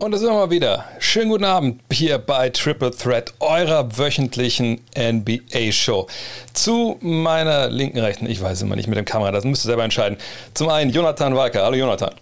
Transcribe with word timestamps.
Und 0.00 0.12
da 0.12 0.18
sind 0.18 0.28
wir 0.28 0.34
mal 0.34 0.50
wieder. 0.50 0.84
Schönen 1.00 1.28
guten 1.28 1.42
Abend 1.44 1.82
hier 1.92 2.18
bei 2.18 2.50
Triple 2.50 2.92
Threat, 2.92 3.34
eurer 3.40 3.98
wöchentlichen 3.98 4.80
NBA-Show. 4.96 6.06
Zu 6.52 6.98
meiner 7.00 7.68
linken, 7.68 7.98
rechten, 7.98 8.30
ich 8.30 8.40
weiß 8.40 8.62
immer 8.62 8.76
nicht 8.76 8.86
mit 8.86 8.96
dem 8.96 9.04
Kamera, 9.04 9.32
das 9.32 9.42
müsst 9.42 9.64
ihr 9.64 9.70
selber 9.70 9.82
entscheiden. 9.82 10.16
Zum 10.54 10.68
einen 10.68 10.92
Jonathan 10.92 11.34
Walker. 11.34 11.64
Hallo 11.64 11.76
Jonathan. 11.76 12.14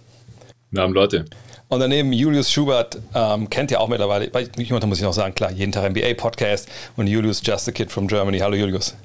Guten 0.71 0.79
Abend, 0.79 0.95
Leute. 0.95 1.25
Und 1.67 1.79
daneben 1.79 2.13
Julius 2.13 2.51
Schubert, 2.51 2.97
ähm, 3.13 3.47
kennt 3.47 3.69
ihr 3.69 3.79
auch 3.79 3.89
mittlerweile. 3.89 4.31
Jonathan 4.57 4.89
muss 4.89 4.97
ich 4.97 5.03
noch 5.03 5.13
sagen, 5.13 5.35
klar, 5.35 5.51
jeden 5.51 5.71
Tag 5.71 5.87
NBA-Podcast. 5.87 6.67
Und 6.95 7.05
Julius, 7.05 7.43
Just 7.45 7.69
a 7.69 7.71
Kid 7.71 7.91
from 7.91 8.07
Germany. 8.07 8.39
Hallo 8.39 8.55
Julius. 8.55 8.95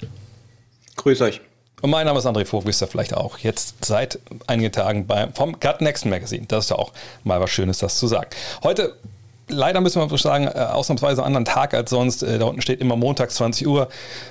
Grüß 0.96 1.20
euch. 1.20 1.42
Und 1.82 1.90
mein 1.90 2.06
Name 2.06 2.18
ist 2.20 2.26
André 2.26 2.44
Vogt, 2.44 2.66
wisst 2.66 2.80
ihr 2.80 2.86
vielleicht 2.86 3.12
auch. 3.12 3.38
Jetzt 3.38 3.84
seit 3.84 4.20
einigen 4.46 4.70
Tagen 4.70 5.06
bei, 5.06 5.28
vom 5.34 5.58
Gut 5.58 5.80
Next 5.80 6.06
Magazine. 6.06 6.46
Das 6.46 6.66
ist 6.66 6.70
ja 6.70 6.76
auch 6.76 6.92
mal 7.24 7.40
was 7.40 7.50
Schönes, 7.50 7.78
das 7.78 7.98
zu 7.98 8.06
sagen. 8.06 8.30
Heute 8.62 8.96
leider 9.52 9.80
müssen 9.80 10.10
wir 10.10 10.18
sagen, 10.18 10.46
äh, 10.46 10.50
ausnahmsweise 10.50 11.22
einen 11.22 11.36
anderen 11.36 11.44
Tag 11.44 11.74
als 11.74 11.90
sonst. 11.90 12.22
Äh, 12.22 12.38
da 12.38 12.46
unten 12.46 12.60
steht 12.62 12.80
immer 12.80 12.96
montags 12.96 13.36
20 13.36 13.66
Uhr. 13.66 13.88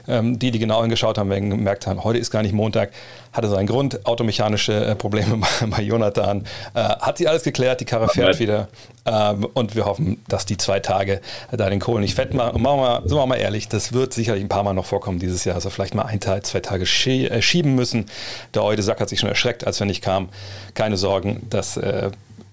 Ähm, 0.07 0.39
die, 0.39 0.51
die 0.51 0.59
genau 0.59 0.81
hingeschaut 0.81 1.17
haben, 1.17 1.29
werden 1.29 1.49
gemerkt 1.49 1.87
haben, 1.87 2.03
heute 2.03 2.19
ist 2.19 2.31
gar 2.31 2.41
nicht 2.41 2.53
Montag. 2.53 2.91
Hatte 3.31 3.47
seinen 3.47 3.67
Grund, 3.67 4.05
automechanische 4.05 4.73
äh, 4.73 4.95
Probleme 4.95 5.39
bei 5.67 5.81
Jonathan. 5.81 6.43
Hat 6.73 7.17
sie 7.17 7.27
alles 7.27 7.43
geklärt, 7.43 7.79
die 7.79 7.85
Karre 7.85 8.09
fährt 8.09 8.39
wieder. 8.39 8.67
Ähm, 9.05 9.47
und 9.53 9.75
wir 9.75 9.85
hoffen, 9.85 10.21
dass 10.27 10.45
die 10.45 10.57
zwei 10.57 10.79
Tage 10.79 11.21
da 11.51 11.69
den 11.69 11.79
Kohl 11.79 12.01
nicht 12.01 12.15
fett 12.15 12.33
machen. 12.33 12.55
Und 12.55 12.61
machen 12.61 12.79
wir, 12.79 13.01
sind 13.05 13.17
wir 13.17 13.25
mal 13.25 13.35
ehrlich, 13.35 13.67
das 13.67 13.93
wird 13.93 14.13
sicherlich 14.13 14.43
ein 14.43 14.49
paar 14.49 14.63
Mal 14.63 14.73
noch 14.73 14.85
vorkommen 14.85 15.19
dieses 15.19 15.45
Jahr, 15.45 15.61
wir 15.63 15.71
vielleicht 15.71 15.95
mal 15.95 16.03
ein 16.03 16.19
Tag, 16.19 16.45
zwei 16.45 16.59
Tage 16.59 16.85
schieben 16.85 17.75
müssen. 17.75 18.05
Der 18.53 18.63
heute 18.63 18.81
Sack 18.81 18.99
hat 18.99 19.09
sich 19.09 19.19
schon 19.19 19.29
erschreckt, 19.29 19.65
als 19.65 19.79
wir 19.79 19.87
nicht 19.87 20.03
kamen. 20.03 20.29
Keine 20.73 20.97
Sorgen, 20.97 21.47
das 21.49 21.77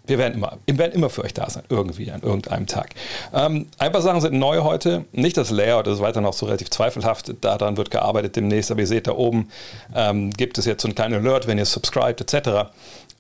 wir 0.08 0.18
werden 0.18 0.34
immer, 0.34 0.58
wir 0.66 0.78
werden 0.78 0.92
immer 0.92 1.10
für 1.10 1.24
euch 1.24 1.34
da 1.34 1.48
sein, 1.48 1.62
irgendwie 1.68 2.10
an 2.10 2.22
irgendeinem 2.22 2.66
Tag. 2.66 2.90
Ähm, 3.32 3.66
ein 3.78 3.92
paar 3.92 4.02
Sachen 4.02 4.20
sind 4.20 4.38
neu 4.38 4.62
heute. 4.62 5.04
Nicht 5.12 5.36
das 5.36 5.50
Layout 5.50 5.87
das 5.87 5.95
ist 5.96 6.00
weiter 6.00 6.20
noch 6.20 6.32
so 6.32 6.46
relativ 6.46 6.70
zweifelhaft. 6.70 7.32
Daran 7.40 7.76
wird 7.76 7.90
gearbeitet 7.90 8.37
demnächst. 8.37 8.70
Aber 8.70 8.80
ihr 8.80 8.87
seht 8.87 9.06
da 9.06 9.12
oben 9.12 9.48
ähm, 9.95 10.30
gibt 10.30 10.59
es 10.59 10.65
jetzt 10.65 10.82
so 10.82 10.88
einen 10.88 10.95
kleinen 10.95 11.15
Alert, 11.26 11.46
wenn 11.46 11.59
ihr 11.59 11.66
subscribt 11.66 12.20
etc. 12.20 12.70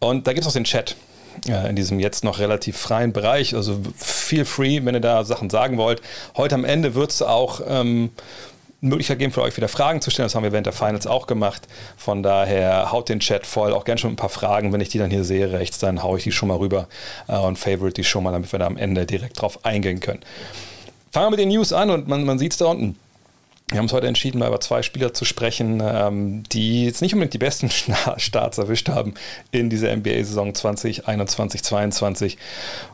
Und 0.00 0.26
da 0.26 0.32
gibt 0.32 0.40
es 0.40 0.46
noch 0.46 0.52
den 0.52 0.64
Chat 0.64 0.96
in 1.46 1.76
diesem 1.76 2.00
jetzt 2.00 2.24
noch 2.24 2.40
relativ 2.40 2.76
freien 2.76 3.12
Bereich. 3.12 3.54
Also 3.54 3.78
feel 3.96 4.44
free, 4.44 4.84
wenn 4.84 4.94
ihr 4.94 5.00
da 5.00 5.24
Sachen 5.24 5.50
sagen 5.50 5.76
wollt. 5.76 6.02
Heute 6.36 6.56
am 6.56 6.64
Ende 6.64 6.96
wird 6.96 7.12
es 7.12 7.22
auch 7.22 7.60
ähm, 7.66 8.10
Möglichkeit 8.80 9.18
geben 9.18 9.32
für 9.32 9.42
euch 9.42 9.56
wieder 9.56 9.68
Fragen 9.68 10.00
zu 10.00 10.10
stellen. 10.10 10.26
Das 10.26 10.34
haben 10.34 10.44
wir 10.44 10.52
während 10.52 10.66
der 10.66 10.72
Finals 10.72 11.06
auch 11.06 11.26
gemacht. 11.26 11.66
Von 11.96 12.22
daher 12.22 12.92
haut 12.92 13.08
den 13.08 13.20
Chat 13.20 13.46
voll. 13.46 13.72
Auch 13.72 13.84
gerne 13.84 13.98
schon 13.98 14.12
ein 14.12 14.16
paar 14.16 14.28
Fragen. 14.28 14.72
Wenn 14.72 14.80
ich 14.80 14.88
die 14.88 14.98
dann 14.98 15.10
hier 15.10 15.24
sehe 15.24 15.52
rechts, 15.52 15.78
dann 15.78 16.02
haue 16.02 16.18
ich 16.18 16.24
die 16.24 16.32
schon 16.32 16.48
mal 16.48 16.58
rüber 16.58 16.86
äh, 17.26 17.36
und 17.36 17.58
favorite 17.58 17.94
die 17.94 18.04
schon 18.04 18.22
mal, 18.22 18.32
damit 18.32 18.52
wir 18.52 18.58
da 18.58 18.66
am 18.66 18.76
Ende 18.76 19.04
direkt 19.04 19.40
drauf 19.40 19.64
eingehen 19.64 20.00
können. 20.00 20.20
Fangen 21.10 21.26
wir 21.26 21.30
mit 21.30 21.40
den 21.40 21.48
News 21.48 21.72
an 21.72 21.90
und 21.90 22.06
man, 22.06 22.24
man 22.24 22.38
sieht 22.38 22.52
es 22.52 22.58
da 22.58 22.66
unten. 22.66 22.96
Wir 23.70 23.76
haben 23.76 23.84
uns 23.84 23.92
heute 23.92 24.06
entschieden, 24.06 24.38
mal 24.38 24.48
über 24.48 24.60
zwei 24.60 24.80
Spieler 24.80 25.12
zu 25.12 25.26
sprechen, 25.26 25.82
ähm, 25.84 26.42
die 26.52 26.86
jetzt 26.86 27.02
nicht 27.02 27.12
unbedingt 27.12 27.34
die 27.34 27.38
besten 27.38 27.68
Starts 28.16 28.56
erwischt 28.56 28.88
haben 28.88 29.12
in 29.50 29.68
dieser 29.68 29.94
NBA-Saison 29.94 30.54
2021, 30.54 31.62
2022. 31.62 32.38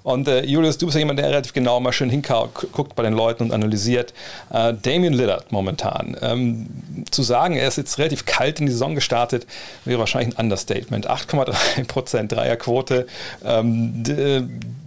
Und 0.03 0.27
äh, 0.27 0.45
Julius, 0.45 0.77
du 0.77 0.87
bist 0.87 0.97
ja 0.97 0.99
jemand, 0.99 1.21
der 1.21 1.29
relativ 1.29 1.53
genau 1.53 1.79
mal 1.79 1.93
schön 1.93 2.11
hinguckt 2.11 2.97
bei 2.97 3.05
den 3.05 3.13
Leuten 3.13 3.45
und 3.45 3.53
analysiert. 3.53 4.15
Äh, 4.51 4.75
Damian 4.75 5.13
Lillard 5.13 5.53
momentan. 5.53 6.17
Ähm, 6.21 6.67
zu 7.09 7.23
sagen, 7.23 7.55
er 7.55 7.69
ist 7.69 7.77
jetzt 7.77 7.99
relativ 7.99 8.27
kalt 8.27 8.59
in 8.59 8.67
die 8.67 8.73
Saison 8.73 8.97
gestartet, 8.97 9.47
wäre 9.85 10.01
wahrscheinlich 10.01 10.37
ein 10.37 10.43
Understatement. 10.43 11.09
8,3% 11.09 12.27
Dreierquote. 12.27 13.07
Ähm, 13.45 14.03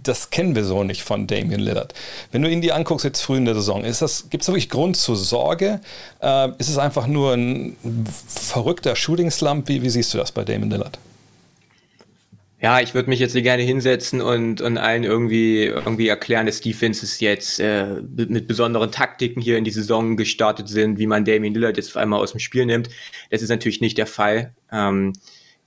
das 0.02 0.30
kennen 0.30 0.54
wir 0.54 0.64
so 0.64 0.84
nicht 0.84 1.02
von 1.02 1.26
Damian 1.26 1.60
Lillard. 1.60 1.94
Wenn 2.30 2.42
du 2.42 2.50
ihn 2.50 2.60
dir 2.60 2.74
anguckst 2.74 3.04
jetzt 3.04 3.22
früh 3.22 3.36
in 3.36 3.46
der 3.46 3.54
Saison, 3.54 3.82
gibt 3.82 4.42
es 4.42 4.48
wirklich 4.48 4.68
Grund 4.68 4.96
zur 4.96 5.16
Sorge? 5.16 5.77
Äh, 6.22 6.50
ist 6.58 6.68
es 6.68 6.78
einfach 6.78 7.06
nur 7.06 7.34
ein 7.34 7.76
verrückter 8.26 8.96
Shooting-Slump? 8.96 9.68
Wie, 9.68 9.82
wie 9.82 9.90
siehst 9.90 10.12
du 10.14 10.18
das 10.18 10.32
bei 10.32 10.44
Damian 10.44 10.70
Lillard? 10.70 10.98
Ja, 12.60 12.80
ich 12.80 12.92
würde 12.92 13.08
mich 13.08 13.20
jetzt 13.20 13.32
hier 13.32 13.42
gerne 13.42 13.62
hinsetzen 13.62 14.20
und, 14.20 14.60
und 14.60 14.78
allen 14.78 15.04
irgendwie, 15.04 15.64
irgendwie 15.64 16.08
erklären, 16.08 16.46
dass 16.46 16.60
Defenses 16.60 17.20
jetzt 17.20 17.60
äh, 17.60 18.02
mit 18.16 18.48
besonderen 18.48 18.90
Taktiken 18.90 19.40
hier 19.40 19.58
in 19.58 19.64
die 19.64 19.70
Saison 19.70 20.16
gestartet 20.16 20.68
sind, 20.68 20.98
wie 20.98 21.06
man 21.06 21.24
Damien 21.24 21.54
Lillard 21.54 21.76
jetzt 21.76 21.90
auf 21.90 21.96
einmal 21.96 22.20
aus 22.20 22.32
dem 22.32 22.40
Spiel 22.40 22.66
nimmt. 22.66 22.88
Das 23.30 23.42
ist 23.42 23.48
natürlich 23.48 23.80
nicht 23.80 23.96
der 23.96 24.08
Fall. 24.08 24.54
Ähm, 24.72 25.12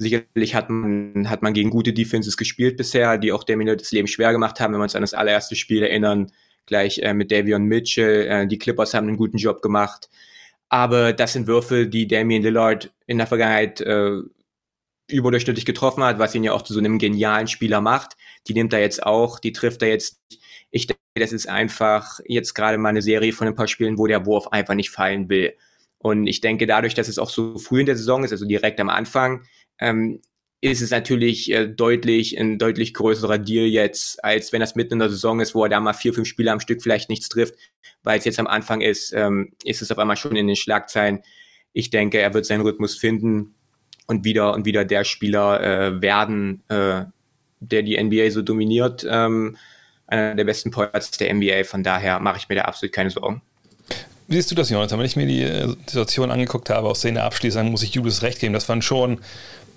Sicherlich 0.02 0.56
hat 0.56 0.68
man, 0.72 1.30
hat 1.30 1.44
man 1.44 1.54
gegen 1.54 1.70
gute 1.70 1.94
Defenses 1.94 2.36
gespielt 2.36 2.76
bisher, 2.76 3.20
die 3.20 3.32
auch 3.32 3.44
Damien 3.44 3.78
das 3.78 3.92
Leben 3.92 4.08
schwer 4.08 4.32
gemacht 4.32 4.60
haben, 4.60 4.74
wenn 4.74 4.80
wir 4.80 4.86
uns 4.86 4.96
an 4.96 5.04
das 5.04 5.14
allererste 5.14 5.56
Spiel 5.56 5.84
erinnern, 5.84 6.32
gleich 6.72 7.00
äh, 7.00 7.14
mit 7.14 7.32
Davion 7.32 7.66
Mitchell. 7.66 8.28
Äh, 8.28 8.48
die 8.48 8.58
Clippers 8.58 8.94
haben 8.94 9.08
einen 9.08 9.18
guten 9.18 9.38
Job 9.38 9.62
gemacht. 9.62 10.10
Aber 10.70 11.12
das 11.12 11.34
sind 11.34 11.48
Würfe, 11.48 11.86
die 11.86 12.08
Damien 12.08 12.42
Lillard 12.42 12.92
in 13.06 13.18
der 13.18 13.28
Vergangenheit 13.28 13.82
äh, 13.82 14.22
überdurchschnittlich 15.10 15.66
getroffen 15.66 16.02
hat, 16.04 16.18
was 16.18 16.34
ihn 16.34 16.46
ja 16.46 16.54
auch 16.54 16.62
zu 16.62 16.74
so 16.74 16.80
einem 16.80 16.98
genialen 16.98 17.48
Spieler 17.48 17.82
macht. 17.82 18.16
Die 18.48 18.54
nimmt 18.54 18.72
er 18.72 18.80
jetzt 18.80 19.04
auch, 19.04 19.38
die 19.38 19.52
trifft 19.52 19.82
er 19.82 19.90
jetzt. 19.90 20.22
Ich 20.72 20.88
denke, 20.88 21.02
das 21.16 21.34
ist 21.34 21.50
einfach 21.50 22.22
jetzt 22.26 22.54
gerade 22.54 22.78
mal 22.78 22.90
eine 22.90 23.02
Serie 23.02 23.34
von 23.34 23.48
ein 23.48 23.56
paar 23.56 23.68
Spielen, 23.68 23.98
wo 23.98 24.08
der 24.08 24.26
Wurf 24.26 24.48
einfach 24.48 24.74
nicht 24.74 24.92
fallen 24.92 25.28
will. 25.28 25.54
Und 25.98 26.26
ich 26.26 26.40
denke, 26.40 26.66
dadurch, 26.66 26.94
dass 26.94 27.10
es 27.10 27.20
auch 27.20 27.30
so 27.30 27.58
früh 27.58 27.82
in 27.82 27.86
der 27.86 27.98
Saison 27.98 28.24
ist, 28.24 28.32
also 28.32 28.46
direkt 28.46 28.80
am 28.80 28.90
Anfang, 28.90 29.44
ähm, 29.78 30.22
ist 30.62 30.82
es 30.82 30.92
natürlich 30.92 31.52
äh, 31.52 31.68
deutlich 31.68 32.40
ein 32.40 32.60
deutlich 32.60 32.94
größerer 32.94 33.40
Deal 33.40 33.66
jetzt, 33.66 34.24
als 34.24 34.54
wenn 34.54 34.62
das 34.62 34.76
mitten 34.76 34.94
in 34.94 35.00
der 35.00 35.10
Saison 35.10 35.40
ist, 35.40 35.56
wo 35.56 35.64
er 35.64 35.70
da 35.70 35.80
mal 35.80 35.94
vier, 35.94 36.14
fünf 36.14 36.28
Spiele 36.28 36.52
am 36.52 36.60
Stück 36.60 36.84
vielleicht 36.84 37.10
nichts 37.10 37.30
trifft, 37.30 37.56
weil 38.04 38.20
es 38.20 38.26
jetzt 38.26 38.40
am 38.40 38.48
Anfang 38.48 38.82
ist, 38.82 39.12
ähm, 39.14 39.54
ist 39.64 39.82
es 39.82 39.92
auf 39.92 39.98
einmal 39.98 40.18
schon 40.18 40.36
in 40.36 40.48
den 40.48 40.56
Schlagzeilen. 40.56 41.22
Ich 41.74 41.90
denke, 41.90 42.20
er 42.20 42.34
wird 42.34 42.46
seinen 42.46 42.62
Rhythmus 42.62 42.96
finden 42.96 43.56
und 44.06 44.24
wieder 44.24 44.54
und 44.54 44.66
wieder 44.66 44.86
der 44.86 45.04
Spieler 45.04 45.62
äh, 45.62 46.02
werden, 46.02 46.64
äh, 46.70 47.06
der 47.60 47.82
die 47.82 48.02
NBA 48.02 48.30
so 48.30 48.44
dominiert. 48.44 49.06
Ähm, 49.10 49.58
einer 50.08 50.36
der 50.36 50.44
besten 50.44 50.70
Points 50.72 51.12
der 51.12 51.34
NBA. 51.34 51.64
Von 51.64 51.84
daher 51.84 52.20
mache 52.20 52.38
ich 52.38 52.50
mir 52.50 52.56
da 52.56 52.64
absolut 52.64 52.94
keine 52.94 53.10
Sorgen. 53.10 53.42
Wie 54.28 54.36
siehst 54.36 54.52
du 54.52 54.56
das, 54.56 54.70
Jonathan? 54.70 55.00
Wenn 55.00 55.06
ich 55.06 55.16
mir 55.16 55.26
die 55.26 55.42
äh, 55.42 55.68
Situation 55.88 56.32
angeguckt 56.32 56.70
habe, 56.70 56.88
aus 56.88 57.00
Szene 57.00 57.24
abschließend, 57.24 57.72
muss 57.72 57.84
ich 57.84 57.94
Julius 57.94 58.22
recht 58.22 58.40
geben. 58.40 58.54
Das 58.54 58.70
waren 58.70 58.82
schon 58.82 59.20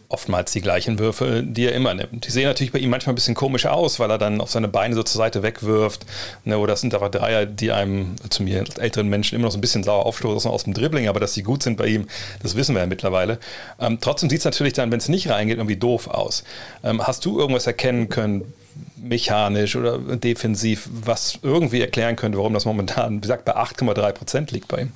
oftmals 0.08 0.52
die 0.52 0.60
gleichen 0.60 0.98
Würfe, 0.98 1.42
die 1.44 1.66
er 1.66 1.72
immer 1.72 1.94
nimmt. 1.94 2.26
Die 2.26 2.30
sehen 2.30 2.44
natürlich 2.44 2.72
bei 2.72 2.78
ihm 2.78 2.90
manchmal 2.90 3.12
ein 3.12 3.16
bisschen 3.16 3.34
komisch 3.34 3.66
aus, 3.66 3.98
weil 3.98 4.10
er 4.10 4.18
dann 4.18 4.40
auf 4.40 4.50
seine 4.50 4.68
Beine 4.68 4.94
so 4.94 5.02
zur 5.02 5.18
Seite 5.18 5.42
wegwirft. 5.42 6.06
Ne, 6.44 6.58
oder 6.58 6.72
das 6.72 6.80
sind 6.80 6.94
aber 6.94 7.10
Dreier, 7.10 7.46
die 7.46 7.72
einem 7.72 8.16
zu 8.30 8.42
mir 8.42 8.64
älteren 8.78 9.08
Menschen 9.08 9.34
immer 9.34 9.44
noch 9.44 9.52
so 9.52 9.58
ein 9.58 9.60
bisschen 9.60 9.82
sauer 9.82 10.06
aufstoßen 10.06 10.50
aus 10.50 10.64
dem 10.64 10.74
Dribbling, 10.74 11.08
aber 11.08 11.20
dass 11.20 11.34
sie 11.34 11.42
gut 11.42 11.62
sind 11.62 11.76
bei 11.76 11.86
ihm, 11.86 12.06
das 12.42 12.54
wissen 12.56 12.74
wir 12.74 12.80
ja 12.80 12.86
mittlerweile. 12.86 13.38
Ähm, 13.80 13.98
trotzdem 14.00 14.30
sieht 14.30 14.40
es 14.40 14.44
natürlich 14.44 14.72
dann, 14.74 14.90
wenn 14.92 14.98
es 14.98 15.08
nicht 15.08 15.28
reingeht, 15.30 15.56
irgendwie 15.58 15.76
doof 15.76 16.08
aus. 16.08 16.44
Ähm, 16.82 17.06
hast 17.06 17.24
du 17.24 17.38
irgendwas 17.38 17.66
erkennen 17.66 18.08
können, 18.08 18.52
mechanisch 18.96 19.76
oder 19.76 19.98
defensiv, 19.98 20.88
was 20.92 21.38
irgendwie 21.42 21.80
erklären 21.80 22.16
könnte, 22.16 22.38
warum 22.38 22.54
das 22.54 22.64
momentan, 22.64 23.16
wie 23.16 23.20
gesagt, 23.20 23.44
bei 23.44 23.56
8,3 23.56 24.12
Prozent 24.12 24.50
liegt 24.50 24.68
bei 24.68 24.82
ihm? 24.82 24.92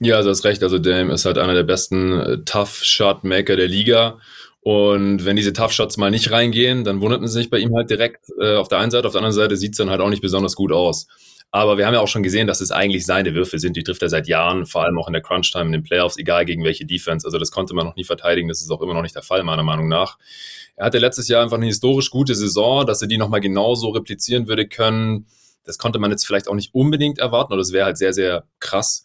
Ja, 0.00 0.16
also 0.16 0.30
hast 0.30 0.44
recht. 0.44 0.62
Also 0.62 0.78
Dame 0.78 1.12
ist 1.12 1.24
halt 1.24 1.38
einer 1.38 1.54
der 1.54 1.64
besten 1.64 2.12
äh, 2.12 2.38
Tough-Shot-Maker 2.44 3.56
der 3.56 3.68
Liga. 3.68 4.18
Und 4.60 5.24
wenn 5.24 5.36
diese 5.36 5.52
Tough 5.52 5.72
Shots 5.72 5.96
mal 5.96 6.10
nicht 6.10 6.30
reingehen, 6.30 6.84
dann 6.84 7.00
wundert 7.00 7.20
man 7.20 7.28
sich 7.28 7.50
bei 7.50 7.58
ihm 7.58 7.74
halt 7.74 7.90
direkt 7.90 8.26
äh, 8.40 8.56
auf 8.56 8.68
der 8.68 8.78
einen 8.78 8.90
Seite. 8.90 9.06
Auf 9.06 9.12
der 9.12 9.20
anderen 9.20 9.34
Seite 9.34 9.56
sieht 9.56 9.72
es 9.72 9.78
dann 9.78 9.90
halt 9.90 10.00
auch 10.00 10.10
nicht 10.10 10.22
besonders 10.22 10.54
gut 10.54 10.72
aus. 10.72 11.06
Aber 11.50 11.78
wir 11.78 11.86
haben 11.86 11.94
ja 11.94 12.00
auch 12.00 12.08
schon 12.08 12.22
gesehen, 12.22 12.46
dass 12.46 12.60
es 12.60 12.70
eigentlich 12.70 13.06
seine 13.06 13.34
Würfe 13.34 13.58
sind. 13.58 13.76
Die 13.76 13.82
trifft 13.82 14.02
er 14.02 14.10
seit 14.10 14.28
Jahren, 14.28 14.66
vor 14.66 14.84
allem 14.84 14.98
auch 14.98 15.06
in 15.06 15.14
der 15.14 15.22
Crunch-Time, 15.22 15.66
in 15.66 15.72
den 15.72 15.82
Playoffs, 15.82 16.18
egal 16.18 16.44
gegen 16.44 16.62
welche 16.62 16.84
Defense. 16.84 17.26
Also 17.26 17.38
das 17.38 17.50
konnte 17.50 17.74
man 17.74 17.86
noch 17.86 17.96
nie 17.96 18.04
verteidigen. 18.04 18.48
Das 18.48 18.60
ist 18.60 18.70
auch 18.70 18.82
immer 18.82 18.94
noch 18.94 19.02
nicht 19.02 19.14
der 19.14 19.22
Fall, 19.22 19.42
meiner 19.44 19.62
Meinung 19.62 19.88
nach. 19.88 20.18
Er 20.76 20.86
hatte 20.86 20.98
letztes 20.98 21.26
Jahr 21.28 21.42
einfach 21.42 21.56
eine 21.56 21.66
historisch 21.66 22.10
gute 22.10 22.34
Saison, 22.34 22.86
dass 22.86 23.00
er 23.00 23.08
die 23.08 23.16
nochmal 23.16 23.40
genauso 23.40 23.88
replizieren 23.88 24.46
würde 24.46 24.68
können. 24.68 25.26
Das 25.64 25.78
konnte 25.78 25.98
man 25.98 26.10
jetzt 26.10 26.26
vielleicht 26.26 26.48
auch 26.48 26.54
nicht 26.54 26.74
unbedingt 26.74 27.18
erwarten, 27.18 27.52
oder 27.52 27.60
das 27.60 27.72
wäre 27.72 27.86
halt 27.86 27.98
sehr, 27.98 28.12
sehr 28.12 28.44
krass. 28.60 29.04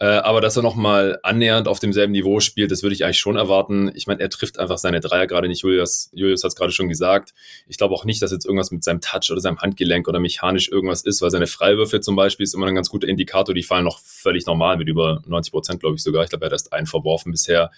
Äh, 0.00 0.06
aber 0.06 0.40
dass 0.40 0.56
er 0.56 0.62
nochmal 0.62 1.18
annähernd 1.24 1.66
auf 1.66 1.80
demselben 1.80 2.12
Niveau 2.12 2.38
spielt, 2.38 2.70
das 2.70 2.82
würde 2.82 2.94
ich 2.94 3.04
eigentlich 3.04 3.18
schon 3.18 3.36
erwarten. 3.36 3.90
Ich 3.94 4.06
meine, 4.06 4.20
er 4.20 4.30
trifft 4.30 4.58
einfach 4.58 4.78
seine 4.78 5.00
Dreier 5.00 5.26
gerade 5.26 5.48
nicht. 5.48 5.62
Julius, 5.62 6.10
Julius 6.12 6.44
hat 6.44 6.50
es 6.50 6.56
gerade 6.56 6.70
schon 6.70 6.88
gesagt. 6.88 7.34
Ich 7.66 7.78
glaube 7.78 7.94
auch 7.94 8.04
nicht, 8.04 8.22
dass 8.22 8.30
jetzt 8.30 8.46
irgendwas 8.46 8.70
mit 8.70 8.84
seinem 8.84 9.00
Touch 9.00 9.30
oder 9.32 9.40
seinem 9.40 9.58
Handgelenk 9.58 10.06
oder 10.06 10.20
mechanisch 10.20 10.68
irgendwas 10.68 11.02
ist, 11.02 11.20
weil 11.20 11.30
seine 11.30 11.48
Freiwürfe 11.48 12.00
zum 12.00 12.14
Beispiel 12.14 12.44
ist 12.44 12.54
immer 12.54 12.66
ein 12.66 12.76
ganz 12.76 12.90
guter 12.90 13.08
Indikator. 13.08 13.54
Die 13.54 13.64
fallen 13.64 13.84
noch 13.84 13.98
völlig 13.98 14.46
normal 14.46 14.76
mit 14.76 14.88
über 14.88 15.20
90 15.26 15.52
Prozent, 15.52 15.80
glaube 15.80 15.96
ich 15.96 16.02
sogar. 16.02 16.22
Ich 16.22 16.30
glaube, 16.30 16.44
er 16.44 16.46
hat 16.46 16.52
erst 16.52 16.72
einen 16.72 16.86
verworfen 16.86 17.32
bisher. 17.32 17.72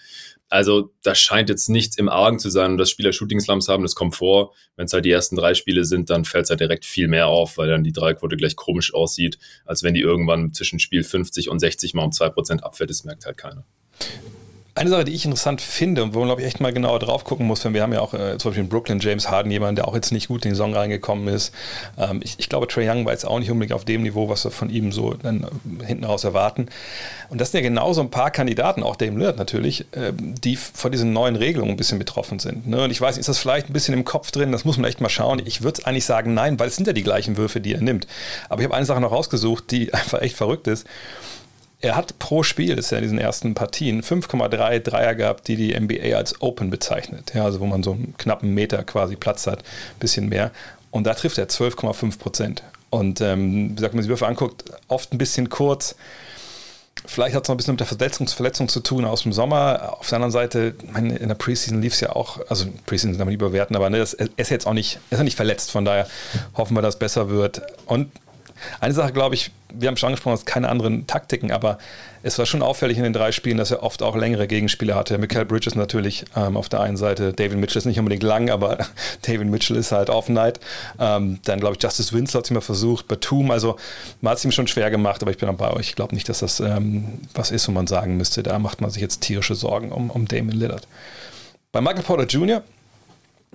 Also 0.51 0.93
da 1.01 1.15
scheint 1.15 1.47
jetzt 1.47 1.69
nichts 1.69 1.97
im 1.97 2.09
Argen 2.09 2.37
zu 2.37 2.49
sein 2.49 2.77
dass 2.77 2.89
Spieler 2.89 3.13
Shooting-Slums 3.13 3.69
haben, 3.69 3.83
das 3.83 3.95
kommt 3.95 4.15
vor. 4.15 4.53
Wenn 4.75 4.85
es 4.85 4.91
halt 4.91 5.05
die 5.05 5.11
ersten 5.11 5.37
drei 5.37 5.53
Spiele 5.53 5.85
sind, 5.85 6.09
dann 6.09 6.25
fällt 6.25 6.43
es 6.43 6.49
halt 6.49 6.59
direkt 6.59 6.83
viel 6.83 7.07
mehr 7.07 7.27
auf, 7.27 7.57
weil 7.57 7.69
dann 7.69 7.85
die 7.85 7.93
Dreiquote 7.93 8.35
gleich 8.35 8.57
komisch 8.57 8.93
aussieht, 8.93 9.39
als 9.65 9.81
wenn 9.81 9.93
die 9.93 10.01
irgendwann 10.01 10.53
zwischen 10.53 10.79
Spiel 10.79 11.03
50 11.03 11.49
und 11.49 11.59
60 11.59 11.93
mal 11.93 12.03
um 12.03 12.11
2% 12.11 12.59
abfällt. 12.59 12.89
Das 12.89 13.05
merkt 13.05 13.25
halt 13.25 13.37
keiner. 13.37 13.65
Eine 14.73 14.89
Sache, 14.89 15.03
die 15.03 15.11
ich 15.11 15.25
interessant 15.25 15.59
finde 15.59 16.01
und 16.01 16.13
wo 16.13 16.19
man, 16.19 16.29
glaube 16.29 16.41
ich, 16.41 16.47
echt 16.47 16.61
mal 16.61 16.71
genauer 16.71 16.99
drauf 16.99 17.25
gucken 17.25 17.45
muss, 17.45 17.65
wenn 17.65 17.73
wir 17.73 17.81
haben 17.81 17.91
ja 17.91 17.99
auch 17.99 18.13
äh, 18.13 18.37
zum 18.37 18.51
Beispiel 18.51 18.63
in 18.63 18.69
Brooklyn 18.69 18.99
James 19.01 19.29
Harden, 19.29 19.51
jemanden, 19.51 19.75
der 19.75 19.87
auch 19.89 19.95
jetzt 19.95 20.13
nicht 20.13 20.29
gut 20.29 20.45
in 20.45 20.51
die 20.51 20.55
Saison 20.55 20.73
reingekommen 20.73 21.27
ist. 21.27 21.53
Ähm, 21.97 22.21
ich, 22.23 22.35
ich, 22.37 22.47
glaube, 22.47 22.67
Trey 22.67 22.89
Young 22.89 23.03
war 23.03 23.11
jetzt 23.11 23.25
auch 23.25 23.37
nicht 23.39 23.51
unbedingt 23.51 23.73
auf 23.73 23.83
dem 23.83 24.03
Niveau, 24.03 24.29
was 24.29 24.45
wir 24.45 24.51
von 24.51 24.69
ihm 24.69 24.93
so 24.93 25.13
dann 25.13 25.43
äh, 25.43 25.85
hinten 25.85 26.05
raus 26.05 26.23
erwarten. 26.23 26.67
Und 27.27 27.41
das 27.41 27.51
sind 27.51 27.61
ja 27.61 27.69
genau 27.69 27.91
so 27.91 27.99
ein 27.99 28.11
paar 28.11 28.31
Kandidaten, 28.31 28.81
auch 28.81 28.95
Dame 28.95 29.19
Lillard 29.19 29.37
natürlich, 29.37 29.81
äh, 29.91 30.13
die 30.15 30.55
von 30.55 30.89
diesen 30.89 31.11
neuen 31.11 31.35
Regelungen 31.35 31.71
ein 31.71 31.77
bisschen 31.77 31.99
betroffen 31.99 32.39
sind. 32.39 32.65
Ne? 32.65 32.81
Und 32.85 32.91
ich 32.91 33.01
weiß, 33.01 33.17
ist 33.17 33.27
das 33.27 33.39
vielleicht 33.39 33.69
ein 33.69 33.73
bisschen 33.73 33.93
im 33.93 34.05
Kopf 34.05 34.31
drin, 34.31 34.53
das 34.53 34.63
muss 34.63 34.77
man 34.77 34.89
echt 34.89 35.01
mal 35.01 35.09
schauen. 35.09 35.41
Ich 35.43 35.63
würde 35.63 35.85
eigentlich 35.85 36.05
sagen, 36.05 36.33
nein, 36.33 36.57
weil 36.59 36.69
es 36.69 36.77
sind 36.77 36.87
ja 36.87 36.93
die 36.93 37.03
gleichen 37.03 37.35
Würfe, 37.35 37.59
die 37.59 37.73
er 37.73 37.81
nimmt. 37.81 38.07
Aber 38.47 38.61
ich 38.61 38.65
habe 38.65 38.75
eine 38.75 38.85
Sache 38.85 39.01
noch 39.01 39.11
rausgesucht, 39.11 39.69
die 39.69 39.93
einfach 39.93 40.21
echt 40.21 40.37
verrückt 40.37 40.67
ist. 40.67 40.87
Er 41.81 41.95
hat 41.95 42.19
pro 42.19 42.43
Spiel, 42.43 42.75
das 42.75 42.85
ist 42.85 42.91
ja 42.91 42.97
in 42.99 43.03
diesen 43.03 43.17
ersten 43.17 43.55
Partien, 43.55 44.03
5,3 44.03 44.79
Dreier 44.79 45.15
gehabt, 45.15 45.47
die 45.47 45.55
die 45.55 45.79
NBA 45.79 46.15
als 46.15 46.39
Open 46.41 46.69
bezeichnet. 46.69 47.33
Ja, 47.33 47.43
also 47.43 47.59
wo 47.59 47.65
man 47.65 47.81
so 47.81 47.93
einen 47.93 48.15
knappen 48.17 48.53
Meter 48.53 48.83
quasi 48.83 49.15
Platz 49.15 49.47
hat, 49.47 49.63
bisschen 49.99 50.29
mehr. 50.29 50.51
Und 50.91 51.05
da 51.05 51.13
trifft 51.13 51.37
er 51.37 51.47
12,5 51.47 52.19
Prozent. 52.19 52.63
Und 52.91 53.21
ähm, 53.21 53.71
wie 53.71 53.75
gesagt, 53.75 53.93
wenn 53.93 53.97
man 53.97 54.03
sich 54.03 54.09
Würfe 54.09 54.27
anguckt, 54.27 54.65
oft 54.89 55.13
ein 55.13 55.17
bisschen 55.17 55.49
kurz. 55.49 55.95
Vielleicht 57.05 57.35
hat 57.35 57.43
es 57.43 57.47
noch 57.47 57.55
ein 57.55 57.57
bisschen 57.57 57.73
mit 57.73 57.79
der 57.79 57.87
Verletzungs 57.87 58.33
Verletzung 58.33 58.67
zu 58.67 58.81
tun 58.81 59.05
aus 59.05 59.23
dem 59.23 59.33
Sommer. 59.33 59.97
Auf 59.99 60.09
der 60.09 60.17
anderen 60.17 60.31
Seite, 60.31 60.75
meine, 60.91 61.15
in 61.15 61.29
der 61.29 61.35
Preseason 61.35 61.81
lief 61.81 61.93
es 61.93 62.01
ja 62.01 62.15
auch, 62.15 62.39
also 62.49 62.65
Preseason 62.85 63.13
kann 63.13 63.19
man 63.19 63.29
nicht 63.29 63.41
überwerten, 63.41 63.75
aber 63.75 63.89
ne, 63.89 63.97
das, 63.97 64.13
er 64.13 64.27
ist 64.35 64.51
jetzt 64.51 64.67
auch 64.67 64.73
nicht, 64.73 64.99
ist 65.09 65.19
nicht 65.23 65.37
verletzt, 65.37 65.71
von 65.71 65.85
daher 65.85 66.05
hoffen 66.55 66.75
wir, 66.75 66.81
dass 66.81 66.95
es 66.95 66.99
besser 66.99 67.29
wird. 67.29 67.61
Und 67.85 68.11
eine 68.81 68.93
Sache, 68.93 69.13
glaube 69.13 69.35
ich, 69.35 69.51
wir 69.73 69.87
haben 69.87 69.97
schon 69.97 70.07
angesprochen, 70.07 70.35
es 70.35 70.45
keine 70.45 70.69
anderen 70.69 71.07
Taktiken, 71.07 71.51
aber 71.51 71.77
es 72.23 72.37
war 72.37 72.45
schon 72.45 72.61
auffällig 72.61 72.97
in 72.97 73.03
den 73.03 73.13
drei 73.13 73.31
Spielen, 73.31 73.57
dass 73.57 73.71
er 73.71 73.83
oft 73.83 74.03
auch 74.03 74.15
längere 74.15 74.47
Gegenspieler 74.47 74.95
hatte. 74.95 75.17
Michael 75.17 75.45
Bridges 75.45 75.75
natürlich 75.75 76.25
ähm, 76.35 76.55
auf 76.55 76.69
der 76.69 76.81
einen 76.81 76.97
Seite, 76.97 77.33
David 77.33 77.57
Mitchell 77.57 77.79
ist 77.79 77.85
nicht 77.85 77.99
unbedingt 77.99 78.23
lang, 78.23 78.49
aber 78.49 78.77
David 79.23 79.47
Mitchell 79.47 79.77
ist 79.77 79.91
halt 79.91 80.09
off 80.09 80.29
night. 80.29 80.59
Ähm, 80.99 81.39
dann 81.45 81.59
glaube 81.59 81.75
ich, 81.75 81.83
Justice 81.83 82.13
Winslow 82.13 82.39
hat 82.39 82.45
es 82.45 82.51
immer 82.51 82.61
versucht, 82.61 83.07
Batum, 83.07 83.51
also 83.51 83.77
man 84.21 84.31
hat 84.31 84.37
es 84.37 84.45
ihm 84.45 84.51
schon 84.51 84.67
schwer 84.67 84.91
gemacht, 84.91 85.21
aber 85.21 85.31
ich 85.31 85.37
bin 85.37 85.49
auch 85.49 85.55
bei 85.55 85.71
euch. 85.71 85.89
Ich 85.89 85.95
glaube 85.95 86.13
nicht, 86.15 86.29
dass 86.29 86.39
das 86.39 86.59
ähm, 86.59 87.19
was 87.33 87.51
ist, 87.51 87.67
wo 87.67 87.71
man 87.71 87.87
sagen 87.87 88.17
müsste, 88.17 88.43
da 88.43 88.59
macht 88.59 88.81
man 88.81 88.89
sich 88.91 89.01
jetzt 89.01 89.21
tierische 89.21 89.55
Sorgen 89.55 89.91
um, 89.91 90.09
um 90.09 90.27
Damon 90.27 90.55
Lillard. 90.55 90.87
Bei 91.71 91.81
Michael 91.81 92.03
Porter 92.03 92.25
Jr., 92.25 92.63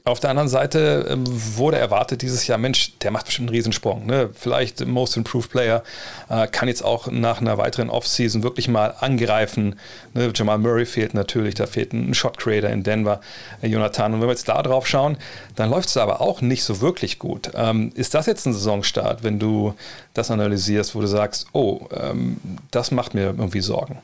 auf 0.04 0.20
der 0.20 0.30
anderen 0.30 0.48
Seite 0.48 1.06
ähm, 1.10 1.24
wurde 1.26 1.78
erwartet 1.78 2.22
dieses 2.22 2.46
Jahr, 2.46 2.58
Mensch, 2.58 2.96
der 2.98 3.10
macht 3.10 3.26
bestimmt 3.26 3.48
einen 3.48 3.56
Riesensprung. 3.56 4.06
Ne? 4.06 4.30
Vielleicht 4.34 4.86
Most 4.86 5.16
Improved 5.16 5.50
Player, 5.50 5.82
äh, 6.28 6.46
kann 6.46 6.68
jetzt 6.68 6.84
auch 6.84 7.10
nach 7.10 7.40
einer 7.40 7.58
weiteren 7.58 7.90
Offseason 7.90 8.42
wirklich 8.42 8.68
mal 8.68 8.94
angreifen. 9.00 9.76
Ne? 10.14 10.30
Jamal 10.34 10.58
Murray 10.58 10.86
fehlt 10.86 11.14
natürlich, 11.14 11.54
da 11.54 11.66
fehlt 11.66 11.92
ein 11.92 12.14
Shot 12.14 12.38
Creator 12.38 12.70
in 12.70 12.82
Denver, 12.82 13.20
äh, 13.62 13.68
Jonathan. 13.68 14.14
Und 14.14 14.20
wenn 14.20 14.28
wir 14.28 14.32
jetzt 14.34 14.48
da 14.48 14.62
drauf 14.62 14.86
schauen, 14.86 15.16
dann 15.56 15.70
läuft 15.70 15.88
es 15.88 15.96
aber 15.96 16.20
auch 16.20 16.40
nicht 16.40 16.62
so 16.62 16.80
wirklich 16.80 17.18
gut. 17.18 17.50
Ähm, 17.54 17.90
ist 17.94 18.14
das 18.14 18.26
jetzt 18.26 18.46
ein 18.46 18.52
Saisonstart, 18.52 19.24
wenn 19.24 19.38
du 19.38 19.74
das 20.14 20.30
analysierst, 20.30 20.94
wo 20.94 21.00
du 21.00 21.08
sagst, 21.08 21.46
oh, 21.52 21.88
ähm, 21.92 22.36
das 22.70 22.90
macht 22.90 23.14
mir 23.14 23.24
irgendwie 23.24 23.60
Sorgen? 23.60 23.98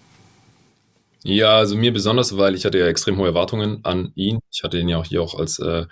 Ja, 1.24 1.58
also 1.58 1.76
mir 1.76 1.92
besonders, 1.92 2.36
weil 2.36 2.56
ich 2.56 2.64
hatte 2.64 2.78
ja 2.78 2.86
extrem 2.88 3.16
hohe 3.16 3.28
Erwartungen 3.28 3.78
an 3.84 4.10
ihn. 4.16 4.40
Ich 4.50 4.64
hatte 4.64 4.78
ihn 4.78 4.88
ja 4.88 4.98
auch 4.98 5.04
hier 5.04 5.22
auch 5.22 5.38
als 5.38 5.60
äh, 5.60 5.86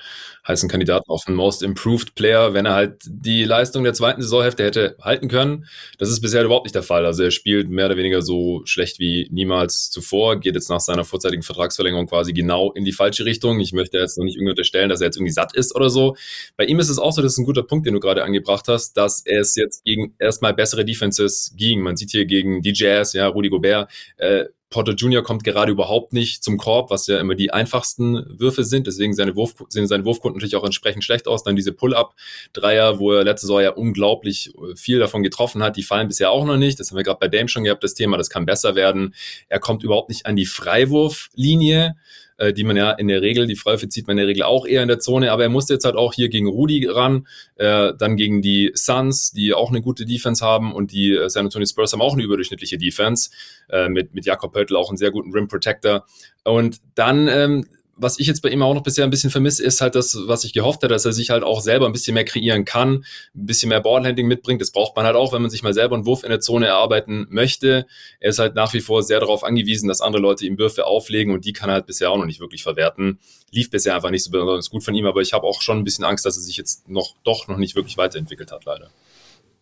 heißen 0.46 0.68
Kandidaten 0.68 1.08
auf 1.08 1.24
den 1.24 1.36
Most 1.36 1.62
Improved 1.62 2.16
Player, 2.16 2.52
wenn 2.52 2.66
er 2.66 2.74
halt 2.74 3.02
die 3.06 3.44
Leistung 3.44 3.84
der 3.84 3.94
zweiten 3.94 4.22
Saisonhälfte 4.22 4.64
hätte 4.64 4.96
halten 5.00 5.28
können. 5.28 5.66
Das 5.98 6.10
ist 6.10 6.20
bisher 6.20 6.42
überhaupt 6.42 6.64
nicht 6.64 6.74
der 6.74 6.82
Fall. 6.82 7.06
Also 7.06 7.22
er 7.22 7.30
spielt 7.30 7.70
mehr 7.70 7.86
oder 7.86 7.96
weniger 7.96 8.22
so 8.22 8.62
schlecht 8.64 8.98
wie 8.98 9.28
niemals 9.30 9.90
zuvor, 9.90 10.40
geht 10.40 10.56
jetzt 10.56 10.68
nach 10.68 10.80
seiner 10.80 11.04
vorzeitigen 11.04 11.44
Vertragsverlängerung 11.44 12.08
quasi 12.08 12.32
genau 12.32 12.72
in 12.72 12.84
die 12.84 12.92
falsche 12.92 13.24
Richtung. 13.24 13.60
Ich 13.60 13.72
möchte 13.72 13.98
jetzt 13.98 14.18
noch 14.18 14.24
nicht 14.24 14.34
irgendwie 14.34 14.50
unterstellen, 14.50 14.88
dass 14.88 15.00
er 15.00 15.06
jetzt 15.06 15.16
irgendwie 15.16 15.32
satt 15.32 15.54
ist 15.54 15.76
oder 15.76 15.90
so. 15.90 16.16
Bei 16.56 16.64
ihm 16.64 16.80
ist 16.80 16.88
es 16.88 16.98
auch 16.98 17.12
so, 17.12 17.22
das 17.22 17.34
ist 17.34 17.38
ein 17.38 17.44
guter 17.46 17.62
Punkt, 17.62 17.86
den 17.86 17.94
du 17.94 18.00
gerade 18.00 18.24
angebracht 18.24 18.66
hast, 18.66 18.96
dass 18.96 19.22
es 19.24 19.54
jetzt 19.54 19.84
gegen 19.84 20.16
erstmal 20.18 20.54
bessere 20.54 20.84
Defenses 20.84 21.54
ging. 21.56 21.82
Man 21.82 21.96
sieht 21.96 22.10
hier 22.10 22.26
gegen 22.26 22.62
die 22.62 22.72
Jazz, 22.74 23.12
ja, 23.12 23.28
Rudi 23.28 23.48
Gobert, 23.48 23.92
äh, 24.16 24.46
Porter 24.70 24.92
Jr. 24.92 25.24
kommt 25.24 25.42
gerade 25.42 25.72
überhaupt 25.72 26.12
nicht 26.12 26.44
zum 26.44 26.56
Korb, 26.56 26.90
was 26.90 27.08
ja 27.08 27.18
immer 27.18 27.34
die 27.34 27.52
einfachsten 27.52 28.24
Würfe 28.38 28.62
sind. 28.62 28.86
Deswegen 28.86 29.14
seine 29.14 29.34
Wurf, 29.34 29.54
sehen 29.68 29.88
seine 29.88 30.04
Wurfquoten 30.04 30.36
natürlich 30.36 30.54
auch 30.54 30.64
entsprechend 30.64 31.02
schlecht 31.02 31.26
aus. 31.26 31.42
Dann 31.42 31.56
diese 31.56 31.72
Pull-Up-Dreier, 31.72 33.00
wo 33.00 33.12
er 33.12 33.24
letzte 33.24 33.48
Saison 33.48 33.60
ja 33.60 33.70
unglaublich 33.70 34.54
äh, 34.54 34.76
viel 34.76 35.00
davon 35.00 35.24
getroffen 35.24 35.62
hat, 35.64 35.76
die 35.76 35.82
fallen 35.82 36.06
bisher 36.06 36.30
auch 36.30 36.44
noch 36.44 36.56
nicht. 36.56 36.78
Das 36.78 36.90
haben 36.90 36.96
wir 36.96 37.02
gerade 37.02 37.18
bei 37.18 37.26
Dame 37.26 37.48
schon 37.48 37.64
gehabt, 37.64 37.82
das 37.82 37.94
Thema. 37.94 38.16
Das 38.16 38.30
kann 38.30 38.46
besser 38.46 38.76
werden. 38.76 39.14
Er 39.48 39.58
kommt 39.58 39.82
überhaupt 39.82 40.08
nicht 40.08 40.26
an 40.26 40.36
die 40.36 40.46
Freiwurflinie 40.46 41.96
äh, 42.40 42.52
die 42.52 42.64
man 42.64 42.76
ja 42.76 42.90
in 42.90 43.08
der 43.08 43.22
Regel, 43.22 43.46
die 43.46 43.54
Freiwürfe 43.54 43.88
zieht 43.88 44.06
man 44.06 44.14
in 44.14 44.22
der 44.22 44.26
Regel 44.26 44.42
auch 44.42 44.66
eher 44.66 44.82
in 44.82 44.88
der 44.88 44.98
Zone, 44.98 45.30
aber 45.30 45.42
er 45.44 45.48
musste 45.50 45.74
jetzt 45.74 45.84
halt 45.84 45.96
auch 45.96 46.14
hier 46.14 46.28
gegen 46.28 46.48
Rudi 46.48 46.86
ran, 46.86 47.26
äh, 47.56 47.92
dann 47.96 48.16
gegen 48.16 48.40
die 48.42 48.72
Suns, 48.74 49.30
die 49.32 49.52
auch 49.52 49.70
eine 49.70 49.82
gute 49.82 50.06
Defense 50.06 50.44
haben 50.44 50.72
und 50.72 50.90
die 50.92 51.12
äh, 51.12 51.28
San 51.28 51.44
Antonio 51.44 51.66
Spurs 51.66 51.92
haben 51.92 52.00
auch 52.00 52.14
eine 52.14 52.22
überdurchschnittliche 52.22 52.78
Defense, 52.78 53.30
äh, 53.68 53.88
mit, 53.88 54.14
mit 54.14 54.24
Jakob 54.24 54.52
Pöltl 54.52 54.76
auch 54.76 54.88
einen 54.88 54.96
sehr 54.96 55.10
guten 55.10 55.32
Rim 55.32 55.48
Protector. 55.48 56.06
Und 56.42 56.78
dann 56.94 57.28
ähm, 57.28 57.66
was 58.00 58.18
ich 58.18 58.26
jetzt 58.26 58.40
bei 58.40 58.48
ihm 58.48 58.62
auch 58.62 58.74
noch 58.74 58.82
bisher 58.82 59.04
ein 59.04 59.10
bisschen 59.10 59.30
vermisse, 59.30 59.62
ist 59.62 59.80
halt 59.80 59.94
das, 59.94 60.16
was 60.26 60.44
ich 60.44 60.52
gehofft 60.52 60.82
habe, 60.82 60.92
dass 60.92 61.04
er 61.04 61.12
sich 61.12 61.30
halt 61.30 61.42
auch 61.42 61.60
selber 61.60 61.86
ein 61.86 61.92
bisschen 61.92 62.14
mehr 62.14 62.24
kreieren 62.24 62.64
kann, 62.64 63.04
ein 63.34 63.46
bisschen 63.46 63.68
mehr 63.68 63.80
Ballhandling 63.80 64.26
mitbringt. 64.26 64.60
Das 64.60 64.70
braucht 64.70 64.96
man 64.96 65.04
halt 65.04 65.16
auch, 65.16 65.32
wenn 65.32 65.42
man 65.42 65.50
sich 65.50 65.62
mal 65.62 65.74
selber 65.74 65.96
einen 65.96 66.06
Wurf 66.06 66.22
in 66.22 66.30
der 66.30 66.40
Zone 66.40 66.66
erarbeiten 66.66 67.26
möchte. 67.30 67.86
Er 68.18 68.30
ist 68.30 68.38
halt 68.38 68.54
nach 68.54 68.72
wie 68.72 68.80
vor 68.80 69.02
sehr 69.02 69.20
darauf 69.20 69.44
angewiesen, 69.44 69.88
dass 69.88 70.00
andere 70.00 70.22
Leute 70.22 70.46
ihm 70.46 70.58
Würfe 70.58 70.86
auflegen 70.86 71.34
und 71.34 71.44
die 71.44 71.52
kann 71.52 71.68
er 71.68 71.74
halt 71.74 71.86
bisher 71.86 72.10
auch 72.10 72.16
noch 72.16 72.26
nicht 72.26 72.40
wirklich 72.40 72.62
verwerten. 72.62 73.18
Lief 73.50 73.70
bisher 73.70 73.94
einfach 73.94 74.10
nicht 74.10 74.24
so 74.24 74.30
besonders 74.30 74.70
gut 74.70 74.82
von 74.82 74.94
ihm, 74.94 75.06
aber 75.06 75.20
ich 75.20 75.32
habe 75.32 75.46
auch 75.46 75.60
schon 75.60 75.78
ein 75.78 75.84
bisschen 75.84 76.04
Angst, 76.04 76.24
dass 76.24 76.36
er 76.36 76.42
sich 76.42 76.56
jetzt 76.56 76.88
noch 76.88 77.14
doch 77.24 77.48
noch 77.48 77.58
nicht 77.58 77.76
wirklich 77.76 77.96
weiterentwickelt 77.98 78.50
hat, 78.50 78.64
leider. 78.64 78.90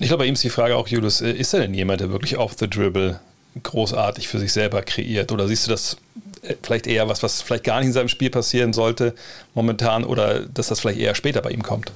Ich 0.01 0.07
glaube, 0.07 0.23
bei 0.23 0.27
ihm 0.27 0.35
ist 0.35 0.45
die 0.45 0.51
Frage 0.51 0.77
auch, 0.77 0.87
Julius, 0.87 1.21
äh, 1.21 1.33
ist 1.33 1.55
er 1.55 1.61
denn 1.61 1.75
jemand, 1.75 2.01
der 2.01 2.13
wirklich 2.13 2.39
off 2.39 2.55
the 2.57 2.71
dribble 2.71 3.19
großartig 3.61 4.29
für 4.29 4.39
sich 4.39 4.53
selber 4.53 4.83
kreiert? 4.83 5.33
Oder 5.33 5.49
siehst 5.49 5.67
du 5.67 5.71
das 5.71 5.97
vielleicht 6.63 6.87
eher 6.87 7.09
was, 7.09 7.23
was 7.23 7.43
vielleicht 7.43 7.65
gar 7.65 7.79
nicht 7.79 7.89
in 7.89 7.93
seinem 7.93 8.09
Spiel 8.09 8.31
passieren 8.31 8.73
sollte 8.73 9.15
momentan 9.55 10.05
oder 10.05 10.41
dass 10.41 10.69
das 10.69 10.81
vielleicht 10.81 11.01
eher 11.01 11.15
später 11.15 11.43
bei 11.43 11.51
ihm 11.51 11.63
kommt? 11.63 11.93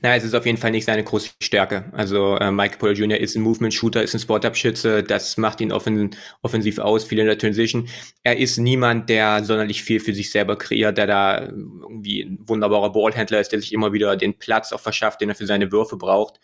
Naja, 0.00 0.16
es 0.16 0.24
ist 0.24 0.34
auf 0.34 0.46
jeden 0.46 0.58
Fall 0.58 0.70
nicht 0.70 0.84
seine 0.84 1.04
große 1.04 1.30
Stärke. 1.40 1.84
Also 1.92 2.36
äh, 2.36 2.50
Mike 2.50 2.78
Porter 2.78 2.94
Jr. 2.94 3.18
ist 3.18 3.36
ein 3.36 3.42
Movement-Shooter, 3.42 4.02
ist 4.02 4.14
ein 4.14 4.20
Spot-Up-Schütze, 4.20 5.02
das 5.02 5.36
macht 5.36 5.60
ihn 5.60 5.72
offen, 5.72 6.16
offensiv 6.42 6.78
aus, 6.78 7.04
viel 7.04 7.18
in 7.18 7.26
der 7.26 7.38
Transition. 7.38 7.88
Er 8.22 8.36
ist 8.36 8.58
niemand, 8.58 9.08
der 9.08 9.44
sonderlich 9.44 9.82
viel 9.82 10.00
für 10.00 10.14
sich 10.14 10.30
selber 10.30 10.56
kreiert, 10.56 10.98
der 10.98 11.06
da 11.06 11.40
irgendwie 11.42 12.22
ein 12.22 12.38
wunderbarer 12.46 12.92
Ballhändler 12.92 13.40
ist, 13.40 13.52
der 13.52 13.60
sich 13.60 13.72
immer 13.72 13.92
wieder 13.92 14.16
den 14.16 14.38
Platz 14.38 14.72
auch 14.72 14.80
verschafft, 14.80 15.20
den 15.20 15.30
er 15.30 15.34
für 15.34 15.46
seine 15.46 15.72
Würfe 15.72 15.96
braucht. 15.96 16.40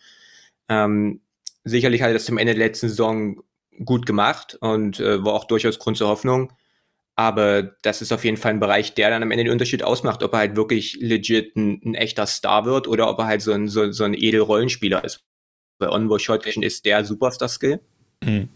Ähm, 0.69 1.21
sicherlich 1.63 2.01
hat 2.01 2.09
er 2.09 2.13
das 2.13 2.25
zum 2.25 2.37
Ende 2.37 2.53
der 2.53 2.65
letzten 2.65 2.89
Saison 2.89 3.43
gut 3.83 4.05
gemacht 4.05 4.57
und 4.61 4.99
äh, 4.99 5.23
war 5.23 5.33
auch 5.33 5.45
durchaus 5.45 5.79
Grund 5.79 5.97
zur 5.97 6.09
Hoffnung. 6.09 6.53
Aber 7.15 7.63
das 7.81 8.01
ist 8.01 8.13
auf 8.13 8.23
jeden 8.23 8.37
Fall 8.37 8.53
ein 8.53 8.59
Bereich, 8.61 8.93
der 8.93 9.09
dann 9.09 9.23
am 9.23 9.31
Ende 9.31 9.43
den 9.43 9.51
Unterschied 9.51 9.83
ausmacht, 9.83 10.23
ob 10.23 10.31
er 10.33 10.39
halt 10.39 10.55
wirklich 10.55 10.97
legit 11.01 11.55
ein, 11.57 11.81
ein 11.83 11.95
echter 11.95 12.25
Star 12.25 12.65
wird 12.65 12.87
oder 12.87 13.09
ob 13.09 13.19
er 13.19 13.25
halt 13.25 13.41
so 13.41 13.51
ein, 13.51 13.67
so, 13.67 13.91
so 13.91 14.05
ein 14.05 14.13
Edelrollenspieler 14.13 15.03
ist. 15.03 15.25
Bei 15.79 15.89
Onboard 15.89 16.21
Shot 16.21 16.45
Vision 16.45 16.63
ist 16.63 16.85
der 16.85 17.03
Superstar-Skill. 17.03 17.81
Mhm. 18.23 18.47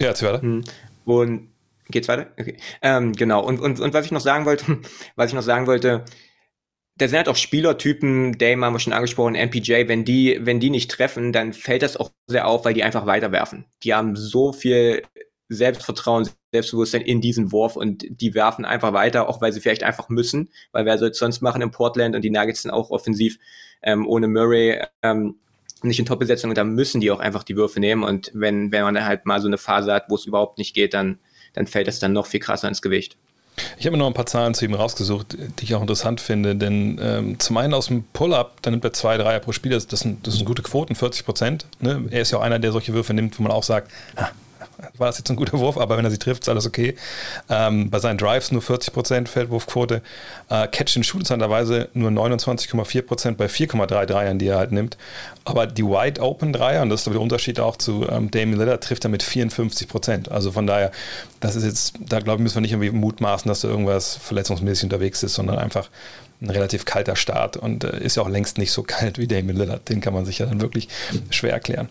Ja, 0.00 0.08
jetzt 0.08 0.22
weiter. 0.22 0.42
Mhm. 0.42 0.64
Und 1.06 1.48
geht's 1.88 2.08
weiter? 2.08 2.26
Okay. 2.38 2.58
Ähm, 2.82 3.12
genau. 3.12 3.42
Und, 3.42 3.58
und, 3.60 3.80
und 3.80 3.94
was 3.94 4.04
ich 4.04 4.12
noch 4.12 4.20
sagen 4.20 4.44
wollte, 4.44 4.78
was 5.16 5.28
ich 5.30 5.34
noch 5.34 5.42
sagen 5.42 5.66
wollte, 5.66 6.04
da 6.98 7.06
sind 7.06 7.16
halt 7.16 7.28
auch 7.28 7.36
Spielertypen, 7.36 8.38
Dame 8.38 8.66
haben 8.66 8.74
wir 8.74 8.80
schon 8.80 8.92
angesprochen, 8.92 9.34
MPJ, 9.34 9.86
wenn 9.86 10.04
die, 10.04 10.38
wenn 10.40 10.58
die 10.58 10.70
nicht 10.70 10.90
treffen, 10.90 11.32
dann 11.32 11.52
fällt 11.52 11.82
das 11.82 11.96
auch 11.96 12.10
sehr 12.26 12.46
auf, 12.46 12.64
weil 12.64 12.74
die 12.74 12.82
einfach 12.82 13.06
weiterwerfen. 13.06 13.66
Die 13.84 13.94
haben 13.94 14.16
so 14.16 14.52
viel 14.52 15.02
Selbstvertrauen, 15.48 16.28
Selbstbewusstsein 16.52 17.02
in 17.02 17.20
diesen 17.20 17.52
Wurf 17.52 17.76
und 17.76 18.04
die 18.08 18.34
werfen 18.34 18.64
einfach 18.64 18.92
weiter, 18.92 19.28
auch 19.28 19.40
weil 19.40 19.52
sie 19.52 19.60
vielleicht 19.60 19.84
einfach 19.84 20.08
müssen, 20.08 20.50
weil 20.72 20.84
wer 20.84 20.98
soll 20.98 21.10
es 21.10 21.18
sonst 21.18 21.40
machen 21.40 21.62
in 21.62 21.70
Portland 21.70 22.16
und 22.16 22.22
die 22.22 22.30
Nuggets 22.30 22.62
sind 22.62 22.72
auch 22.72 22.90
offensiv 22.90 23.38
ähm, 23.82 24.06
ohne 24.06 24.26
Murray 24.26 24.82
ähm, 25.02 25.36
nicht 25.82 26.00
in 26.00 26.06
Top-Besetzung 26.06 26.50
und 26.50 26.58
da 26.58 26.64
müssen 26.64 27.00
die 27.00 27.12
auch 27.12 27.20
einfach 27.20 27.44
die 27.44 27.56
Würfe 27.56 27.78
nehmen 27.78 28.02
und 28.02 28.32
wenn, 28.34 28.72
wenn 28.72 28.82
man 28.82 29.04
halt 29.04 29.24
mal 29.24 29.40
so 29.40 29.46
eine 29.46 29.58
Phase 29.58 29.92
hat, 29.92 30.06
wo 30.08 30.16
es 30.16 30.26
überhaupt 30.26 30.58
nicht 30.58 30.74
geht, 30.74 30.92
dann, 30.94 31.20
dann 31.54 31.68
fällt 31.68 31.86
das 31.86 32.00
dann 32.00 32.12
noch 32.12 32.26
viel 32.26 32.40
krasser 32.40 32.68
ins 32.68 32.82
Gewicht. 32.82 33.16
Ich 33.78 33.86
habe 33.86 33.96
mir 33.96 33.98
noch 33.98 34.06
ein 34.06 34.14
paar 34.14 34.26
Zahlen 34.26 34.54
zu 34.54 34.64
ihm 34.64 34.74
rausgesucht, 34.74 35.36
die 35.58 35.64
ich 35.64 35.74
auch 35.74 35.80
interessant 35.80 36.20
finde, 36.20 36.56
denn 36.56 36.98
ähm, 37.02 37.38
zum 37.38 37.56
einen 37.56 37.74
aus 37.74 37.86
dem 37.86 38.04
Pull-Up, 38.12 38.62
da 38.62 38.70
nimmt 38.70 38.84
er 38.84 38.92
zwei 38.92 39.16
Dreier 39.16 39.40
pro 39.40 39.52
Spiel, 39.52 39.72
das, 39.72 39.86
das, 39.86 40.00
sind, 40.00 40.26
das 40.26 40.34
sind 40.34 40.44
gute 40.44 40.62
Quoten, 40.62 40.94
40 40.94 41.24
Prozent. 41.24 41.66
Ne? 41.80 42.04
Er 42.10 42.22
ist 42.22 42.30
ja 42.30 42.38
auch 42.38 42.42
einer, 42.42 42.58
der 42.58 42.72
solche 42.72 42.92
Würfe 42.92 43.14
nimmt, 43.14 43.38
wo 43.38 43.42
man 43.42 43.52
auch 43.52 43.62
sagt, 43.62 43.90
ah, 44.16 44.28
war 44.96 45.06
das 45.08 45.18
jetzt 45.18 45.30
ein 45.30 45.36
guter 45.36 45.58
Wurf, 45.58 45.78
aber 45.78 45.96
wenn 45.96 46.04
er 46.04 46.10
sie 46.10 46.18
trifft, 46.18 46.42
ist 46.42 46.48
alles 46.48 46.66
okay. 46.66 46.94
Ähm, 47.48 47.90
bei 47.90 47.98
seinen 47.98 48.18
Drives 48.18 48.52
nur 48.52 48.62
40% 48.62 49.28
Feldwurfquote. 49.28 50.02
Äh, 50.48 50.68
Catch 50.68 50.96
and 50.96 51.06
Shoot 51.06 51.28
interessanterweise 51.28 51.88
nur 51.94 52.10
29,4% 52.10 53.34
bei 53.36 53.46
4,3 53.46 54.06
Dreiern, 54.06 54.38
die 54.38 54.46
er 54.46 54.58
halt 54.58 54.72
nimmt. 54.72 54.96
Aber 55.44 55.66
die 55.66 55.84
Wide 55.84 56.20
Open 56.20 56.52
Dreier, 56.52 56.82
und 56.82 56.90
das 56.90 57.06
ist 57.06 57.12
der 57.12 57.20
Unterschied 57.20 57.60
auch 57.60 57.76
zu 57.76 58.06
ähm, 58.08 58.30
Damian 58.30 58.58
Lillard, 58.58 58.82
trifft 58.82 59.04
er 59.04 59.10
mit 59.10 59.22
54%. 59.22 60.30
Also 60.30 60.52
von 60.52 60.66
daher, 60.66 60.90
das 61.40 61.56
ist 61.56 61.64
jetzt, 61.64 61.94
da 62.00 62.20
glaube 62.20 62.38
ich, 62.38 62.42
müssen 62.42 62.56
wir 62.56 62.62
nicht 62.62 62.72
irgendwie 62.72 62.90
mutmaßen, 62.90 63.48
dass 63.48 63.60
da 63.60 63.68
irgendwas 63.68 64.16
verletzungsmäßig 64.16 64.84
unterwegs 64.84 65.22
ist, 65.22 65.34
sondern 65.34 65.58
einfach 65.58 65.90
ein 66.40 66.50
relativ 66.50 66.84
kalter 66.84 67.16
Start 67.16 67.56
und 67.56 67.84
äh, 67.84 67.98
ist 67.98 68.16
ja 68.16 68.22
auch 68.22 68.28
längst 68.28 68.58
nicht 68.58 68.70
so 68.70 68.82
kalt 68.86 69.18
wie 69.18 69.26
Damien 69.26 69.56
Lillard. 69.56 69.88
Den 69.88 70.00
kann 70.00 70.14
man 70.14 70.24
sich 70.24 70.38
ja 70.38 70.46
dann 70.46 70.60
wirklich 70.60 70.88
schwer 71.30 71.52
erklären. 71.52 71.88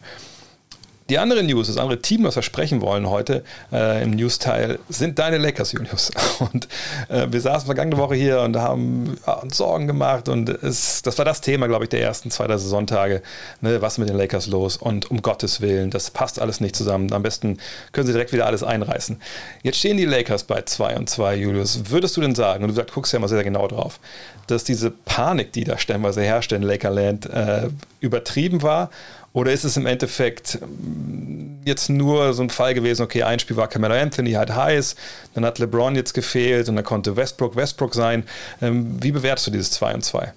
Die 1.10 1.20
andere 1.20 1.42
News, 1.42 1.68
das 1.68 1.78
andere 1.78 2.02
Team, 2.02 2.26
was 2.26 2.36
wir 2.36 2.44
sprechen 2.44 2.82
wollen 2.82 3.10
heute 3.10 3.44
äh, 3.72 4.04
im 4.04 4.12
News-Teil, 4.12 4.78
sind 4.90 5.20
deine 5.20 5.38
Lakers, 5.38 5.72
Julius. 5.72 6.12
Und 6.40 6.68
äh, 7.08 7.28
wir 7.30 7.40
saßen 7.40 7.66
vergangene 7.66 7.98
Woche 7.98 8.16
hier 8.16 8.42
und 8.42 8.58
haben 8.58 9.18
ja, 9.26 9.34
uns 9.36 9.56
Sorgen 9.56 9.88
gemacht. 9.88 10.28
Und 10.28 10.50
es, 10.50 11.02
das 11.04 11.18
war 11.18 11.24
das 11.24 11.40
Thema, 11.40 11.68
glaube 11.68 11.86
ich, 11.86 11.90
der 11.90 12.02
ersten 12.02 12.30
zwei 12.30 12.48
der 12.48 12.60
Saisonttage. 12.60 13.22
Ne, 13.62 13.82
was 13.82 13.94
ist 13.94 14.00
mit 14.00 14.10
den 14.10 14.18
Lakers 14.18 14.48
los? 14.48 14.76
Und 14.76 15.10
um 15.10 15.22
Gottes 15.22 15.62
Willen, 15.62 15.92
das 15.92 16.12
passt 16.12 16.42
alles 16.42 16.60
nicht 16.60 16.76
zusammen. 16.76 17.12
Am 17.14 17.24
besten 17.24 17.58
können 17.94 18.06
sie 18.06 18.14
direkt 18.14 18.34
wieder 18.34 18.46
alles 18.46 18.64
einreißen. 18.64 19.22
Jetzt 19.64 19.78
stehen 19.78 19.96
die 19.96 20.06
Lakers 20.06 20.44
bei 20.44 20.62
2 20.62 20.98
und 20.98 21.10
2, 21.10 21.36
Julius. 21.38 21.90
Würdest 21.90 22.18
du 22.18 22.22
denn 22.22 22.36
sagen, 22.36 22.64
und 22.64 22.70
du 22.70 22.76
sagst, 22.76 22.94
guckst 22.94 23.14
ja 23.14 23.20
mal 23.20 23.30
sehr 23.30 23.44
genau 23.44 23.68
drauf, 23.68 24.00
dass 24.48 24.66
diese 24.66 24.92
Panik, 24.92 25.54
die 25.54 25.64
da 25.64 25.78
stellenweise 25.78 26.22
herrscht 26.22 26.52
in 26.52 26.64
Lakerland, 26.64 27.28
äh, 27.30 27.70
übertrieben 28.02 28.62
war? 28.62 28.90
Oder 29.38 29.52
ist 29.52 29.66
es 29.66 29.78
im 29.78 29.86
Endeffekt 29.86 30.58
mm, 30.62 31.62
jetzt 31.64 31.92
nur 31.92 32.34
so 32.34 32.42
ein 32.42 32.50
Fall 32.50 32.74
gewesen, 32.74 33.04
okay, 33.04 33.22
ein 33.22 33.38
Spiel 33.38 33.56
war 33.56 33.68
Camelo 33.68 33.94
Anthony 33.94 34.32
halt 34.32 34.56
heiß, 34.56 34.96
dann 35.36 35.46
hat 35.46 35.60
LeBron 35.60 35.94
jetzt 35.94 36.16
gefehlt 36.16 36.68
und 36.70 36.76
dann 36.76 36.84
konnte 36.84 37.16
Westbrook 37.16 37.56
Westbrook 37.56 37.94
sein. 37.94 38.24
Ähm, 38.64 38.98
wie 39.00 39.12
bewertest 39.12 39.46
du 39.46 39.52
dieses 39.52 39.70
2 39.70 39.94
und 39.94 40.04
2? 40.04 40.34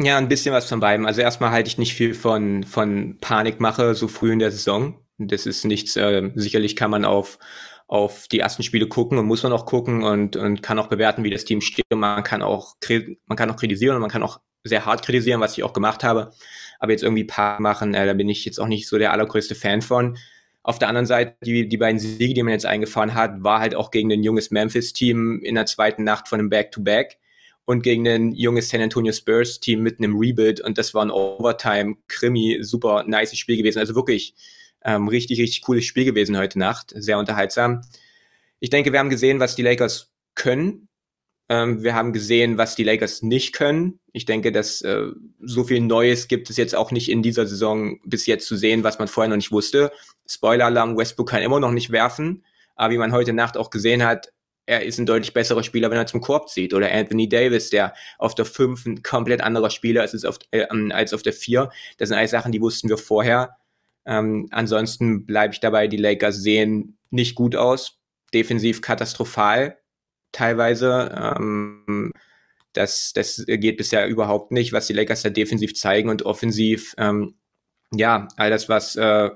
Ja, 0.00 0.16
ein 0.18 0.26
bisschen 0.26 0.52
was 0.52 0.68
von 0.68 0.80
beiden. 0.80 1.06
Also 1.06 1.20
erstmal 1.20 1.52
halte 1.52 1.68
ich 1.68 1.78
nicht 1.78 1.94
viel 1.94 2.14
von, 2.14 2.64
von 2.64 3.18
Panikmache 3.20 3.94
so 3.94 4.08
früh 4.08 4.32
in 4.32 4.40
der 4.40 4.50
Saison. 4.50 4.94
Das 5.18 5.46
ist 5.46 5.64
nichts, 5.64 5.94
äh, 5.94 6.32
sicherlich 6.34 6.74
kann 6.74 6.90
man 6.90 7.04
auf, 7.04 7.38
auf 7.86 8.26
die 8.26 8.40
ersten 8.40 8.64
Spiele 8.64 8.88
gucken 8.88 9.18
und 9.18 9.26
muss 9.26 9.44
man 9.44 9.52
auch 9.52 9.66
gucken 9.66 10.02
und, 10.02 10.34
und 10.34 10.64
kann 10.64 10.80
auch 10.80 10.88
bewerten, 10.88 11.22
wie 11.22 11.30
das 11.30 11.44
Team 11.44 11.60
steht. 11.60 11.86
Man 11.94 12.24
kann 12.24 12.42
auch, 12.42 12.74
man 13.26 13.36
kann 13.36 13.52
auch 13.52 13.56
kritisieren 13.56 13.94
und 13.94 14.02
man 14.02 14.10
kann 14.10 14.24
auch 14.24 14.40
sehr 14.64 14.84
hart 14.84 15.04
kritisieren, 15.04 15.40
was 15.40 15.56
ich 15.56 15.62
auch 15.62 15.72
gemacht 15.72 16.02
habe. 16.02 16.32
Aber 16.82 16.90
jetzt 16.90 17.04
irgendwie 17.04 17.22
Paar 17.22 17.60
machen, 17.60 17.94
äh, 17.94 18.04
da 18.06 18.12
bin 18.12 18.28
ich 18.28 18.44
jetzt 18.44 18.58
auch 18.58 18.66
nicht 18.66 18.88
so 18.88 18.98
der 18.98 19.12
allergrößte 19.12 19.54
Fan 19.54 19.82
von. 19.82 20.18
Auf 20.64 20.80
der 20.80 20.88
anderen 20.88 21.06
Seite, 21.06 21.36
die, 21.44 21.68
die 21.68 21.76
beiden 21.76 22.00
Siege, 22.00 22.34
die 22.34 22.42
man 22.42 22.52
jetzt 22.52 22.66
eingefahren 22.66 23.14
hat, 23.14 23.44
war 23.44 23.60
halt 23.60 23.76
auch 23.76 23.92
gegen 23.92 24.12
ein 24.12 24.24
junges 24.24 24.50
Memphis-Team 24.50 25.42
in 25.44 25.54
der 25.54 25.66
zweiten 25.66 26.02
Nacht 26.02 26.26
von 26.26 26.40
einem 26.40 26.50
Back-to-Back 26.50 27.18
und 27.66 27.84
gegen 27.84 28.08
ein 28.08 28.32
junges 28.32 28.68
San 28.68 28.80
Antonio 28.80 29.12
Spurs-Team 29.12 29.80
mit 29.80 29.98
einem 29.98 30.18
Rebuild. 30.18 30.60
Und 30.60 30.76
das 30.76 30.92
war 30.92 31.04
ein 31.04 31.12
Overtime-Krimi, 31.12 32.58
super 32.62 33.04
nice 33.06 33.36
Spiel 33.36 33.58
gewesen. 33.58 33.78
Also 33.78 33.94
wirklich 33.94 34.34
ähm, 34.84 35.06
richtig, 35.06 35.38
richtig 35.38 35.62
cooles 35.62 35.84
Spiel 35.84 36.04
gewesen 36.04 36.36
heute 36.36 36.58
Nacht. 36.58 36.92
Sehr 36.96 37.16
unterhaltsam. 37.16 37.82
Ich 38.58 38.70
denke, 38.70 38.92
wir 38.92 38.98
haben 38.98 39.10
gesehen, 39.10 39.38
was 39.38 39.54
die 39.54 39.62
Lakers 39.62 40.10
können. 40.34 40.88
Ähm, 41.52 41.82
wir 41.82 41.94
haben 41.94 42.14
gesehen, 42.14 42.56
was 42.56 42.76
die 42.76 42.82
Lakers 42.82 43.20
nicht 43.20 43.52
können. 43.52 44.00
Ich 44.14 44.24
denke, 44.24 44.52
dass 44.52 44.80
äh, 44.80 45.08
so 45.38 45.64
viel 45.64 45.80
Neues 45.80 46.26
gibt 46.26 46.48
es 46.48 46.56
jetzt 46.56 46.74
auch 46.74 46.92
nicht 46.92 47.10
in 47.10 47.22
dieser 47.22 47.46
Saison 47.46 48.00
bis 48.06 48.24
jetzt 48.24 48.46
zu 48.46 48.56
sehen, 48.56 48.84
was 48.84 48.98
man 48.98 49.06
vorher 49.06 49.28
noch 49.28 49.36
nicht 49.36 49.52
wusste. 49.52 49.92
Spoiler-Alarm, 50.26 50.96
Westbrook 50.96 51.28
kann 51.28 51.42
immer 51.42 51.60
noch 51.60 51.72
nicht 51.72 51.90
werfen. 51.90 52.42
Aber 52.74 52.94
wie 52.94 52.98
man 52.98 53.12
heute 53.12 53.34
Nacht 53.34 53.58
auch 53.58 53.68
gesehen 53.68 54.02
hat, 54.02 54.32
er 54.64 54.82
ist 54.82 54.98
ein 54.98 55.04
deutlich 55.04 55.34
besserer 55.34 55.62
Spieler, 55.62 55.90
wenn 55.90 55.98
er 55.98 56.06
zum 56.06 56.22
Korb 56.22 56.48
zieht. 56.48 56.72
Oder 56.72 56.90
Anthony 56.90 57.28
Davis, 57.28 57.68
der 57.68 57.92
auf 58.16 58.34
der 58.34 58.46
5 58.46 58.86
ein 58.86 59.02
komplett 59.02 59.42
anderer 59.42 59.68
Spieler 59.68 60.04
ist 60.04 60.24
auf, 60.24 60.38
äh, 60.52 60.64
als 60.90 61.12
auf 61.12 61.22
der 61.22 61.34
4. 61.34 61.70
Das 61.98 62.08
sind 62.08 62.16
alles 62.16 62.30
Sachen, 62.30 62.52
die 62.52 62.62
wussten 62.62 62.88
wir 62.88 62.96
vorher. 62.96 63.58
Ähm, 64.06 64.48
ansonsten 64.52 65.26
bleibe 65.26 65.52
ich 65.52 65.60
dabei, 65.60 65.86
die 65.86 65.98
Lakers 65.98 66.36
sehen 66.36 66.96
nicht 67.10 67.34
gut 67.34 67.56
aus. 67.56 67.98
Defensiv 68.32 68.80
katastrophal 68.80 69.76
teilweise. 70.32 71.34
Ähm, 71.36 72.12
das, 72.72 73.12
das 73.12 73.44
geht 73.46 73.76
bisher 73.76 74.08
überhaupt 74.08 74.50
nicht, 74.50 74.72
was 74.72 74.86
die 74.86 74.94
Lakers 74.94 75.22
da 75.22 75.30
defensiv 75.30 75.74
zeigen 75.74 76.08
und 76.08 76.22
offensiv. 76.22 76.94
Ähm, 76.98 77.34
ja, 77.94 78.28
all 78.36 78.50
das, 78.50 78.68
was 78.68 78.96
äh, 78.96 79.30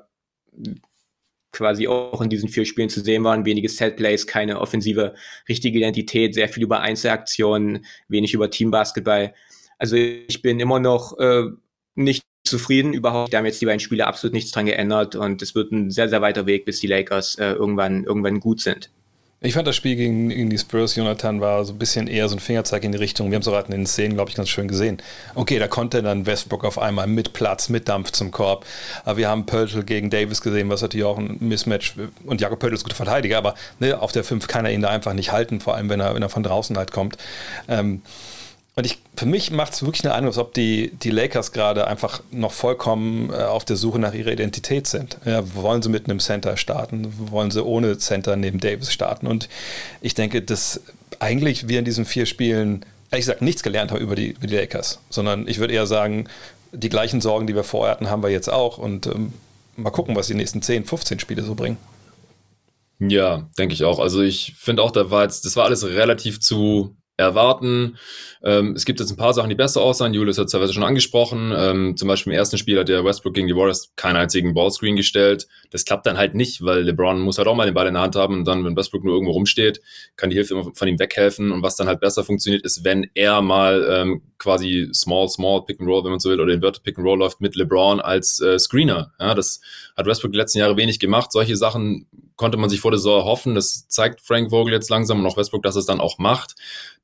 quasi 1.52 1.88
auch 1.88 2.20
in 2.20 2.30
diesen 2.30 2.48
vier 2.48 2.64
Spielen 2.64 2.88
zu 2.88 3.00
sehen 3.00 3.24
waren, 3.24 3.44
wenige 3.44 3.68
Setplays, 3.68 4.26
keine 4.26 4.60
offensive 4.60 5.14
richtige 5.48 5.78
Identität, 5.78 6.34
sehr 6.34 6.48
viel 6.48 6.62
über 6.62 6.80
Einzelaktionen, 6.80 7.84
wenig 8.08 8.34
über 8.34 8.50
Teambasketball. 8.50 9.34
Also 9.78 9.96
ich 9.96 10.42
bin 10.42 10.60
immer 10.60 10.80
noch 10.80 11.18
äh, 11.18 11.44
nicht 11.94 12.24
zufrieden 12.44 12.92
überhaupt. 12.92 13.32
Da 13.32 13.38
haben 13.38 13.46
jetzt 13.46 13.60
die 13.60 13.66
beiden 13.66 13.80
Spiele 13.80 14.06
absolut 14.06 14.34
nichts 14.34 14.50
dran 14.50 14.66
geändert 14.66 15.16
und 15.16 15.42
es 15.42 15.54
wird 15.54 15.72
ein 15.72 15.90
sehr, 15.90 16.08
sehr 16.08 16.22
weiter 16.22 16.46
Weg, 16.46 16.64
bis 16.64 16.80
die 16.80 16.86
Lakers 16.86 17.36
äh, 17.36 17.52
irgendwann, 17.52 18.04
irgendwann 18.04 18.40
gut 18.40 18.60
sind. 18.60 18.90
Ich 19.42 19.52
fand 19.52 19.68
das 19.68 19.76
Spiel 19.76 19.96
gegen, 19.96 20.30
gegen 20.30 20.48
die 20.48 20.56
Spurs, 20.56 20.96
Jonathan, 20.96 21.42
war 21.42 21.62
so 21.66 21.74
ein 21.74 21.78
bisschen 21.78 22.06
eher 22.06 22.26
so 22.26 22.36
ein 22.36 22.40
Fingerzeig 22.40 22.82
in 22.84 22.92
die 22.92 22.98
Richtung. 22.98 23.30
Wir 23.30 23.34
haben 23.34 23.42
es 23.42 23.48
auch 23.48 23.64
in 23.66 23.70
den 23.70 23.86
Szenen, 23.86 24.14
glaube 24.14 24.30
ich, 24.30 24.36
ganz 24.36 24.48
schön 24.48 24.66
gesehen. 24.66 24.96
Okay, 25.34 25.58
da 25.58 25.68
konnte 25.68 26.02
dann 26.02 26.24
Westbrook 26.24 26.64
auf 26.64 26.78
einmal 26.78 27.06
mit 27.06 27.34
Platz, 27.34 27.68
mit 27.68 27.86
Dampf 27.86 28.12
zum 28.12 28.30
Korb. 28.30 28.64
Aber 29.04 29.18
wir 29.18 29.28
haben 29.28 29.44
Pöltl 29.44 29.84
gegen 29.84 30.08
Davis 30.08 30.40
gesehen, 30.40 30.70
was 30.70 30.80
natürlich 30.80 31.04
auch 31.04 31.18
ein 31.18 31.36
Mismatch. 31.38 31.96
Und 32.24 32.40
Jakob 32.40 32.60
Pöltl 32.60 32.76
ist 32.76 32.84
guter 32.84 32.96
Verteidiger, 32.96 33.36
aber 33.36 33.56
ne, 33.78 34.00
auf 34.00 34.10
der 34.10 34.24
5 34.24 34.46
kann 34.46 34.64
er 34.64 34.72
ihn 34.72 34.80
da 34.80 34.88
einfach 34.88 35.12
nicht 35.12 35.32
halten, 35.32 35.60
vor 35.60 35.74
allem 35.74 35.90
wenn 35.90 36.00
er, 36.00 36.14
wenn 36.14 36.22
er 36.22 36.30
von 36.30 36.42
draußen 36.42 36.74
halt 36.78 36.90
kommt. 36.90 37.18
Ähm, 37.68 38.00
und 38.78 38.84
ich, 38.84 38.98
für 39.16 39.24
mich 39.24 39.50
macht 39.50 39.72
es 39.72 39.82
wirklich 39.82 40.04
eine 40.04 40.12
Ahnung, 40.12 40.28
als 40.28 40.36
ob 40.36 40.52
die, 40.52 40.92
die 41.02 41.08
Lakers 41.08 41.52
gerade 41.52 41.86
einfach 41.86 42.22
noch 42.30 42.52
vollkommen 42.52 43.30
äh, 43.30 43.36
auf 43.36 43.64
der 43.64 43.76
Suche 43.76 43.98
nach 43.98 44.12
ihrer 44.12 44.32
Identität 44.32 44.86
sind. 44.86 45.16
Ja, 45.24 45.42
wollen 45.54 45.80
sie 45.80 45.88
mit 45.88 46.04
einem 46.04 46.20
Center 46.20 46.58
starten? 46.58 47.10
Wollen 47.30 47.50
sie 47.50 47.64
ohne 47.64 47.96
Center 47.96 48.36
neben 48.36 48.60
Davis 48.60 48.92
starten? 48.92 49.26
Und 49.26 49.48
ich 50.02 50.12
denke, 50.12 50.42
dass 50.42 50.82
eigentlich 51.20 51.68
wir 51.68 51.78
in 51.78 51.86
diesen 51.86 52.04
vier 52.04 52.26
Spielen, 52.26 52.84
ehrlich 53.10 53.24
gesagt, 53.24 53.40
nichts 53.40 53.62
gelernt 53.62 53.92
haben 53.92 54.00
über 54.00 54.14
die, 54.14 54.32
über 54.32 54.46
die 54.46 54.56
Lakers, 54.56 55.00
sondern 55.08 55.48
ich 55.48 55.58
würde 55.58 55.72
eher 55.72 55.86
sagen, 55.86 56.28
die 56.72 56.90
gleichen 56.90 57.22
Sorgen, 57.22 57.46
die 57.46 57.54
wir 57.54 57.64
vorher 57.64 57.92
hatten, 57.92 58.10
haben 58.10 58.22
wir 58.22 58.28
jetzt 58.28 58.52
auch. 58.52 58.76
Und 58.76 59.06
ähm, 59.06 59.32
mal 59.76 59.88
gucken, 59.88 60.14
was 60.16 60.26
die 60.26 60.34
nächsten 60.34 60.60
10, 60.60 60.84
15 60.84 61.18
Spiele 61.18 61.42
so 61.42 61.54
bringen. 61.54 61.78
Ja, 62.98 63.48
denke 63.56 63.72
ich 63.72 63.84
auch. 63.84 63.98
Also 63.98 64.20
ich 64.20 64.54
finde 64.58 64.82
auch, 64.82 64.90
da 64.90 65.10
war 65.10 65.22
jetzt, 65.22 65.46
das 65.46 65.56
war 65.56 65.64
alles 65.64 65.82
relativ 65.82 66.40
zu 66.40 66.94
erwarten. 67.16 67.96
Ähm, 68.42 68.74
es 68.74 68.84
gibt 68.84 69.00
jetzt 69.00 69.10
ein 69.10 69.16
paar 69.16 69.32
Sachen, 69.32 69.48
die 69.48 69.54
besser 69.54 69.80
aussahen. 69.80 70.12
Julius 70.12 70.38
hat 70.38 70.46
es 70.46 70.52
teilweise 70.52 70.72
schon 70.72 70.82
angesprochen. 70.82 71.52
Ähm, 71.56 71.96
zum 71.96 72.08
Beispiel 72.08 72.32
im 72.32 72.38
ersten 72.38 72.58
Spiel 72.58 72.78
hat 72.78 72.88
der 72.88 73.04
Westbrook 73.04 73.34
gegen 73.34 73.48
die 73.48 73.56
Warriors 73.56 73.92
keinen 73.96 74.16
einzigen 74.16 74.54
Ballscreen 74.54 74.96
gestellt. 74.96 75.48
Das 75.70 75.84
klappt 75.84 76.06
dann 76.06 76.18
halt 76.18 76.34
nicht, 76.34 76.62
weil 76.62 76.82
LeBron 76.82 77.20
muss 77.20 77.38
halt 77.38 77.48
auch 77.48 77.54
mal 77.54 77.64
den 77.64 77.74
Ball 77.74 77.86
in 77.86 77.94
der 77.94 78.02
Hand 78.02 78.16
haben 78.16 78.34
und 78.34 78.44
dann, 78.44 78.64
wenn 78.64 78.76
Westbrook 78.76 79.04
nur 79.04 79.14
irgendwo 79.14 79.32
rumsteht, 79.32 79.80
kann 80.16 80.30
die 80.30 80.36
Hilfe 80.36 80.54
immer 80.54 80.70
von 80.74 80.88
ihm 80.88 80.98
weghelfen. 80.98 81.52
Und 81.52 81.62
was 81.62 81.76
dann 81.76 81.86
halt 81.86 82.00
besser 82.00 82.22
funktioniert, 82.22 82.64
ist, 82.64 82.84
wenn 82.84 83.10
er 83.14 83.40
mal 83.40 83.86
ähm, 83.90 84.22
quasi 84.38 84.88
small, 84.92 85.28
small 85.28 85.64
Pick 85.64 85.80
and 85.80 85.88
Roll, 85.88 86.04
wenn 86.04 86.10
man 86.10 86.20
so 86.20 86.30
will, 86.30 86.40
oder 86.40 86.52
Inverted 86.52 86.82
Pick 86.82 86.98
and 86.98 87.06
Roll 87.06 87.18
läuft 87.18 87.40
mit 87.40 87.56
LeBron 87.56 88.00
als 88.00 88.40
äh, 88.40 88.58
Screener. 88.58 89.12
Ja, 89.18 89.34
das 89.34 89.60
hat 89.96 90.06
Westbrook 90.06 90.32
die 90.32 90.38
letzten 90.38 90.58
Jahre 90.58 90.76
wenig 90.76 90.98
gemacht. 90.98 91.32
Solche 91.32 91.56
Sachen 91.56 92.06
konnte 92.36 92.58
man 92.58 92.70
sich 92.70 92.80
vor 92.80 92.90
der 92.90 92.98
Saison 92.98 93.24
hoffen. 93.24 93.54
Das 93.54 93.88
zeigt 93.88 94.20
Frank 94.20 94.50
Vogel 94.50 94.72
jetzt 94.72 94.90
langsam 94.90 95.20
und 95.20 95.26
auch 95.26 95.36
Westbrook, 95.36 95.62
dass 95.62 95.76
es 95.76 95.86
dann 95.86 96.00
auch 96.00 96.18
macht. 96.18 96.54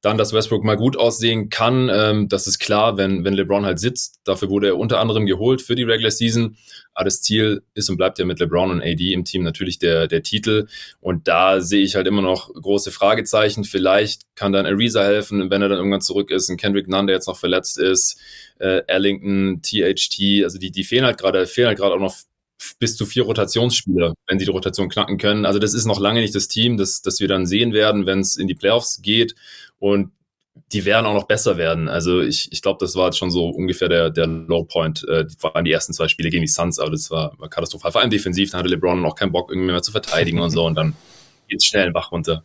Dann, 0.03 0.19
dass 0.19 0.33
Westbrook 0.33 0.65
mal 0.65 0.77
gut 0.77 0.97
aussehen 0.97 1.49
kann, 1.49 1.89
ähm, 1.93 2.29
das 2.29 2.47
ist 2.47 2.59
klar, 2.59 2.97
wenn, 2.97 3.25
wenn 3.25 3.35
LeBron 3.35 3.65
halt 3.65 3.79
sitzt. 3.79 4.21
Dafür 4.25 4.51
wurde 4.51 4.69
er 4.69 4.77
unter 4.77 5.01
anderem 5.01 5.27
geholt 5.27 5.62
für 5.62 5.75
die 5.75 5.85
Regular 5.85 6.11
Season. 6.11 6.57
Aber 6.93 7.05
das 7.05 7.23
Ziel 7.23 7.62
ist 7.75 7.89
und 7.89 7.97
bleibt 7.97 8.19
ja 8.19 8.25
mit 8.25 8.41
LeBron 8.41 8.71
und 8.71 8.83
AD 8.83 9.12
im 9.12 9.25
Team 9.25 9.43
natürlich 9.43 9.79
der, 9.79 10.09
der 10.09 10.23
Titel. 10.23 10.67
Und 11.01 11.29
da 11.29 11.61
sehe 11.61 11.83
ich 11.83 11.95
halt 11.95 12.07
immer 12.07 12.23
noch 12.23 12.53
große 12.53 12.91
Fragezeichen. 12.91 13.65
Vielleicht 13.65 14.23
kann 14.35 14.53
dann 14.53 14.67
Ariza 14.67 15.03
helfen, 15.03 15.51
wenn 15.51 15.62
er 15.62 15.69
dann 15.69 15.79
irgendwann 15.79 16.03
zurück 16.03 16.31
ist. 16.31 16.51
Ein 16.51 16.57
Kendrick 16.57 16.89
Nunn, 16.89 17.07
der 17.07 17.17
jetzt 17.17 17.29
noch 17.29 17.39
verletzt 17.39 17.79
ist. 17.79 18.19
Äh, 18.59 18.83
Ellington, 18.87 19.62
THT, 19.62 20.45
also 20.45 20.59
die, 20.59 20.71
die 20.71 20.85
fehlen 20.85 21.05
halt 21.05 21.19
gerade, 21.19 21.47
fehlen 21.47 21.69
halt 21.69 21.79
gerade 21.79 21.95
auch 21.95 22.01
noch 22.01 22.17
bis 22.78 22.97
zu 22.97 23.07
vier 23.07 23.25
Rotationsspieler, 23.25 24.14
wenn 24.26 24.38
sie 24.38 24.45
die 24.45 24.50
Rotation 24.50 24.88
knacken 24.88 25.19
können. 25.19 25.47
Also 25.47 25.59
das 25.59 25.75
ist 25.75 25.85
noch 25.85 26.00
lange 26.00 26.21
nicht 26.21 26.35
das 26.35 26.49
Team, 26.49 26.76
das, 26.76 27.02
das 27.02 27.21
wir 27.21 27.28
dann 27.28 27.47
sehen 27.47 27.73
werden, 27.73 28.07
wenn 28.07 28.21
es 28.21 28.37
in 28.37 28.49
die 28.49 28.54
Playoffs 28.54 29.00
geht. 29.02 29.35
Und 29.78 30.12
die 30.73 30.85
werden 30.85 31.07
auch 31.07 31.14
noch 31.14 31.26
besser 31.26 31.57
werden. 31.57 31.88
Also 31.88 32.21
ich, 32.21 32.50
ich 32.52 32.62
glaube, 32.62 32.78
das 32.81 32.95
war 32.95 33.07
jetzt 33.07 33.19
schon 33.19 33.31
so 33.31 33.49
ungefähr 33.49 33.88
der, 33.88 34.11
der 34.11 34.26
Low 34.26 34.64
Point. 34.64 35.07
Äh, 35.09 35.26
vor 35.38 35.57
allem 35.57 35.64
die 35.64 35.73
ersten 35.73 35.92
zwei 35.92 36.09
Spiele 36.09 36.31
gegen 36.31 36.42
die 36.42 36.49
Suns, 36.49 36.78
aber 36.78 36.90
das 36.90 37.11
war, 37.11 37.38
war 37.38 37.49
katastrophal. 37.49 37.92
Vor 37.92 38.00
allem 38.00 38.11
defensiv, 38.11 38.50
da 38.50 38.59
hatte 38.59 38.69
LeBron 38.69 39.00
noch 39.00 39.14
keinen 39.14 39.33
Bock, 39.33 39.50
irgendwie 39.50 39.71
mehr 39.71 39.83
zu 39.83 39.92
verteidigen 39.92 40.40
und 40.40 40.50
so 40.50 40.66
und 40.66 40.75
dann 40.75 40.95
geht 41.49 41.61
es 41.61 41.64
schnell 41.64 41.90
Bach 41.90 42.12
runter. 42.12 42.45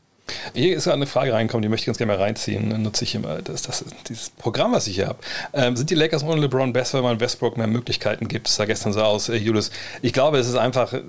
Hier 0.54 0.76
ist 0.76 0.88
eine 0.88 1.08
Frage 1.08 1.34
reingekommen, 1.34 1.62
die 1.62 1.70
möchte 1.70 1.84
ich 1.84 1.86
ganz 1.88 1.98
gerne 1.98 2.14
mal 2.14 2.22
reinziehen. 2.22 2.70
Dann 2.70 2.82
nutze 2.82 3.04
ich 3.04 3.16
immer 3.16 3.42
das, 3.42 3.62
das, 3.62 3.86
dieses 4.08 4.30
Programm, 4.30 4.74
was 4.74 4.88
ich 4.88 4.96
hier 4.96 5.08
habe. 5.08 5.20
Ähm, 5.54 5.76
sind 5.76 5.90
die 5.90 5.96
Lakers 5.96 6.24
ohne 6.24 6.42
LeBron 6.42 6.74
besser, 6.74 7.00
wenn 7.00 7.06
man 7.06 7.20
Westbrook 7.20 7.58
mehr 7.58 7.68
Möglichkeiten 7.68 8.28
gibt? 8.28 8.48
Das 8.48 8.56
sah 8.56 8.66
gestern 8.66 8.94
so 8.94 9.02
aus, 9.02 9.30
äh, 9.30 9.36
Julius. 9.36 9.72
Ich 10.02 10.14
glaube, 10.14 10.38
es 10.38 10.48
ist 10.48 10.56
einfach 10.56 10.94
äh, 10.94 11.00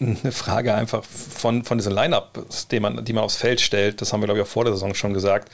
eine 0.00 0.32
Frage 0.32 0.74
einfach 0.74 1.04
von, 1.04 1.64
von 1.64 1.78
diesen 1.78 1.92
Line-Ups, 1.92 2.68
die 2.68 2.80
man, 2.80 3.04
die 3.04 3.12
man 3.12 3.24
aufs 3.24 3.36
Feld 3.36 3.60
stellt. 3.60 4.00
Das 4.00 4.12
haben 4.12 4.20
wir, 4.20 4.26
glaube 4.26 4.40
ich, 4.40 4.46
auch 4.46 4.50
vor 4.50 4.64
der 4.64 4.72
Saison 4.72 4.94
schon 4.94 5.14
gesagt. 5.14 5.50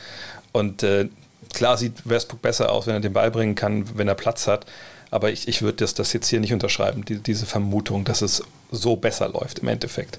Und 0.52 0.82
äh, 0.82 1.08
klar 1.52 1.76
sieht 1.76 2.08
Westbrook 2.08 2.42
besser 2.42 2.72
aus, 2.72 2.86
wenn 2.86 2.94
er 2.94 3.00
den 3.00 3.12
Ball 3.12 3.30
bringen 3.30 3.54
kann, 3.54 3.98
wenn 3.98 4.08
er 4.08 4.14
Platz 4.14 4.46
hat. 4.46 4.66
Aber 5.10 5.30
ich, 5.30 5.46
ich 5.46 5.60
würde 5.60 5.78
das, 5.78 5.92
das 5.92 6.14
jetzt 6.14 6.28
hier 6.28 6.40
nicht 6.40 6.54
unterschreiben, 6.54 7.04
die, 7.04 7.18
diese 7.18 7.44
Vermutung, 7.44 8.04
dass 8.04 8.22
es 8.22 8.42
so 8.70 8.96
besser 8.96 9.28
läuft 9.28 9.58
im 9.58 9.68
Endeffekt. 9.68 10.18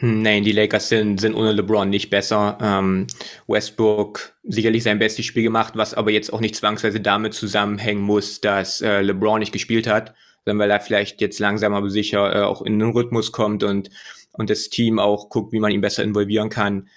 Hm, 0.00 0.22
nein, 0.22 0.44
die 0.44 0.52
Lakers 0.52 0.88
sind, 0.88 1.20
sind 1.20 1.34
ohne 1.34 1.52
LeBron 1.52 1.90
nicht 1.90 2.08
besser. 2.08 2.56
Ähm, 2.60 3.08
Westbrook 3.48 4.34
sicherlich 4.44 4.84
sein 4.84 5.00
bestes 5.00 5.26
Spiel 5.26 5.42
gemacht, 5.42 5.74
was 5.76 5.94
aber 5.94 6.12
jetzt 6.12 6.32
auch 6.32 6.40
nicht 6.40 6.54
zwangsweise 6.54 7.00
damit 7.00 7.34
zusammenhängen 7.34 8.02
muss, 8.02 8.40
dass 8.40 8.80
äh, 8.80 9.00
LeBron 9.00 9.40
nicht 9.40 9.52
gespielt 9.52 9.88
hat, 9.88 10.14
sondern 10.44 10.60
weil 10.60 10.70
er 10.70 10.80
vielleicht 10.80 11.20
jetzt 11.20 11.40
langsam 11.40 11.74
aber 11.74 11.90
sicher 11.90 12.34
äh, 12.34 12.42
auch 12.42 12.62
in 12.62 12.78
den 12.78 12.90
Rhythmus 12.90 13.32
kommt 13.32 13.64
und, 13.64 13.90
und 14.32 14.50
das 14.50 14.68
Team 14.68 15.00
auch 15.00 15.30
guckt, 15.30 15.52
wie 15.52 15.60
man 15.60 15.72
ihn 15.72 15.80
besser 15.80 16.04
involvieren 16.04 16.48
kann. 16.48 16.88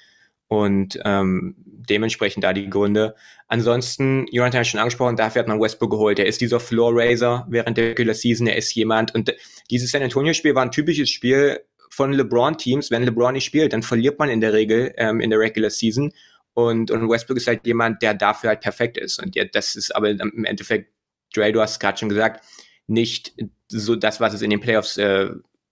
Und 0.48 1.00
ähm, 1.06 1.56
dementsprechend 1.66 2.44
da 2.44 2.54
die 2.54 2.70
Gründe. 2.70 3.16
Ansonsten, 3.48 4.28
Jonathan 4.32 4.60
hat 4.60 4.68
schon 4.68 4.80
angesprochen, 4.80 5.16
dafür 5.16 5.40
hat 5.40 5.48
man 5.48 5.60
Westbrook 5.60 5.92
geholt. 5.92 6.20
Er 6.20 6.26
ist 6.26 6.42
dieser 6.42 6.60
Floor 6.60 6.92
Raiser 6.94 7.48
während 7.50 7.78
der 7.78 7.90
Regular 7.90 8.14
Season. 8.14 8.48
Er 8.48 8.58
ist 8.58 8.76
jemand. 8.76 9.16
Und 9.16 9.34
dieses 9.72 9.92
San 9.92 10.04
Antonio 10.04 10.34
Spiel 10.34 10.54
war 10.54 10.64
ein 10.64 10.72
typisches 10.72 11.10
Spiel, 11.10 11.62
von 11.92 12.14
LeBron-Teams, 12.14 12.90
wenn 12.90 13.04
LeBron 13.04 13.34
nicht 13.34 13.46
spielt, 13.46 13.74
dann 13.74 13.84
verliert 13.84 14.18
man 14.18 14.30
in 14.30 14.42
der 14.42 14.54
Regel 14.54 14.94
ähm, 14.98 15.20
in 15.20 15.30
der 15.30 15.40
Regular 15.40 15.70
Season. 15.70 16.12
Und, 16.54 16.90
und 16.90 17.10
Westbrook 17.10 17.38
ist 17.38 17.48
halt 17.48 17.68
jemand, 17.68 18.02
der 18.02 18.14
dafür 18.14 18.50
halt 18.50 18.62
perfekt 18.62 18.98
ist. 18.98 19.22
Und 19.22 19.36
ja, 19.36 19.46
das 19.46 19.76
ist 19.76 19.96
aber 19.96 20.10
im 20.10 20.46
Endeffekt, 20.46 20.92
Dre, 21.34 21.52
du 21.52 21.62
hast 21.62 21.80
gerade 21.80 21.98
schon 21.98 22.10
gesagt, 22.10 22.44
nicht 22.88 23.34
so 23.68 23.96
das, 23.96 24.20
was 24.20 24.34
es 24.34 24.42
in 24.42 24.50
den 24.50 24.60
Playoffs 24.60 24.98
äh, 24.98 25.30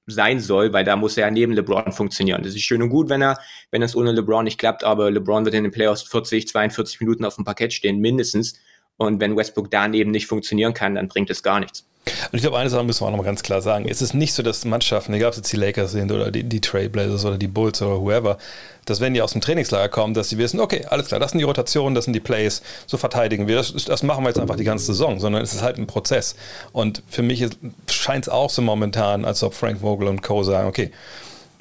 sein 0.08 0.40
soll, 0.40 0.74
weil 0.74 0.84
da 0.84 0.96
muss 0.96 1.18
er 1.18 1.28
ja 1.28 1.32
neben 1.32 1.54
LeBron 1.54 1.92
funktionieren. 1.92 2.44
Das 2.44 2.56
ist 2.56 2.64
schön 2.64 2.82
und 2.82 2.90
gut, 2.90 3.10
wenn 3.10 3.22
er, 3.22 3.40
wenn 3.72 3.82
es 3.82 3.96
ohne 3.96 4.12
LeBron 4.12 4.44
nicht 4.44 4.58
klappt, 4.58 4.84
aber 4.84 5.12
LeBron 5.12 5.46
wird 5.46 5.56
in 5.56 5.64
den 5.64 5.72
Playoffs 5.72 6.04
40, 6.04 6.48
42 6.48 7.00
Minuten 7.00 7.26
auf 7.26 7.36
dem 7.36 7.46
Parkett 7.46 7.74
stehen, 7.74 8.00
mindestens. 8.00 8.60
Und 9.00 9.22
wenn 9.22 9.38
Westbrook 9.38 9.72
daneben 9.72 10.12
nicht 10.12 10.27
funktionieren 10.27 10.74
kann, 10.74 10.96
dann 10.96 11.08
bringt 11.08 11.29
es 11.29 11.41
gar 11.41 11.62
nichts. 11.62 11.86
Und 12.06 12.36
ich 12.36 12.41
glaube, 12.41 12.58
eine 12.58 12.70
Sache 12.70 12.84
müssen 12.84 13.01
wir 13.01 13.08
auch 13.08 13.12
noch 13.12 13.18
mal 13.18 13.24
ganz 13.24 13.44
klar 13.44 13.62
sagen. 13.62 13.88
Es 13.88 14.01
ist 14.01 14.13
nicht 14.13 14.34
so, 14.34 14.44
dass 14.44 14.65
Mannschaften, 14.65 15.13
egal 15.13 15.27
ob 15.27 15.32
es 15.32 15.38
jetzt 15.38 15.53
die 15.53 15.58
Lakers 15.58 15.91
sind 15.91 16.12
oder 16.12 16.32
die, 16.32 16.44
die 16.44 16.60
Trailblazers 16.60 17.24
oder 17.24 17.38
die 17.38 17.48
Bulls 17.48 17.82
oder 17.82 18.01
whoever, 18.01 18.38
dass 18.86 19.00
wenn 19.00 19.13
die 19.13 19.22
aus 19.22 19.32
dem 19.32 19.39
Trainingslager 19.41 19.88
kommen, 19.88 20.13
dass 20.13 20.29
sie 20.29 20.38
wissen, 20.38 20.60
okay, 20.60 20.86
alles 20.89 21.08
klar, 21.08 21.20
das 21.20 21.32
sind 21.32 21.39
die 21.39 21.46
Rotationen, 21.46 21.96
das 21.96 22.06
sind 22.06 22.13
die 22.13 22.20
Plays, 22.20 22.62
so 22.88 22.98
verteidigen 22.98 23.48
wir. 23.48 23.56
Das, 23.56 23.74
das 23.86 24.03
machen 24.03 24.25
wir 24.25 24.29
jetzt 24.29 24.39
einfach 24.39 24.58
die 24.58 24.65
ganze 24.65 24.88
Saison, 24.88 25.20
sondern 25.20 25.44
es 25.44 25.53
ist 25.53 25.62
halt 25.62 25.77
ein 25.77 25.88
Prozess. 25.88 26.36
Und 26.74 27.03
für 27.08 27.22
mich 27.22 27.48
scheint 27.89 28.25
es 28.25 28.29
auch 28.29 28.50
so 28.50 28.62
momentan, 28.62 29.24
als 29.24 29.44
ob 29.44 29.53
Frank 29.53 29.79
Vogel 29.79 30.10
und 30.10 30.22
Co. 30.22 30.44
sagen, 30.44 30.68
okay, 30.68 30.91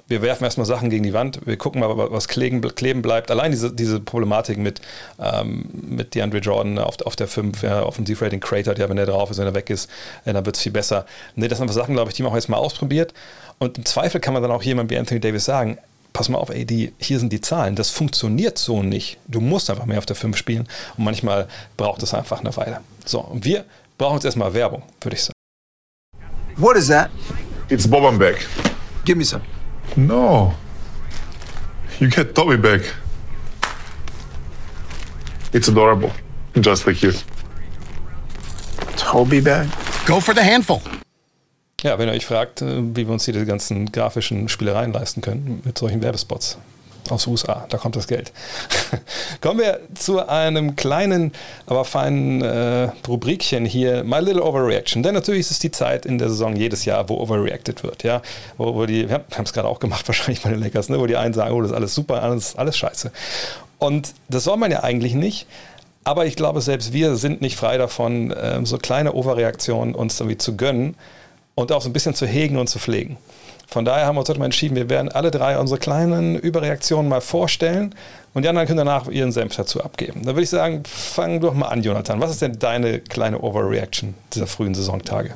wir 0.09 0.23
werfen 0.23 0.45
erstmal 0.45 0.67
Sachen 0.67 0.88
gegen 0.91 1.05
die 1.05 1.12
Wand, 1.12 1.41
wir 1.47 1.57
gucken 1.57 1.81
mal, 1.81 2.11
was 2.11 2.29
kleben, 2.29 2.62
kleben 2.62 3.03
bleibt. 3.03 3.31
Allein 3.31 3.50
diese, 3.50 3.73
diese 3.73 4.00
Problematik 4.00 4.59
mit, 4.59 4.81
ähm, 5.21 5.67
mit 5.73 6.15
DeAndre 6.15 6.38
Jordan 6.38 6.79
auf, 6.79 7.00
auf 7.05 7.15
der 7.15 7.29
5, 7.29 7.62
ja, 7.62 7.83
Offensivrating 7.83 8.41
cratert, 8.41 8.79
ja, 8.79 8.88
wenn 8.88 8.99
er 8.99 9.07
drauf 9.07 9.31
ist, 9.31 9.38
wenn 9.38 9.47
er 9.47 9.55
weg 9.55 9.69
ist, 9.71 9.88
dann 10.25 10.45
wird 10.47 10.57
es 10.57 10.62
viel 10.62 10.73
besser. 10.73 11.05
Nee, 11.37 11.49
das 11.49 11.59
sind 11.59 11.65
einfach 11.65 11.81
Sachen, 11.81 11.95
glaube 11.95 12.11
ich, 12.11 12.17
die 12.17 12.23
man 12.23 12.33
auch 12.33 12.37
jetzt 12.37 12.49
mal 12.49 12.57
ausprobiert. 12.57 13.12
Und 13.59 13.77
im 13.79 13.85
Zweifel 13.85 14.21
kann 14.21 14.33
man 14.35 14.43
dann 14.43 14.50
auch 14.50 14.62
jemand 14.62 14.91
wie 14.91 14.97
Anthony 14.97 15.21
Davis 15.21 15.45
sagen, 15.45 15.79
pass 16.15 16.29
mal 16.31 16.38
auf, 16.38 16.49
ey, 16.49 16.65
die, 16.65 16.95
hier 16.99 17.19
sind 17.19 17.33
die 17.33 17.41
Zahlen, 17.41 17.77
das 17.77 17.91
funktioniert 17.91 18.57
so 18.57 18.83
nicht. 18.83 19.19
Du 19.27 19.41
musst 19.41 19.69
einfach 19.69 19.87
mehr 19.87 19.99
auf 19.99 20.07
der 20.07 20.17
5 20.17 20.37
spielen 20.37 20.67
und 20.97 21.05
manchmal 21.05 21.49
braucht 21.77 22.03
es 22.03 22.15
einfach 22.15 22.41
eine 22.41 22.57
Weile. 22.57 22.81
So, 23.05 23.21
und 23.21 23.45
wir 23.45 23.65
brauchen 23.99 24.15
jetzt 24.15 24.25
erstmal 24.25 24.55
Werbung, 24.55 24.83
würde 25.03 25.17
ich 25.17 25.23
sagen. 25.23 25.35
What 26.57 26.77
is 26.77 26.88
that? 26.88 27.11
It's 27.69 27.87
Bobanbeck. 27.87 28.47
Give 29.05 29.17
me 29.17 29.25
some. 29.25 29.43
No. 29.97 30.54
You 32.00 32.09
get 32.09 32.35
Toby 32.35 32.57
back. 32.57 32.83
It's 35.52 35.68
adorable. 35.68 36.12
Just 36.54 36.87
like 36.87 37.02
you. 37.02 37.12
Toby 38.97 39.40
back? 39.40 39.68
Go 40.07 40.21
for 40.21 40.35
the 40.35 40.42
handful. 40.42 40.80
Ja, 41.83 41.99
wenn 41.99 42.09
ihr 42.09 42.14
euch 42.14 42.26
fragt, 42.26 42.61
äh, 42.61 42.83
wie 42.97 43.07
wir 43.07 43.12
uns 43.12 43.25
hier 43.25 43.35
die 43.35 43.45
ganzen 43.45 43.90
grafischen 43.92 44.49
Spielereien 44.49 44.92
leisten 44.92 45.21
können 45.21 45.62
mit 45.64 45.78
solchen 45.78 46.02
Werbespots, 46.02 46.59
aus 47.12 47.27
USA. 47.27 47.67
Da 47.69 47.79
kommt 47.79 47.97
das 47.97 48.07
Geld. 48.07 48.33
Kommen 49.41 49.61
wir 49.61 49.81
zu 49.95 50.27
einem 50.29 50.77
kleinen, 50.77 51.33
aber 51.67 51.85
feinen 51.85 52.43
äh, 52.43 52.91
Rubrikchen 53.07 53.65
hier, 53.65 54.05
My 54.05 54.21
Little 54.21 54.43
Overreaction. 54.43 55.03
Denn 55.03 55.15
natürlich 55.15 55.41
ist 55.41 55.50
es 55.50 55.59
die 55.59 55.71
Zeit 55.71 56.07
in 56.07 56.19
der 56.19 56.29
Saison 56.29 56.57
jedes 56.57 56.85
Jahr, 56.85 57.09
wo 57.09 57.17
overreacted 57.17 57.83
wird. 57.83 58.03
Ja? 58.03 58.23
Wo, 58.57 58.75
wo 58.75 58.87
die, 58.87 59.09
wir 59.09 59.25
haben 59.35 59.44
es 59.44 59.53
gerade 59.53 59.68
auch 59.68 59.81
gemacht, 59.81 60.07
wahrscheinlich 60.09 60.42
bei 60.42 60.51
den 60.51 60.61
Lakers, 60.61 60.88
ne? 60.88 60.99
wo 60.99 61.07
die 61.07 61.16
einen 61.16 61.35
sagen, 61.35 61.55
oh, 61.55 61.61
das 61.61 61.71
ist 61.71 61.77
alles 61.77 61.94
super, 61.94 62.23
alles, 62.23 62.57
alles 62.57 62.77
scheiße. 62.77 63.12
Und 63.79 64.14
das 64.29 64.44
soll 64.44 64.57
man 64.57 64.71
ja 64.71 64.83
eigentlich 64.83 65.14
nicht. 65.14 65.47
Aber 66.05 66.27
ich 66.27 66.37
glaube, 66.37 66.61
selbst 66.61 66.92
wir 66.92 67.16
sind 67.16 67.42
nicht 67.42 67.57
frei 67.57 67.77
davon, 67.77 68.31
äh, 68.31 68.64
so 68.64 68.79
kleine 68.79 69.12
Overreaktionen 69.12 69.94
uns 69.94 70.18
irgendwie 70.18 70.38
zu 70.38 70.57
gönnen 70.57 70.97
und 71.55 71.73
auch 71.73 71.83
so 71.83 71.90
ein 71.90 71.92
bisschen 71.92 72.14
zu 72.14 72.27
hegen 72.27 72.57
und 72.57 72.68
zu 72.68 72.79
pflegen. 72.79 73.18
Von 73.70 73.85
daher 73.85 74.07
haben 74.07 74.16
wir 74.16 74.20
uns 74.20 74.31
heute 74.31 74.38
mal 74.38 74.46
entschieden, 74.46 74.76
wir 74.76 74.88
werden 74.88 75.12
alle 75.12 75.31
drei 75.31 75.59
unsere 75.59 75.78
kleinen 75.78 76.37
Überreaktionen 76.37 77.07
mal 77.07 77.20
vorstellen 77.20 77.94
und 78.33 78.42
die 78.42 78.48
anderen 78.48 78.66
können 78.66 78.78
danach 78.78 79.09
ihren 79.09 79.31
Senf 79.31 79.57
dazu 79.57 79.85
abgeben. 79.85 80.22
Dann 80.24 80.35
würde 80.35 80.44
ich 80.44 80.48
sagen, 80.48 80.83
fang 80.87 81.40
doch 81.40 81.52
mal 81.52 81.66
an, 81.66 81.83
Jonathan. 81.83 82.18
Was 82.18 82.31
ist 82.31 82.40
denn 82.40 82.59
deine 82.59 83.00
kleine 83.00 83.42
Overreaction 83.42 84.14
dieser 84.33 84.46
frühen 84.46 84.74
Saisontage? 84.74 85.35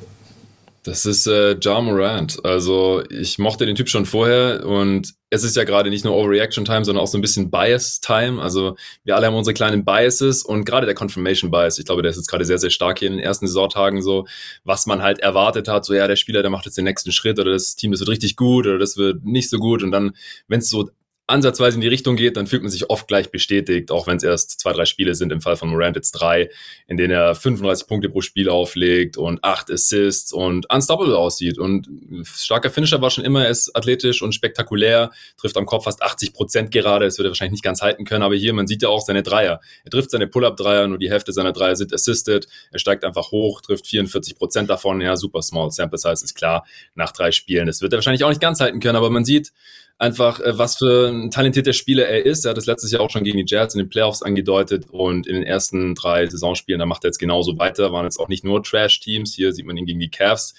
Das 0.84 1.06
ist 1.06 1.28
äh, 1.28 1.56
Ja 1.60 1.80
Morant. 1.80 2.44
Also 2.44 3.04
ich 3.08 3.38
mochte 3.38 3.66
den 3.66 3.76
Typ 3.76 3.88
schon 3.88 4.04
vorher 4.04 4.66
und 4.66 5.14
es 5.30 5.44
ist 5.44 5.54
ja 5.54 5.62
gerade 5.62 5.90
nicht 5.90 6.04
nur 6.04 6.16
Overreaction 6.16 6.64
Time, 6.64 6.84
sondern 6.84 7.04
auch 7.04 7.06
so 7.06 7.16
ein 7.16 7.20
bisschen 7.20 7.52
Bias 7.52 8.00
Time. 8.00 8.42
Also 8.42 8.76
wir 9.04 9.14
alle 9.14 9.28
haben 9.28 9.36
unsere 9.36 9.54
kleinen 9.54 9.84
Biases 9.84 10.42
und 10.42 10.64
gerade 10.64 10.86
der 10.86 10.96
Confirmation 10.96 11.52
Bias, 11.52 11.78
ich 11.78 11.84
glaube, 11.84 12.02
der 12.02 12.10
ist 12.10 12.16
jetzt 12.16 12.26
gerade 12.26 12.44
sehr, 12.44 12.58
sehr 12.58 12.70
stark 12.70 12.98
hier 12.98 13.08
in 13.08 13.14
den 13.14 13.22
ersten 13.22 13.46
Saisontagen 13.46 14.02
so, 14.02 14.26
was 14.64 14.86
man 14.86 15.02
halt 15.02 15.20
erwartet 15.20 15.68
hat, 15.68 15.84
so 15.84 15.94
ja, 15.94 16.08
der 16.08 16.16
Spieler, 16.16 16.42
der 16.42 16.50
macht 16.50 16.66
jetzt 16.66 16.76
den 16.76 16.84
nächsten 16.84 17.12
Schritt 17.12 17.38
oder 17.38 17.52
das 17.52 17.76
Team, 17.76 17.92
das 17.92 18.00
wird 18.00 18.10
richtig 18.10 18.34
gut 18.34 18.66
oder 18.66 18.78
das 18.78 18.96
wird 18.96 19.24
nicht 19.24 19.50
so 19.50 19.58
gut 19.58 19.84
und 19.84 19.92
dann, 19.92 20.16
wenn 20.48 20.58
es 20.58 20.68
so 20.68 20.90
ansatzweise 21.32 21.76
in 21.76 21.80
die 21.80 21.88
Richtung 21.88 22.16
geht, 22.16 22.36
dann 22.36 22.46
fühlt 22.46 22.62
man 22.62 22.70
sich 22.70 22.90
oft 22.90 23.08
gleich 23.08 23.30
bestätigt, 23.30 23.90
auch 23.90 24.06
wenn 24.06 24.18
es 24.18 24.22
erst 24.22 24.60
zwei, 24.60 24.72
drei 24.72 24.84
Spiele 24.84 25.14
sind, 25.14 25.32
im 25.32 25.40
Fall 25.40 25.56
von 25.56 25.70
Morant 25.70 25.96
jetzt 25.96 26.12
drei, 26.12 26.50
in 26.86 26.96
denen 26.96 27.12
er 27.12 27.34
35 27.34 27.88
Punkte 27.88 28.10
pro 28.10 28.20
Spiel 28.20 28.48
auflegt 28.48 29.16
und 29.16 29.42
acht 29.42 29.70
Assists 29.70 30.32
und 30.32 30.72
unstoppable 30.72 31.16
aussieht. 31.16 31.58
Und 31.58 31.88
starker 32.24 32.70
Finisher 32.70 33.00
war 33.00 33.10
schon 33.10 33.24
immer, 33.24 33.44
er 33.44 33.50
ist 33.50 33.74
athletisch 33.74 34.22
und 34.22 34.34
spektakulär, 34.34 35.10
trifft 35.38 35.56
am 35.56 35.66
Kopf 35.66 35.84
fast 35.84 36.02
80 36.02 36.34
Prozent 36.34 36.70
gerade, 36.70 37.06
das 37.06 37.18
wird 37.18 37.26
er 37.26 37.30
wahrscheinlich 37.30 37.52
nicht 37.52 37.64
ganz 37.64 37.82
halten 37.82 38.04
können, 38.04 38.22
aber 38.22 38.36
hier, 38.36 38.52
man 38.52 38.66
sieht 38.66 38.82
ja 38.82 38.90
auch 38.90 39.00
seine 39.00 39.22
Dreier. 39.22 39.60
Er 39.84 39.90
trifft 39.90 40.10
seine 40.10 40.26
Pull-Up-Dreier, 40.26 40.86
nur 40.86 40.98
die 40.98 41.10
Hälfte 41.10 41.32
seiner 41.32 41.52
Dreier 41.52 41.76
sind 41.76 41.92
assisted, 41.94 42.46
er 42.70 42.78
steigt 42.78 43.04
einfach 43.04 43.32
hoch, 43.32 43.62
trifft 43.62 43.86
44 43.86 44.36
Prozent 44.36 44.70
davon, 44.70 45.00
ja, 45.00 45.16
super 45.16 45.42
small 45.42 45.70
sample 45.70 45.98
size 45.98 46.24
ist 46.24 46.34
klar, 46.34 46.66
nach 46.94 47.12
drei 47.12 47.32
Spielen. 47.32 47.66
Das 47.66 47.80
wird 47.80 47.92
er 47.92 47.96
wahrscheinlich 47.96 48.24
auch 48.24 48.28
nicht 48.28 48.40
ganz 48.40 48.60
halten 48.60 48.80
können, 48.80 48.96
aber 48.96 49.10
man 49.10 49.24
sieht, 49.24 49.52
einfach, 50.02 50.40
äh, 50.40 50.58
was 50.58 50.76
für 50.76 51.08
ein 51.08 51.30
talentierter 51.30 51.72
Spieler 51.72 52.06
er 52.06 52.26
ist. 52.26 52.44
Er 52.44 52.50
hat 52.50 52.56
das 52.56 52.66
letztes 52.66 52.90
Jahr 52.90 53.00
auch 53.00 53.10
schon 53.10 53.22
gegen 53.22 53.38
die 53.38 53.44
Jazz 53.46 53.74
in 53.74 53.78
den 53.78 53.88
Playoffs 53.88 54.22
angedeutet 54.22 54.86
und 54.90 55.26
in 55.28 55.34
den 55.36 55.44
ersten 55.44 55.94
drei 55.94 56.26
Saisonspielen, 56.26 56.80
da 56.80 56.86
macht 56.86 57.04
er 57.04 57.08
jetzt 57.08 57.18
genauso 57.18 57.56
weiter. 57.58 57.92
Waren 57.92 58.04
jetzt 58.04 58.18
auch 58.18 58.28
nicht 58.28 58.44
nur 58.44 58.62
Trash-Teams. 58.62 59.32
Hier 59.34 59.52
sieht 59.52 59.64
man 59.64 59.76
ihn 59.76 59.86
gegen 59.86 60.00
die 60.00 60.10
Cavs. 60.10 60.54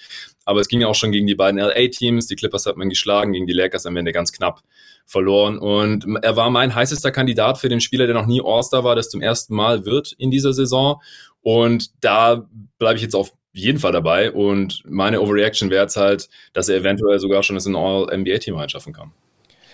Aber 0.46 0.62
es 0.62 0.70
ging 0.70 0.80
ja 0.80 0.88
auch 0.88 0.96
schon 0.96 1.12
gegen 1.12 1.28
die 1.28 1.36
beiden 1.36 1.60
LA-Teams. 1.60 2.28
Die 2.28 2.36
Clippers 2.36 2.66
hat 2.66 2.78
man 2.78 2.90
geschlagen, 2.90 3.34
gegen 3.34 3.46
die 3.46 3.54
Lakers 3.54 3.86
am 3.86 3.98
Ende 3.98 4.14
ganz 4.14 4.32
knapp 4.32 4.62
verloren. 5.06 5.58
Und 5.60 6.06
er 6.22 6.38
war 6.38 6.50
mein 6.50 6.74
heißester 6.74 7.12
Kandidat 7.12 7.58
für 7.58 7.68
den 7.68 7.82
Spieler, 7.82 8.06
der 8.06 8.16
noch 8.16 8.26
nie 8.28 8.42
All-Star 8.44 8.86
war, 8.86 8.96
das 8.96 9.10
zum 9.10 9.22
ersten 9.22 9.56
Mal 9.56 9.86
wird 9.86 10.14
in 10.18 10.32
dieser 10.32 10.54
Saison. 10.54 11.02
Und 11.42 11.92
da 12.02 12.48
bleibe 12.80 12.96
ich 12.96 13.02
jetzt 13.02 13.16
auf 13.16 13.34
jeden 13.52 13.80
Fall 13.80 13.92
dabei. 13.92 14.32
Und 14.32 14.84
meine 14.86 15.20
Overreaction 15.20 15.70
wäre 15.70 15.84
jetzt 15.84 15.98
halt, 15.98 16.30
dass 16.54 16.70
er 16.70 16.78
eventuell 16.78 17.20
sogar 17.20 17.44
schon 17.44 17.56
das 17.58 17.66
in 17.66 17.76
All-NBA-Team 17.76 18.56
einschaffen 18.56 18.94
kann. 18.94 19.12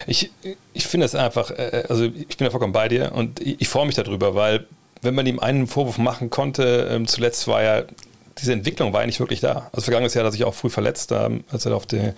Ich, 0.07 0.31
ich 0.73 0.87
finde 0.87 1.05
es 1.05 1.15
einfach, 1.15 1.51
äh, 1.51 1.83
also 1.89 2.05
ich 2.05 2.37
bin 2.37 2.45
ja 2.45 2.51
vollkommen 2.51 2.73
bei 2.73 2.87
dir 2.87 3.11
und 3.13 3.39
ich, 3.39 3.61
ich 3.61 3.69
freue 3.69 3.85
mich 3.85 3.95
darüber, 3.95 4.35
weil 4.35 4.65
wenn 5.01 5.15
man 5.15 5.25
ihm 5.25 5.39
einen 5.39 5.67
Vorwurf 5.67 5.97
machen 5.97 6.29
konnte, 6.29 6.89
ähm, 6.91 7.07
zuletzt 7.07 7.47
war 7.47 7.63
ja 7.63 7.83
diese 8.41 8.53
Entwicklung 8.53 8.93
war 8.93 9.01
eigentlich 9.01 9.19
wirklich 9.19 9.41
da. 9.41 9.69
Also 9.71 9.85
vergangenes 9.85 10.13
Jahr 10.13 10.23
hat 10.23 10.29
er 10.29 10.31
sich 10.31 10.43
auch 10.43 10.53
früh 10.53 10.69
verletzt, 10.69 11.11
als 11.11 11.65
er 11.65 11.75
auf 11.75 11.85
den, 11.85 12.13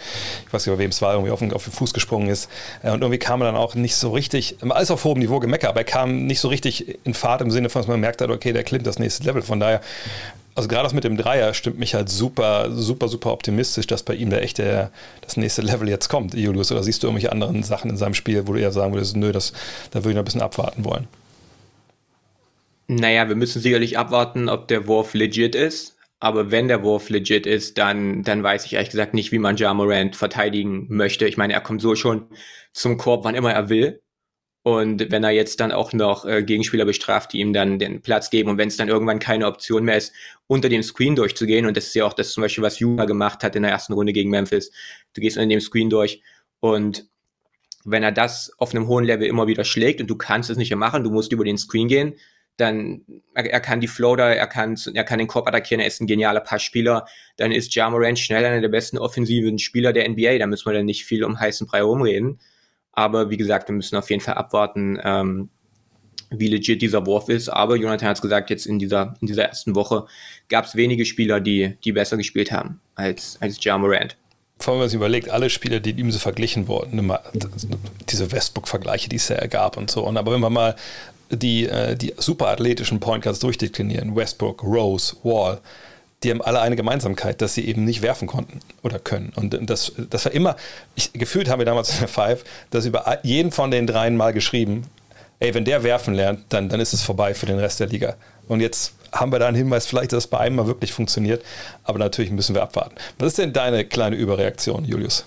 ich 0.46 0.54
weiß 0.54 0.65
nicht, 0.65 0.78
wem 0.78 0.89
es 0.89 1.02
war, 1.02 1.13
irgendwie 1.13 1.32
auf 1.32 1.39
den, 1.39 1.54
auf 1.54 1.63
den 1.63 1.74
Fuß 1.74 1.94
gesprungen 1.94 2.30
ist. 2.30 2.50
Äh, 2.84 2.91
und 2.91 3.02
irgendwie 3.02 3.20
kam 3.20 3.41
er 3.41 3.46
dann 3.46 3.56
auch 3.56 3.76
nicht 3.76 3.96
so 3.96 4.12
richtig, 4.12 4.58
alles 4.67 4.91
auf 4.91 5.04
hohem 5.04 5.20
Niveau 5.20 5.39
gemeckert, 5.39 5.70
aber 5.70 5.82
er 5.82 5.86
kam 5.86 6.26
nicht 6.26 6.39
so 6.39 6.48
richtig 6.48 7.00
in 7.04 7.13
Fahrt 7.13 7.41
im 7.41 7.52
Sinne 7.52 7.70
von, 7.70 7.82
dass 7.82 7.88
man 7.88 8.00
merkt 8.00 8.22
hat, 8.22 8.30
okay, 8.30 8.54
der 8.54 8.63
klimmt 8.63 8.88
das 8.88 9.00
nächste 9.00 9.24
Level. 9.24 9.41
Von 9.41 9.60
daher 9.60 9.82
also 10.56 10.68
gerade 10.68 10.84
das 10.84 10.94
mit 10.94 11.04
dem 11.04 11.18
Dreier 11.18 11.54
stimmt 11.54 11.80
mich 11.80 11.94
halt 11.94 12.10
super, 12.10 12.72
super, 12.72 13.08
super 13.08 13.32
optimistisch, 13.32 13.88
dass 13.88 14.04
bei 14.04 14.16
ihm 14.16 14.30
da 14.30 14.38
echt 14.38 14.58
der, 14.58 14.92
das 15.22 15.38
nächste 15.38 15.62
Level 15.62 15.88
jetzt 15.88 16.10
kommt, 16.10 16.34
Julius. 16.34 16.72
Oder 16.72 16.84
siehst 16.84 17.04
du 17.04 17.08
irgendwelche 17.08 17.32
anderen 17.32 17.64
Sachen 17.64 17.90
in 17.90 17.98
seinem 17.98 18.14
Spiel, 18.14 18.48
wo 18.48 18.54
du 18.54 18.60
eher 18.60 18.72
sagen 18.72 18.94
würdest, 18.94 19.16
nö, 19.16 19.32
das, 19.32 19.54
da 19.92 20.00
würde 20.00 20.10
ich 20.10 20.16
noch 20.16 20.24
ein 20.24 20.26
bisschen 20.26 20.42
abwarten 20.42 20.84
wollen? 20.84 21.08
Naja, 22.88 23.30
wir 23.30 23.36
müssen 23.36 23.62
sicherlich 23.62 23.98
abwarten, 23.98 24.50
ob 24.50 24.68
der 24.68 24.88
Wurf 24.88 25.14
legit 25.14 25.56
ist. 25.56 25.96
Aber 26.20 26.52
wenn 26.52 26.68
der 26.68 26.84
Wurf 26.84 27.10
legit 27.10 27.48
ist, 27.48 27.78
dann, 27.78 28.24
dann 28.24 28.44
weiß 28.44 28.66
ich 28.66 28.74
ehrlich 28.74 28.92
gesagt 28.92 29.14
nicht, 29.14 29.32
wie 29.32 29.40
man 29.40 29.58
Ja 29.58 29.74
Morant 29.74 30.16
verteidigen 30.16 30.86
möchte. 30.90 31.26
Ich 31.28 31.38
meine, 31.38 31.54
er 31.54 31.62
kommt 31.62 31.82
so 31.82 31.96
schon 31.96 32.28
zum 32.74 32.98
Korb, 32.98 33.24
wann 33.24 33.34
immer 33.34 33.52
er 33.54 33.70
will. 33.70 34.02
Und 34.63 35.10
wenn 35.10 35.24
er 35.24 35.32
jetzt 35.32 35.60
dann 35.60 35.71
auch 35.71 35.91
noch 35.91 36.24
äh, 36.26 36.43
Gegenspieler 36.43 36.86
bestraft, 36.86 37.34
die 37.34 37.39
ihm 37.39 37.52
dann 37.52 37.80
den 37.80 38.02
Platz 38.02 38.30
geben 38.30 38.50
und 38.50 38.58
wenn 38.60 38.67
es 38.67 38.78
dann 38.78 38.89
irgendwann 38.89 39.17
keine 39.17 39.47
Option 39.47 39.84
mehr 39.84 39.97
ist, 39.97 40.13
unter 40.45 40.69
dem 40.69 40.84
Screen 40.84 41.15
durchzugehen, 41.15 41.65
und 41.65 41.76
das 41.76 41.88
ist 41.88 41.95
ja 41.95 42.06
auch 42.06 42.13
das 42.13 42.32
zum 42.32 42.41
Beispiel, 42.41 42.63
was 42.63 42.78
Juma 42.78 43.06
gemacht 43.06 43.43
hat 43.43 43.56
in 43.56 43.63
der 43.63 43.71
ersten 43.71 43.93
Runde 43.93 44.13
gegen 44.13 44.30
Memphis, 44.30 44.71
du 45.13 45.21
gehst 45.21 45.38
unter 45.38 45.50
dem 45.50 45.62
Screen 45.62 45.89
durch 45.89 46.21
und 46.60 47.08
wenn 47.86 48.04
er 48.04 48.12
das 48.12 48.52
auf 48.60 48.76
einem 48.76 48.88
hohen 48.88 49.06
Level 49.06 49.28
immer 49.28 49.47
wieder 49.47 49.63
schlägt 49.63 50.00
und 50.00 50.08
du 50.08 50.15
kannst 50.15 50.52
es 50.52 50.58
nicht 50.58 50.69
mehr 50.69 50.78
machen, 50.78 51.04
du 51.04 51.10
musst 51.10 51.32
über 51.32 51.43
den 51.43 51.58
Screen 51.58 51.88
gehen, 51.88 52.13
dann 52.58 53.04
er, 53.34 53.50
er 53.50 53.60
kann 53.60 53.80
die 53.80 53.88
Floater, 53.88 54.36
er 54.36 54.45
kann, 54.47 54.78
er 54.93 55.04
kann 55.04 55.17
den 55.17 55.28
Korb 55.28 55.47
attackieren, 55.47 55.82
er 55.82 55.88
ist 55.88 56.02
ein 56.02 56.08
genialer 56.08 56.41
Passspieler, 56.41 57.06
dann 57.38 57.52
ist 57.52 57.74
Jamoran 57.74 58.15
schnell 58.15 58.45
einer 58.45 58.62
der 58.62 58.69
besten 58.69 59.00
offensiven 59.00 59.58
Spieler 59.58 59.93
der 59.93 60.08
NBA, 60.08 60.38
da 60.38 60.45
müssen 60.45 60.67
wir 60.67 60.74
dann 60.74 60.86
nicht 60.86 61.06
viel 61.06 61.24
um 61.24 61.39
heißen 61.39 61.65
Brei 61.65 61.82
rumreden. 61.82 62.39
Aber 62.94 63.30
wie 63.30 63.38
gesagt, 63.38 63.70
wir 63.70 63.76
müssen 63.76 63.96
auf 63.96 64.10
jeden 64.10 64.22
Fall 64.22 64.36
abwarten, 64.36 65.00
ähm, 65.04 65.50
wie 66.30 66.48
legit 66.48 66.82
dieser 66.82 67.06
Wurf 67.06 67.30
ist. 67.30 67.50
Aber 67.50 67.76
Jonathan 67.76 68.10
hat 68.10 68.18
es 68.18 68.22
gesagt, 68.22 68.50
jetzt 68.50 68.66
in 68.66 68.80
dieser, 68.80 69.16
in 69.22 69.28
dieser 69.28 69.46
ersten 69.46 69.76
Woche 69.76 70.06
gab 70.50 70.66
es 70.66 70.76
wenige 70.76 71.06
Spieler, 71.06 71.40
die, 71.40 71.78
die 71.84 71.92
besser 71.92 72.18
gespielt 72.18 72.52
haben 72.52 72.80
als, 72.96 73.38
als 73.42 73.58
Ja. 73.64 74.16
Vor 74.60 74.74
allem, 74.74 74.80
wenn 74.80 74.84
man 74.84 74.90
sich 74.90 74.98
überlegt, 74.98 75.30
alle 75.30 75.50
Spieler, 75.50 75.80
die 75.80 75.92
ihm 75.92 76.12
so 76.12 76.20
verglichen 76.20 76.68
wurden, 76.68 77.12
diese 78.10 78.32
Westbrook-Vergleiche, 78.32 79.10
die 79.10 79.16
es 79.16 79.28
ja 79.28 79.38
ergab 79.38 79.76
und 79.76 79.90
so. 79.90 80.06
aber 80.18 80.32
wenn 80.32 80.40
man 80.40 80.54
mal 80.54 80.76
die, 81.32 81.66
äh, 81.68 81.96
die 81.96 82.14
superathletischen 82.18 83.00
Point 83.00 83.24
Guards 83.24 83.40
durchdeklinieren, 83.40 84.16
Westbrook, 84.16 84.64
Rose, 84.64 85.16
Wall, 85.24 85.60
die 86.24 86.30
haben 86.30 86.42
alle 86.42 86.62
eine 86.62 86.76
Gemeinsamkeit, 86.76 87.42
dass 87.42 87.56
sie 87.56 87.68
eben 87.68 87.84
nicht 87.84 88.02
werfen 88.02 88.28
konnten 88.28 88.60
oder 88.84 89.00
können. 89.00 89.34
Und 89.36 89.58
das, 89.70 89.94
das 90.10 90.26
war 90.26 90.32
immer, 90.32 90.56
ich, 90.96 91.12
gefühlt 91.14 91.50
haben 91.50 91.60
wir 91.60 91.66
damals 91.66 91.92
in 91.94 92.00
der 92.00 92.08
Five 92.08 92.44
das 92.70 92.86
über 92.86 93.20
jeden 93.24 93.52
von 93.52 93.72
den 93.72 93.88
dreien 93.88 94.16
mal 94.16 94.32
geschrieben, 94.32 94.84
ey, 95.40 95.54
wenn 95.54 95.66
der 95.66 95.84
werfen 95.84 96.14
lernt, 96.14 96.42
dann, 96.50 96.70
dann 96.70 96.80
ist 96.80 96.94
es 96.94 97.02
vorbei 97.02 97.34
für 97.34 97.48
den 97.48 97.58
Rest 97.58 97.80
der 97.80 97.88
Liga. 97.88 98.16
Und 98.48 98.62
jetzt 98.62 98.94
haben 99.12 99.32
wir 99.32 99.40
da 99.40 99.48
einen 99.48 99.58
Hinweis, 99.58 99.86
vielleicht, 99.88 100.14
dass 100.14 100.26
es 100.26 100.28
bei 100.28 100.38
einem 100.40 100.58
mal 100.58 100.68
wirklich 100.68 100.94
funktioniert, 100.94 101.44
aber 101.84 102.00
natürlich 102.00 102.32
müssen 102.32 102.56
wir 102.56 102.62
abwarten. 102.62 102.96
Was 103.18 103.30
ist 103.30 103.38
denn 103.40 103.52
deine 103.52 103.84
kleine 103.86 104.16
Überreaktion, 104.16 104.86
Julius? 104.86 105.26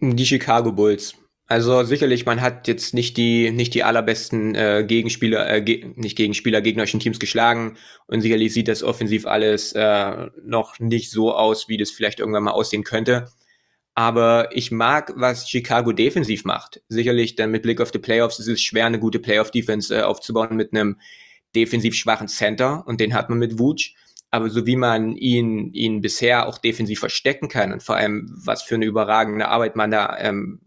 Die 0.00 0.24
Chicago 0.24 0.72
Bulls. 0.72 1.14
Also 1.50 1.82
sicherlich, 1.82 2.26
man 2.26 2.40
hat 2.40 2.68
jetzt 2.68 2.94
nicht 2.94 3.16
die 3.16 3.50
nicht 3.50 3.74
die 3.74 3.82
allerbesten 3.82 4.54
äh, 4.54 4.84
Gegenspieler, 4.86 5.52
äh, 5.52 5.60
ge 5.60 5.84
nicht 5.96 6.16
Gegenspieler 6.16 6.60
gegnerischen 6.60 7.00
Teams 7.00 7.18
geschlagen 7.18 7.76
und 8.06 8.20
sicherlich 8.20 8.54
sieht 8.54 8.68
das 8.68 8.84
offensiv 8.84 9.26
alles 9.26 9.72
äh, 9.72 10.28
noch 10.44 10.78
nicht 10.78 11.10
so 11.10 11.34
aus, 11.34 11.68
wie 11.68 11.76
das 11.76 11.90
vielleicht 11.90 12.20
irgendwann 12.20 12.44
mal 12.44 12.52
aussehen 12.52 12.84
könnte. 12.84 13.32
Aber 13.96 14.50
ich 14.52 14.70
mag, 14.70 15.12
was 15.16 15.50
Chicago 15.50 15.90
defensiv 15.90 16.44
macht. 16.44 16.82
Sicherlich 16.88 17.34
dann 17.34 17.50
mit 17.50 17.62
Blick 17.62 17.80
auf 17.80 17.90
die 17.90 17.98
Playoffs 17.98 18.38
ist 18.38 18.46
es 18.46 18.62
schwer, 18.62 18.86
eine 18.86 19.00
gute 19.00 19.18
Playoff-Defense 19.18 19.92
äh, 19.92 20.02
aufzubauen 20.02 20.54
mit 20.54 20.72
einem 20.72 21.00
defensiv 21.56 21.96
schwachen 21.96 22.28
Center 22.28 22.84
und 22.86 23.00
den 23.00 23.12
hat 23.12 23.28
man 23.28 23.40
mit 23.40 23.58
Vooch. 23.58 23.96
Aber 24.30 24.50
so 24.50 24.66
wie 24.66 24.76
man 24.76 25.16
ihn, 25.16 25.72
ihn 25.72 26.00
bisher 26.00 26.46
auch 26.46 26.58
defensiv 26.58 27.00
verstecken 27.00 27.48
kann 27.48 27.72
und 27.72 27.82
vor 27.82 27.96
allem, 27.96 28.32
was 28.44 28.62
für 28.62 28.76
eine 28.76 28.86
überragende 28.86 29.48
Arbeit 29.48 29.74
man 29.74 29.90
da 29.90 30.16
ähm, 30.20 30.60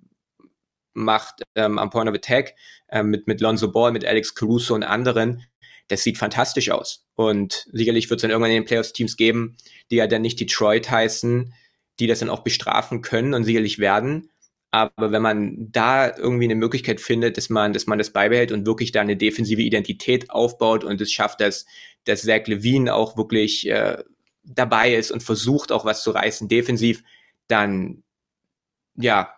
macht 0.94 1.44
ähm, 1.56 1.80
am 1.80 1.90
Point 1.90 2.10
of 2.10 2.16
Attack 2.16 2.56
ähm, 2.90 3.10
mit, 3.10 3.28
mit 3.28 3.42
Lonzo 3.42 3.72
Ball, 3.72 3.92
mit 3.92 4.06
Alex 4.06 4.36
Caruso 4.36 4.76
und 4.76 4.84
anderen, 4.84 5.44
das 5.88 6.04
sieht 6.04 6.18
fantastisch 6.18 6.70
aus. 6.70 7.06
Und 7.16 7.68
sicherlich 7.72 8.10
wird 8.10 8.20
es 8.20 8.22
dann 8.22 8.32
irgendwann 8.32 8.52
in 8.52 8.62
den 8.62 8.66
Playoffs-Teams 8.66 9.18
geben, 9.18 9.58
die 9.92 9.98
ja 9.98 10.08
dann 10.08 10.22
nicht 10.22 10.40
Detroit 10.40 10.90
heißen, 10.90 11.54
die 12.00 12.08
das 12.08 12.20
dann 12.20 12.30
auch 12.30 12.44
bestrafen 12.44 13.02
können 13.02 13.34
und 13.34 13.44
sicherlich 13.44 13.80
werden. 13.80 14.30
Aber 14.72 15.12
wenn 15.12 15.22
man 15.22 15.72
da 15.72 16.16
irgendwie 16.18 16.46
eine 16.46 16.56
Möglichkeit 16.56 17.00
findet, 17.00 17.38
dass 17.38 17.50
man, 17.50 17.74
dass 17.74 17.86
man 17.86 18.00
das 18.00 18.12
beibehält 18.12 18.52
und 18.52 18.66
wirklich 18.66 18.92
da 18.92 19.02
eine 19.02 19.16
defensive 19.16 19.62
Identität 19.62 20.32
aufbaut 20.32 20.84
und 20.84 21.00
es 21.00 21.12
schafft, 21.12 21.42
dass, 21.42 21.68
dass 22.06 22.24
Zach 22.24 22.48
Levine 22.48 22.96
auch 22.96 23.16
wirklich 23.16 23.70
äh, 23.70 24.04
dabei 24.44 24.96
ist 24.96 25.12
und 25.12 25.22
versucht 25.22 25.72
auch 25.72 25.86
was 25.86 26.02
zu 26.02 26.10
reißen 26.10 26.48
defensiv, 26.48 27.04
dann 27.48 28.02
ja, 28.96 29.36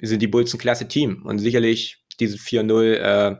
sind 0.00 0.20
die 0.20 0.26
Bulls 0.28 0.52
ein 0.52 0.58
klasse 0.58 0.88
Team. 0.88 1.22
Und 1.24 1.38
sicherlich 1.38 2.02
diese 2.20 2.36
4-0 2.36 2.94
äh, 2.94 3.36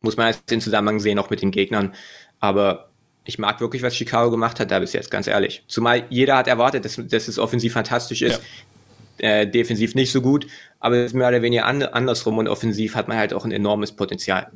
muss 0.00 0.16
man 0.16 0.28
jetzt 0.28 0.50
in 0.50 0.60
Zusammenhang 0.60 1.00
sehen, 1.00 1.18
auch 1.18 1.30
mit 1.30 1.42
den 1.42 1.50
Gegnern. 1.50 1.94
Aber 2.40 2.92
ich 3.24 3.38
mag 3.38 3.60
wirklich, 3.60 3.82
was 3.82 3.96
Chicago 3.96 4.30
gemacht 4.30 4.58
hat 4.60 4.70
da 4.70 4.78
bis 4.78 4.92
jetzt, 4.92 5.10
ganz 5.10 5.26
ehrlich. 5.26 5.64
Zumal 5.68 6.04
jeder 6.10 6.36
hat 6.36 6.48
erwartet, 6.48 6.84
dass, 6.84 6.96
dass 6.96 7.28
es 7.28 7.38
offensiv 7.38 7.72
fantastisch 7.72 8.22
ist. 8.22 8.40
Ja. 9.18 9.28
Äh, 9.28 9.46
defensiv 9.48 9.94
nicht 9.94 10.10
so 10.10 10.20
gut, 10.20 10.46
aber 10.80 10.96
es 10.96 11.06
ist 11.06 11.14
mehr 11.14 11.28
oder 11.28 11.42
weniger 11.42 11.66
an, 11.66 11.82
andersrum 11.82 12.38
und 12.38 12.48
offensiv 12.48 12.96
hat 12.96 13.06
man 13.08 13.18
halt 13.18 13.32
auch 13.34 13.44
ein 13.44 13.52
enormes 13.52 13.92
Potenzial. 13.92 14.50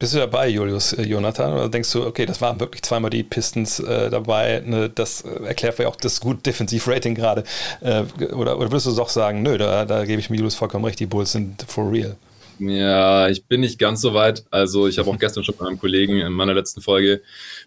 Bist 0.00 0.14
du 0.14 0.18
dabei, 0.18 0.48
Julius, 0.48 0.94
äh, 0.94 1.02
Jonathan? 1.02 1.52
Oder 1.52 1.68
denkst 1.68 1.92
du, 1.92 2.06
okay, 2.06 2.24
das 2.24 2.40
waren 2.40 2.58
wirklich 2.58 2.80
zweimal 2.80 3.10
die 3.10 3.22
Pistons 3.22 3.80
äh, 3.80 4.08
dabei, 4.08 4.62
ne, 4.64 4.88
das 4.88 5.20
äh, 5.20 5.44
erklärt 5.44 5.74
vielleicht 5.74 5.90
auch 5.90 5.96
das 5.96 6.20
gut 6.20 6.46
Defensiv-Rating 6.46 7.14
gerade. 7.14 7.44
Äh, 7.82 8.04
oder, 8.32 8.56
oder 8.56 8.70
würdest 8.70 8.86
du 8.86 8.92
doch 8.92 9.10
sagen, 9.10 9.42
nö, 9.42 9.58
da, 9.58 9.84
da 9.84 10.06
gebe 10.06 10.18
ich 10.18 10.30
mir 10.30 10.36
Julius 10.36 10.54
vollkommen 10.54 10.86
recht, 10.86 10.98
die 11.00 11.06
Bulls 11.06 11.32
sind 11.32 11.62
for 11.68 11.92
real? 11.92 12.16
Ja, 12.60 13.28
ich 13.28 13.44
bin 13.44 13.60
nicht 13.60 13.78
ganz 13.78 14.00
so 14.00 14.14
weit. 14.14 14.44
Also 14.50 14.88
ich 14.88 14.98
habe 14.98 15.10
auch 15.10 15.18
gestern 15.18 15.44
schon 15.44 15.56
mit 15.58 15.68
einem 15.68 15.78
Kollegen 15.78 16.18
in 16.18 16.32
meiner 16.32 16.54
letzten 16.54 16.80
Folge 16.80 17.20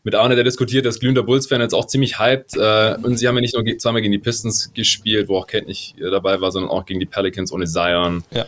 mit 0.03 0.15
Arne, 0.15 0.33
der 0.33 0.43
diskutiert, 0.43 0.87
dass 0.87 0.99
glühender 0.99 1.21
Bulls-Fan 1.21 1.61
jetzt 1.61 1.75
auch 1.75 1.85
ziemlich 1.85 2.17
hyped. 2.17 2.57
Äh, 2.57 2.95
und 3.03 3.15
sie 3.17 3.27
haben 3.27 3.35
ja 3.35 3.41
nicht 3.41 3.53
nur 3.53 3.63
zweimal 3.77 4.01
gegen 4.01 4.11
die 4.11 4.17
Pistons 4.17 4.73
gespielt, 4.73 5.29
wo 5.29 5.37
auch 5.37 5.45
Kate 5.45 5.65
nicht 5.67 5.99
äh, 5.99 6.09
dabei 6.09 6.41
war, 6.41 6.51
sondern 6.51 6.71
auch 6.71 6.87
gegen 6.87 6.99
die 6.99 7.05
Pelicans 7.05 7.51
ohne 7.51 7.65
Zion. 7.67 8.23
Ja. 8.31 8.47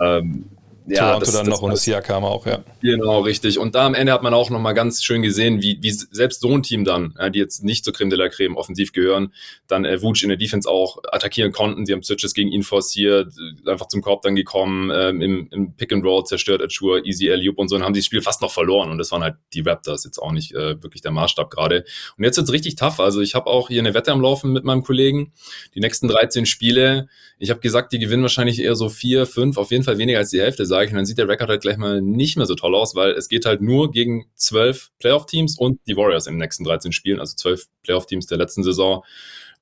Ähm, 0.00 0.44
ja, 0.86 1.00
Toronto 1.00 1.20
das, 1.20 1.32
dann 1.32 1.46
das, 1.46 1.60
noch 1.60 1.62
und 1.62 1.78
Siakam 1.78 2.24
auch, 2.24 2.46
ja. 2.46 2.62
Genau, 2.82 3.20
richtig. 3.20 3.58
Und 3.58 3.74
da 3.74 3.86
am 3.86 3.94
Ende 3.94 4.12
hat 4.12 4.22
man 4.22 4.34
auch 4.34 4.50
nochmal 4.50 4.74
ganz 4.74 5.02
schön 5.02 5.22
gesehen, 5.22 5.62
wie, 5.62 5.78
wie 5.80 5.90
selbst 5.90 6.42
so 6.42 6.50
ein 6.50 6.62
Team 6.62 6.84
dann, 6.84 7.14
ja, 7.18 7.30
die 7.30 7.38
jetzt 7.38 7.64
nicht 7.64 7.84
zur 7.84 7.94
Creme 7.94 8.10
de 8.10 8.18
la 8.18 8.28
Creme 8.28 8.56
offensiv 8.56 8.92
gehören, 8.92 9.32
dann 9.66 9.84
äh, 9.84 10.02
Vooch 10.02 10.22
in 10.22 10.28
der 10.28 10.36
Defense 10.36 10.68
auch 10.68 10.98
attackieren 11.10 11.52
konnten. 11.52 11.86
Sie 11.86 11.92
haben 11.92 12.02
Switches 12.02 12.34
gegen 12.34 12.50
ihn 12.50 12.62
forciert, 12.62 13.32
einfach 13.66 13.88
zum 13.88 14.02
Korb 14.02 14.22
dann 14.22 14.34
gekommen, 14.34 14.90
ähm, 14.94 15.22
im, 15.22 15.48
im 15.50 15.74
Pick 15.74 15.92
and 15.92 16.04
Roll 16.04 16.24
zerstört 16.24 16.62
Achua, 16.62 16.98
Easy 16.98 17.30
Alley 17.30 17.48
und 17.48 17.68
so, 17.68 17.76
und 17.76 17.82
haben 17.82 17.94
sie 17.94 18.00
das 18.00 18.06
Spiel 18.06 18.20
fast 18.20 18.42
noch 18.42 18.52
verloren. 18.52 18.90
Und 18.90 18.98
das 18.98 19.10
waren 19.10 19.22
halt 19.22 19.36
die 19.54 19.60
Raptors, 19.60 20.04
jetzt 20.04 20.18
auch 20.18 20.32
nicht 20.32 20.52
äh, 20.52 20.82
wirklich 20.82 21.00
der 21.00 21.12
Maßstab 21.12 21.50
gerade. 21.50 21.84
Und 22.18 22.24
jetzt 22.24 22.36
wird's 22.36 22.52
richtig 22.52 22.76
tough. 22.76 23.00
Also 23.00 23.22
ich 23.22 23.34
habe 23.34 23.46
auch 23.46 23.68
hier 23.68 23.80
eine 23.80 23.94
Wette 23.94 24.12
am 24.12 24.20
Laufen 24.20 24.52
mit 24.52 24.64
meinem 24.64 24.82
Kollegen. 24.82 25.32
Die 25.74 25.80
nächsten 25.80 26.08
13 26.08 26.44
Spiele, 26.44 27.08
ich 27.38 27.50
habe 27.50 27.60
gesagt, 27.60 27.92
die 27.92 27.98
gewinnen 27.98 28.22
wahrscheinlich 28.22 28.60
eher 28.60 28.76
so 28.76 28.88
vier, 28.88 29.26
fünf, 29.26 29.56
auf 29.56 29.70
jeden 29.70 29.84
Fall 29.84 29.98
weniger 29.98 30.18
als 30.18 30.30
die 30.30 30.40
Hälfte, 30.40 30.66
sage 30.74 30.86
ich. 30.86 30.90
Und 30.90 30.96
dann 30.96 31.06
sieht 31.06 31.18
der 31.18 31.28
Rekord 31.28 31.50
halt 31.50 31.62
gleich 31.62 31.76
mal 31.76 32.02
nicht 32.02 32.36
mehr 32.36 32.46
so 32.46 32.56
toll 32.56 32.74
aus, 32.74 32.96
weil 32.96 33.12
es 33.12 33.28
geht 33.28 33.46
halt 33.46 33.62
nur 33.62 33.92
gegen 33.92 34.26
zwölf 34.34 34.90
Playoff-Teams 34.98 35.56
und 35.56 35.78
die 35.86 35.96
Warriors 35.96 36.26
in 36.26 36.34
den 36.34 36.40
nächsten 36.40 36.64
13 36.64 36.90
Spielen, 36.90 37.20
also 37.20 37.36
zwölf 37.36 37.66
Playoff-Teams 37.84 38.26
der 38.26 38.38
letzten 38.38 38.64
Saison. 38.64 39.04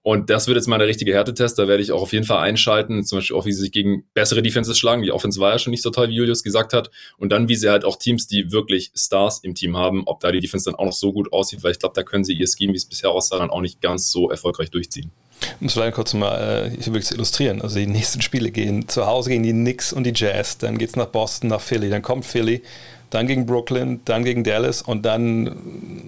Und 0.04 0.30
das 0.30 0.46
wird 0.46 0.56
jetzt 0.56 0.68
mal 0.68 0.78
der 0.78 0.88
richtige 0.88 1.12
Härtetest. 1.12 1.58
Da 1.58 1.68
werde 1.68 1.82
ich 1.82 1.92
auch 1.92 2.00
auf 2.00 2.14
jeden 2.14 2.24
Fall 2.24 2.38
einschalten. 2.38 3.04
Zum 3.04 3.18
Beispiel 3.18 3.36
auch, 3.36 3.44
wie 3.44 3.52
sie 3.52 3.60
sich 3.60 3.72
gegen 3.72 4.04
bessere 4.14 4.42
Defenses 4.42 4.78
schlagen. 4.78 5.02
Die 5.02 5.12
Offense 5.12 5.38
war 5.38 5.52
ja 5.52 5.58
schon 5.58 5.70
nicht 5.70 5.82
so 5.82 5.90
toll, 5.90 6.08
wie 6.08 6.14
Julius 6.14 6.42
gesagt 6.42 6.72
hat. 6.72 6.90
Und 7.18 7.30
dann, 7.30 7.48
wie 7.48 7.54
sie 7.54 7.68
halt 7.68 7.84
auch 7.84 7.96
Teams, 7.96 8.26
die 8.26 8.50
wirklich 8.50 8.90
Stars 8.96 9.40
im 9.44 9.54
Team 9.54 9.76
haben, 9.76 10.04
ob 10.06 10.20
da 10.20 10.32
die 10.32 10.40
Defense 10.40 10.64
dann 10.64 10.74
auch 10.74 10.86
noch 10.86 10.92
so 10.92 11.12
gut 11.12 11.30
aussieht, 11.32 11.62
weil 11.62 11.72
ich 11.72 11.78
glaube, 11.78 11.94
da 11.94 12.02
können 12.02 12.24
sie 12.24 12.32
ihr 12.32 12.48
Scheme, 12.48 12.72
wie 12.72 12.78
es 12.78 12.86
bisher 12.86 13.10
aussah, 13.10 13.38
dann 13.38 13.50
auch 13.50 13.60
nicht 13.60 13.80
ganz 13.80 14.10
so 14.10 14.28
erfolgreich 14.30 14.70
durchziehen. 14.70 15.12
Um 15.60 15.66
es 15.66 15.72
vielleicht 15.74 15.94
kurz 15.94 16.14
mal 16.14 16.70
äh, 16.70 16.98
es 16.98 17.10
illustrieren. 17.10 17.62
Also 17.62 17.78
die 17.78 17.86
nächsten 17.86 18.22
Spiele 18.22 18.50
gehen 18.50 18.88
zu 18.88 19.06
Hause 19.06 19.30
gegen 19.30 19.42
die 19.42 19.52
Knicks 19.52 19.92
und 19.92 20.04
die 20.04 20.12
Jazz, 20.14 20.58
dann 20.58 20.78
geht 20.78 20.90
es 20.90 20.96
nach 20.96 21.06
Boston, 21.06 21.48
nach 21.48 21.60
Philly, 21.60 21.90
dann 21.90 22.02
kommt 22.02 22.24
Philly, 22.24 22.62
dann 23.10 23.26
gegen 23.26 23.44
Brooklyn, 23.46 24.00
dann 24.04 24.24
gegen 24.24 24.42
Dallas 24.42 24.82
und 24.82 25.04
dann 25.04 25.46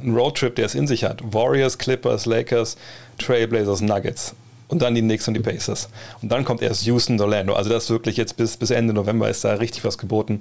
ein 0.05 0.15
Roadtrip, 0.15 0.57
der 0.57 0.67
es 0.67 0.75
in 0.75 0.87
sich 0.87 1.05
hat. 1.05 1.21
Warriors, 1.23 1.79
Clippers, 1.79 2.27
Lakers, 2.27 2.77
Trailblazers, 3.19 3.81
Nuggets. 3.83 4.35
Und 4.69 4.81
dann 4.81 4.95
die 4.95 5.03
Knicks 5.03 5.29
und 5.29 5.35
die 5.35 5.41
Pacers. 5.41 5.91
Und 6.23 6.33
dann 6.33 6.45
kommt 6.45 6.63
erst 6.63 6.87
Houston, 6.87 7.21
Orlando. 7.21 7.53
Also 7.53 7.69
das 7.69 7.85
ist 7.85 7.91
wirklich 7.91 8.17
jetzt 8.17 8.39
bis, 8.39 8.57
bis 8.57 8.71
Ende 8.71 8.95
November 8.95 9.29
ist 9.29 9.45
da 9.45 9.55
richtig 9.55 9.85
was 9.85 9.99
geboten. 9.99 10.39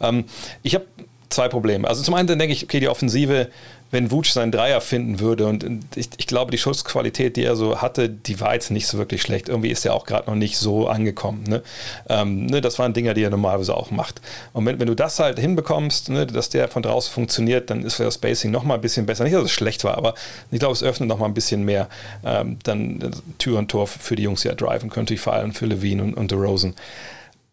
Ähm, 0.00 0.24
ich 0.62 0.74
habe 0.74 0.86
zwei 1.28 1.48
Probleme. 1.48 1.86
Also 1.86 2.02
zum 2.02 2.14
einen 2.14 2.26
denke 2.26 2.52
ich, 2.52 2.64
okay, 2.64 2.80
die 2.80 2.88
Offensive 2.88 3.48
wenn 3.90 4.10
Wutsch 4.10 4.32
seinen 4.32 4.52
Dreier 4.52 4.80
finden 4.80 5.20
würde. 5.20 5.46
Und 5.46 5.64
ich, 5.94 6.08
ich, 6.16 6.26
glaube, 6.26 6.50
die 6.50 6.58
Schussqualität, 6.58 7.36
die 7.36 7.44
er 7.44 7.56
so 7.56 7.80
hatte, 7.80 8.08
die 8.08 8.40
war 8.40 8.54
jetzt 8.54 8.70
nicht 8.70 8.86
so 8.86 8.98
wirklich 8.98 9.22
schlecht. 9.22 9.48
Irgendwie 9.48 9.70
ist 9.70 9.86
er 9.86 9.94
auch 9.94 10.06
gerade 10.06 10.28
noch 10.28 10.36
nicht 10.36 10.58
so 10.58 10.88
angekommen. 10.88 11.44
Ne? 11.44 11.62
Ähm, 12.08 12.46
ne, 12.46 12.60
das 12.60 12.78
waren 12.78 12.92
Dinge, 12.94 13.14
die 13.14 13.22
er 13.22 13.30
normalerweise 13.30 13.76
auch 13.76 13.90
macht. 13.90 14.20
Und 14.52 14.66
wenn, 14.66 14.80
wenn 14.80 14.88
du 14.88 14.94
das 14.94 15.18
halt 15.18 15.38
hinbekommst, 15.38 16.08
ne, 16.10 16.26
dass 16.26 16.48
der 16.48 16.68
von 16.68 16.82
draußen 16.82 17.12
funktioniert, 17.12 17.70
dann 17.70 17.84
ist 17.84 18.00
das 18.00 18.14
Spacing 18.14 18.50
noch 18.50 18.64
mal 18.64 18.74
ein 18.74 18.80
bisschen 18.80 19.06
besser. 19.06 19.24
Nicht, 19.24 19.36
dass 19.36 19.44
es 19.44 19.52
schlecht 19.52 19.84
war, 19.84 19.96
aber 19.96 20.14
ich 20.50 20.58
glaube, 20.58 20.74
es 20.74 20.82
öffnet 20.82 21.08
noch 21.08 21.18
mal 21.18 21.26
ein 21.26 21.34
bisschen 21.34 21.64
mehr 21.64 21.88
ähm, 22.24 22.58
dann 22.64 23.00
äh, 23.00 23.10
Tür 23.38 23.58
und 23.58 23.70
Tor 23.70 23.86
für 23.86 24.16
die 24.16 24.24
Jungs, 24.24 24.42
die 24.42 24.48
ja 24.48 24.54
driven 24.54 24.90
können, 24.90 25.04
natürlich 25.04 25.20
vor 25.20 25.34
allem 25.34 25.52
für 25.52 25.66
Levine 25.66 26.02
und, 26.02 26.14
und 26.14 26.30
DeRozan. 26.30 26.74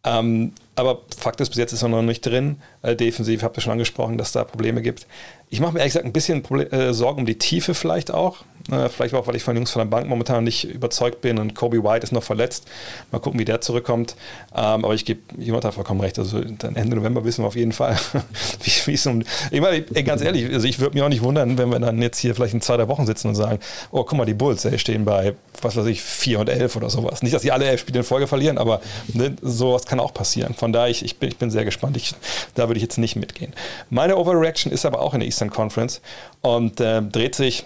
Ähm, 0.03 0.53
aber 0.75 1.01
Fakt 1.17 1.39
ist, 1.41 1.49
bis 1.49 1.57
jetzt 1.57 1.73
ist 1.73 1.83
er 1.83 1.89
noch 1.89 2.01
nicht 2.01 2.25
drin. 2.25 2.57
Äh, 2.81 2.95
defensiv 2.95 3.43
habt 3.43 3.57
ihr 3.57 3.61
schon 3.61 3.73
angesprochen, 3.73 4.17
dass 4.17 4.31
da 4.31 4.43
Probleme 4.43 4.81
gibt. 4.81 5.07
Ich 5.49 5.59
mache 5.59 5.73
mir 5.73 5.79
ehrlich 5.79 5.93
gesagt 5.93 6.07
ein 6.07 6.13
bisschen 6.13 6.41
Problem, 6.41 6.71
äh, 6.71 6.93
Sorgen 6.93 7.19
um 7.19 7.25
die 7.27 7.37
Tiefe 7.37 7.75
vielleicht 7.75 8.11
auch. 8.11 8.43
Äh, 8.71 8.89
vielleicht 8.89 9.13
auch, 9.13 9.27
weil 9.27 9.35
ich 9.35 9.43
von 9.43 9.55
Jungs 9.55 9.71
von 9.71 9.81
der 9.81 9.85
Bank 9.85 10.07
momentan 10.07 10.43
nicht 10.43 10.63
überzeugt 10.63 11.21
bin 11.21 11.37
und 11.37 11.53
Kobe 11.53 11.83
White 11.83 12.03
ist 12.05 12.11
noch 12.11 12.23
verletzt. 12.23 12.65
Mal 13.11 13.19
gucken, 13.19 13.39
wie 13.39 13.45
der 13.45 13.61
zurückkommt. 13.61 14.15
Ähm, 14.55 14.85
aber 14.85 14.93
ich 14.93 15.05
gebe 15.05 15.19
Jonathan 15.37 15.73
vollkommen 15.73 15.99
recht. 15.99 16.17
Also 16.17 16.39
dann 16.41 16.75
Ende 16.75 16.95
November 16.95 17.25
wissen 17.25 17.43
wir 17.43 17.47
auf 17.47 17.55
jeden 17.55 17.73
Fall, 17.73 17.97
wie 18.85 18.93
es 18.93 19.05
um. 19.05 19.21
Ich 19.51 19.61
meine, 19.61 19.81
ganz 19.81 20.21
ehrlich, 20.21 20.51
also 20.51 20.65
ich 20.65 20.79
würde 20.79 20.95
mich 20.95 21.03
auch 21.03 21.09
nicht 21.09 21.21
wundern, 21.21 21.57
wenn 21.57 21.69
wir 21.69 21.79
dann 21.79 22.01
jetzt 22.01 22.19
hier 22.19 22.33
vielleicht 22.33 22.53
in 22.53 22.61
zwei, 22.61 22.77
drei 22.77 22.87
Wochen 22.87 23.05
sitzen 23.05 23.27
und 23.27 23.35
sagen, 23.35 23.59
oh, 23.91 24.03
guck 24.03 24.17
mal, 24.17 24.25
die 24.25 24.33
Bulls, 24.33 24.63
ey, 24.65 24.79
stehen 24.79 25.03
bei, 25.05 25.35
was 25.61 25.75
weiß 25.75 25.85
ich, 25.87 26.01
4 26.01 26.39
und 26.39 26.49
11 26.49 26.75
oder 26.77 26.89
sowas. 26.89 27.21
Nicht, 27.21 27.35
dass 27.35 27.41
sie 27.41 27.51
alle 27.51 27.65
elf 27.65 27.81
Spiele 27.81 27.99
in 27.99 28.05
Folge 28.05 28.27
verlieren, 28.27 28.57
aber 28.57 28.81
ne, 29.13 29.35
sowas 29.41 29.85
kann 29.85 29.99
auch 29.99 30.13
passieren. 30.13 30.55
Von 30.63 30.71
daher, 30.71 30.89
ich, 30.89 31.03
ich, 31.03 31.17
bin, 31.17 31.27
ich 31.27 31.35
bin 31.35 31.51
sehr 31.51 31.65
gespannt. 31.65 31.97
Ich, 31.97 32.15
da 32.55 32.69
würde 32.69 32.77
ich 32.77 32.83
jetzt 32.83 32.97
nicht 32.97 33.17
mitgehen. 33.17 33.51
Meine 33.89 34.15
Overreaction 34.15 34.71
ist 34.71 34.85
aber 34.85 35.01
auch 35.01 35.13
in 35.13 35.19
der 35.19 35.27
Eastern 35.27 35.49
Conference 35.49 35.99
und 36.39 36.79
äh, 36.79 37.01
dreht 37.01 37.35
sich 37.35 37.65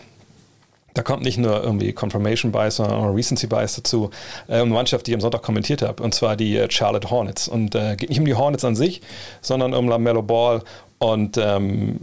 da 0.96 1.04
kommt 1.04 1.22
nicht 1.22 1.38
nur 1.38 1.62
irgendwie 1.62 1.94
Confirmation 1.94 2.52
Bias, 2.52 2.78
sondern 2.78 2.98
auch 2.98 3.14
Recency 3.14 3.46
Bias 3.46 3.76
dazu. 3.76 4.10
Äh, 4.48 4.62
eine 4.62 4.66
Mannschaft, 4.66 5.06
die 5.06 5.12
ich 5.12 5.16
am 5.16 5.22
Sonntag 5.22 5.44
kommentiert 5.44 5.84
habe, 5.84 6.02
und 6.02 6.16
zwar 6.16 6.36
die 6.36 6.58
äh, 6.58 6.72
Charlotte 6.72 7.12
Hornets. 7.12 7.48
Und 7.48 7.76
äh, 7.76 7.96
geht 7.96 8.10
nicht 8.10 8.18
um 8.18 8.26
die 8.26 8.34
Hornets 8.34 8.66
an 8.66 8.76
sich, 8.76 9.04
sondern 9.42 9.76
um 9.76 9.88
LaMelo 9.88 10.24
Ball 10.24 10.64
und 10.98 11.38
ähm, 11.38 12.00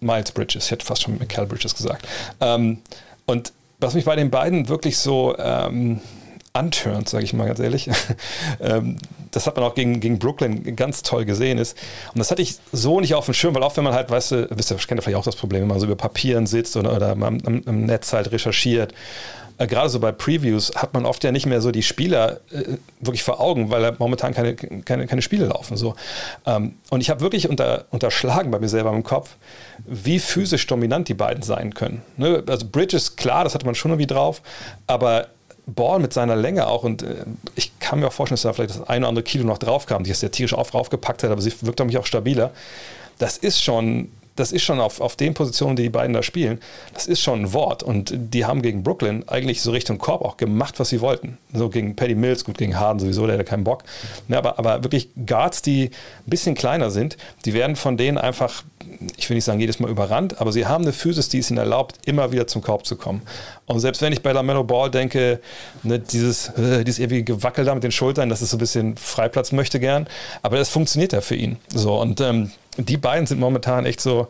Miles 0.00 0.32
Bridges. 0.32 0.64
Ich 0.64 0.70
hätte 0.72 0.84
fast 0.84 1.02
schon 1.02 1.18
Michael 1.18 1.46
Bridges 1.46 1.76
gesagt. 1.76 2.04
Ähm, 2.40 2.78
und 3.26 3.52
was 3.78 3.94
mich 3.94 4.04
bei 4.04 4.16
den 4.16 4.30
beiden 4.30 4.68
wirklich 4.68 4.98
so 4.98 5.36
ähm, 5.38 6.00
anturnt, 6.56 7.08
sage 7.08 7.24
ich 7.24 7.32
mal 7.32 7.46
ganz 7.46 7.60
ehrlich. 7.60 7.88
Ähm, 8.60 8.96
das 9.36 9.46
hat 9.46 9.56
man 9.56 9.64
auch 9.64 9.74
gegen, 9.74 10.00
gegen 10.00 10.18
Brooklyn 10.18 10.74
ganz 10.74 11.02
toll 11.02 11.24
gesehen 11.24 11.58
ist. 11.58 11.76
Und 12.14 12.18
das 12.18 12.30
hatte 12.30 12.42
ich 12.42 12.56
so 12.72 13.00
nicht 13.00 13.14
auf 13.14 13.26
dem 13.26 13.34
Schirm, 13.34 13.54
weil 13.54 13.62
auch 13.62 13.76
wenn 13.76 13.84
man 13.84 13.92
halt, 13.92 14.10
weißt 14.10 14.32
du, 14.32 14.48
wisst 14.50 14.72
ihr, 14.72 14.76
kennt 14.78 14.98
ihr 14.98 15.02
vielleicht 15.02 15.18
auch 15.18 15.24
das 15.24 15.36
Problem, 15.36 15.62
wenn 15.62 15.68
man 15.68 15.78
so 15.78 15.86
über 15.86 15.96
Papieren 15.96 16.46
sitzt 16.46 16.76
oder, 16.76 16.96
oder 16.96 17.10
am, 17.10 17.38
im 17.40 17.86
Netz 17.86 18.12
halt 18.12 18.32
recherchiert. 18.32 18.94
Äh, 19.58 19.66
gerade 19.66 19.88
so 19.88 20.00
bei 20.00 20.12
Previews 20.12 20.72
hat 20.74 20.94
man 20.94 21.06
oft 21.06 21.24
ja 21.24 21.32
nicht 21.32 21.46
mehr 21.46 21.60
so 21.60 21.70
die 21.70 21.82
Spieler 21.82 22.40
äh, 22.50 22.76
wirklich 23.00 23.22
vor 23.22 23.40
Augen, 23.40 23.70
weil 23.70 23.82
da 23.82 23.94
momentan 23.98 24.34
keine, 24.34 24.54
keine, 24.54 25.06
keine 25.06 25.22
Spiele 25.22 25.46
laufen. 25.46 25.76
So. 25.76 25.94
Ähm, 26.46 26.74
und 26.90 27.00
ich 27.00 27.10
habe 27.10 27.20
wirklich 27.20 27.48
unter, 27.48 27.84
unterschlagen 27.90 28.50
bei 28.50 28.58
mir 28.58 28.68
selber 28.68 28.92
im 28.92 29.02
Kopf, 29.02 29.36
wie 29.86 30.18
physisch 30.18 30.66
dominant 30.66 31.08
die 31.08 31.14
beiden 31.14 31.42
sein 31.42 31.74
können. 31.74 32.02
Ne? 32.16 32.42
Also 32.46 32.66
Bridges, 32.70 33.16
klar, 33.16 33.44
das 33.44 33.54
hatte 33.54 33.66
man 33.66 33.74
schon 33.74 33.90
irgendwie 33.90 34.06
drauf, 34.06 34.42
aber 34.86 35.28
Ball 35.66 35.98
mit 35.98 36.12
seiner 36.12 36.36
Länge 36.36 36.68
auch 36.68 36.84
und 36.84 37.02
äh, 37.02 37.24
ich 37.56 37.78
kann 37.80 38.00
mir 38.00 38.06
auch 38.06 38.12
vorstellen, 38.12 38.36
dass 38.36 38.42
da 38.42 38.52
vielleicht 38.52 38.80
das 38.80 38.88
eine 38.88 39.00
oder 39.04 39.08
andere 39.08 39.24
Kilo 39.24 39.44
noch 39.44 39.58
drauf 39.58 39.86
kam, 39.86 40.04
die 40.04 40.10
es 40.10 40.22
ja 40.22 40.28
tierisch 40.28 40.54
auf, 40.54 40.72
raufgepackt 40.72 41.22
hat, 41.24 41.30
aber 41.30 41.42
sie 41.42 41.52
wirkt 41.62 41.80
auf 41.80 41.86
mich 41.86 41.98
auch 41.98 42.06
stabiler. 42.06 42.52
Das 43.18 43.36
ist 43.36 43.62
schon, 43.62 44.12
das 44.36 44.52
ist 44.52 44.62
schon 44.62 44.80
auf, 44.80 45.00
auf 45.00 45.16
den 45.16 45.34
Positionen, 45.34 45.76
die 45.76 45.82
die 45.82 45.90
beiden 45.90 46.12
da 46.12 46.22
spielen, 46.22 46.60
das 46.94 47.06
ist 47.06 47.20
schon 47.20 47.42
ein 47.42 47.52
Wort 47.52 47.82
und 47.82 48.12
die 48.14 48.44
haben 48.44 48.62
gegen 48.62 48.82
Brooklyn 48.82 49.28
eigentlich 49.28 49.62
so 49.62 49.70
Richtung 49.70 49.98
Korb 49.98 50.22
auch 50.22 50.36
gemacht, 50.36 50.78
was 50.78 50.90
sie 50.90 51.00
wollten. 51.00 51.38
So 51.52 51.68
gegen 51.68 51.96
Paddy 51.96 52.14
Mills, 52.14 52.44
gut 52.44 52.58
gegen 52.58 52.78
Harden 52.78 53.00
sowieso, 53.00 53.26
der 53.26 53.38
hat 53.38 53.46
keinen 53.46 53.64
Bock. 53.64 53.84
Ja, 54.28 54.38
aber, 54.38 54.58
aber 54.58 54.84
wirklich 54.84 55.08
Guards, 55.26 55.62
die 55.62 55.86
ein 55.86 56.30
bisschen 56.30 56.54
kleiner 56.54 56.90
sind, 56.90 57.16
die 57.44 57.54
werden 57.54 57.76
von 57.76 57.96
denen 57.96 58.18
einfach 58.18 58.62
ich 59.16 59.28
will 59.28 59.34
nicht 59.34 59.44
sagen 59.44 59.60
jedes 59.60 59.80
Mal 59.80 59.90
überrannt, 59.90 60.40
aber 60.40 60.52
sie 60.52 60.66
haben 60.66 60.84
eine 60.84 60.92
Physis, 60.92 61.28
die 61.28 61.38
es 61.38 61.50
ihnen 61.50 61.58
erlaubt, 61.58 61.96
immer 62.06 62.32
wieder 62.32 62.46
zum 62.46 62.62
Korb 62.62 62.86
zu 62.86 62.96
kommen. 62.96 63.22
Und 63.66 63.80
selbst 63.80 64.00
wenn 64.02 64.12
ich 64.12 64.22
bei 64.22 64.32
LaMelo 64.32 64.64
Ball 64.64 64.90
denke, 64.90 65.40
ne, 65.82 65.98
dieses, 65.98 66.48
äh, 66.50 66.84
dieses 66.84 67.00
ewige 67.00 67.24
Gewackel 67.24 67.64
da 67.64 67.74
mit 67.74 67.84
den 67.84 67.92
Schultern, 67.92 68.28
das 68.28 68.42
ist 68.42 68.50
so 68.50 68.56
ein 68.56 68.60
bisschen 68.60 68.96
Freiplatz 68.96 69.52
möchte 69.52 69.80
gern, 69.80 70.06
aber 70.42 70.56
das 70.56 70.68
funktioniert 70.68 71.12
ja 71.12 71.20
für 71.20 71.34
ihn. 71.34 71.56
So 71.68 72.00
und 72.00 72.20
ähm, 72.20 72.50
die 72.76 72.96
beiden 72.96 73.26
sind 73.26 73.40
momentan 73.40 73.86
echt 73.86 74.00
so, 74.00 74.28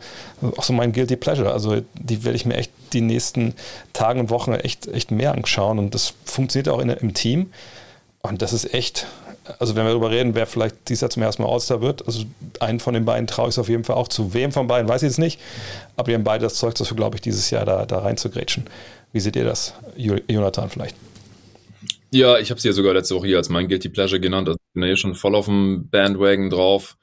auch 0.57 0.63
so 0.63 0.73
mein 0.73 0.93
Guilty 0.93 1.17
Pleasure. 1.17 1.53
Also 1.53 1.83
die 1.95 2.25
werde 2.25 2.37
ich 2.37 2.47
mir 2.47 2.55
echt 2.55 2.71
die 2.93 3.01
nächsten 3.01 3.55
Tage 3.93 4.21
und 4.21 4.31
Wochen 4.31 4.53
echt, 4.53 4.87
echt 4.89 5.11
mehr 5.11 5.33
anschauen 5.33 5.79
und 5.79 5.95
das 5.95 6.15
funktioniert 6.25 6.69
auch 6.69 6.81
in, 6.81 6.91
im 6.91 7.15
Team. 7.15 7.51
Und 8.23 8.43
das 8.43 8.53
ist 8.53 8.75
echt, 8.75 9.07
also 9.59 9.77
wenn 9.77 9.85
wir 9.85 9.91
darüber 9.91 10.11
reden, 10.11 10.35
wer 10.35 10.47
vielleicht 10.47 10.89
dieses 10.89 11.03
Jahr 11.03 11.11
zum 11.11 11.23
ersten 11.23 11.43
Mal 11.43 11.49
All-Star 11.49 11.81
wird, 11.81 12.07
also 12.07 12.25
einen 12.61 12.81
von 12.81 12.95
den 12.95 13.05
beiden 13.05 13.27
traue 13.27 13.49
ich 13.49 13.55
es 13.55 13.59
auf 13.59 13.69
jeden 13.69 13.85
Fall 13.85 13.97
auch 13.97 14.09
zu. 14.09 14.35
Wem 14.35 14.53
von 14.53 14.67
beiden 14.67 14.89
weiß 14.89 15.03
ich 15.03 15.09
jetzt 15.09 15.19
nicht, 15.19 15.41
aber 15.97 16.09
die 16.09 16.15
haben 16.15 16.25
beide 16.25 16.45
das 16.45 16.55
Zeug 16.55 16.75
dafür, 16.75 16.97
glaube 16.97 17.17
ich, 17.17 17.21
dieses 17.21 17.51
Jahr 17.51 17.65
da, 17.65 17.87
da 17.87 18.01
rein 18.01 18.17
zu 18.17 18.31
grätschen. 18.31 18.65
Wie 19.13 19.21
seht 19.21 19.37
ihr 19.37 19.45
das, 19.45 19.75
Jonathan 19.97 20.71
vielleicht? 20.71 20.97
Ja, 22.11 22.39
ich 22.39 22.51
habe 22.51 22.61
sie 22.61 22.69
ja 22.69 22.75
sogar 22.75 22.95
letzte 22.95 23.15
Woche 23.15 23.27
hier 23.27 23.37
als 23.37 23.49
mein 23.49 23.69
Guilty 23.69 23.89
Pleasure 23.89 24.21
genannt. 24.21 24.49
Also 24.49 24.59
ich 24.59 24.73
bin 24.75 24.83
ja 24.83 24.89
hier 24.89 24.97
schon 24.97 25.15
voll 25.15 25.35
auf 25.35 25.47
dem 25.47 25.89
Bandwagon 25.89 26.51
drauf. 26.51 26.97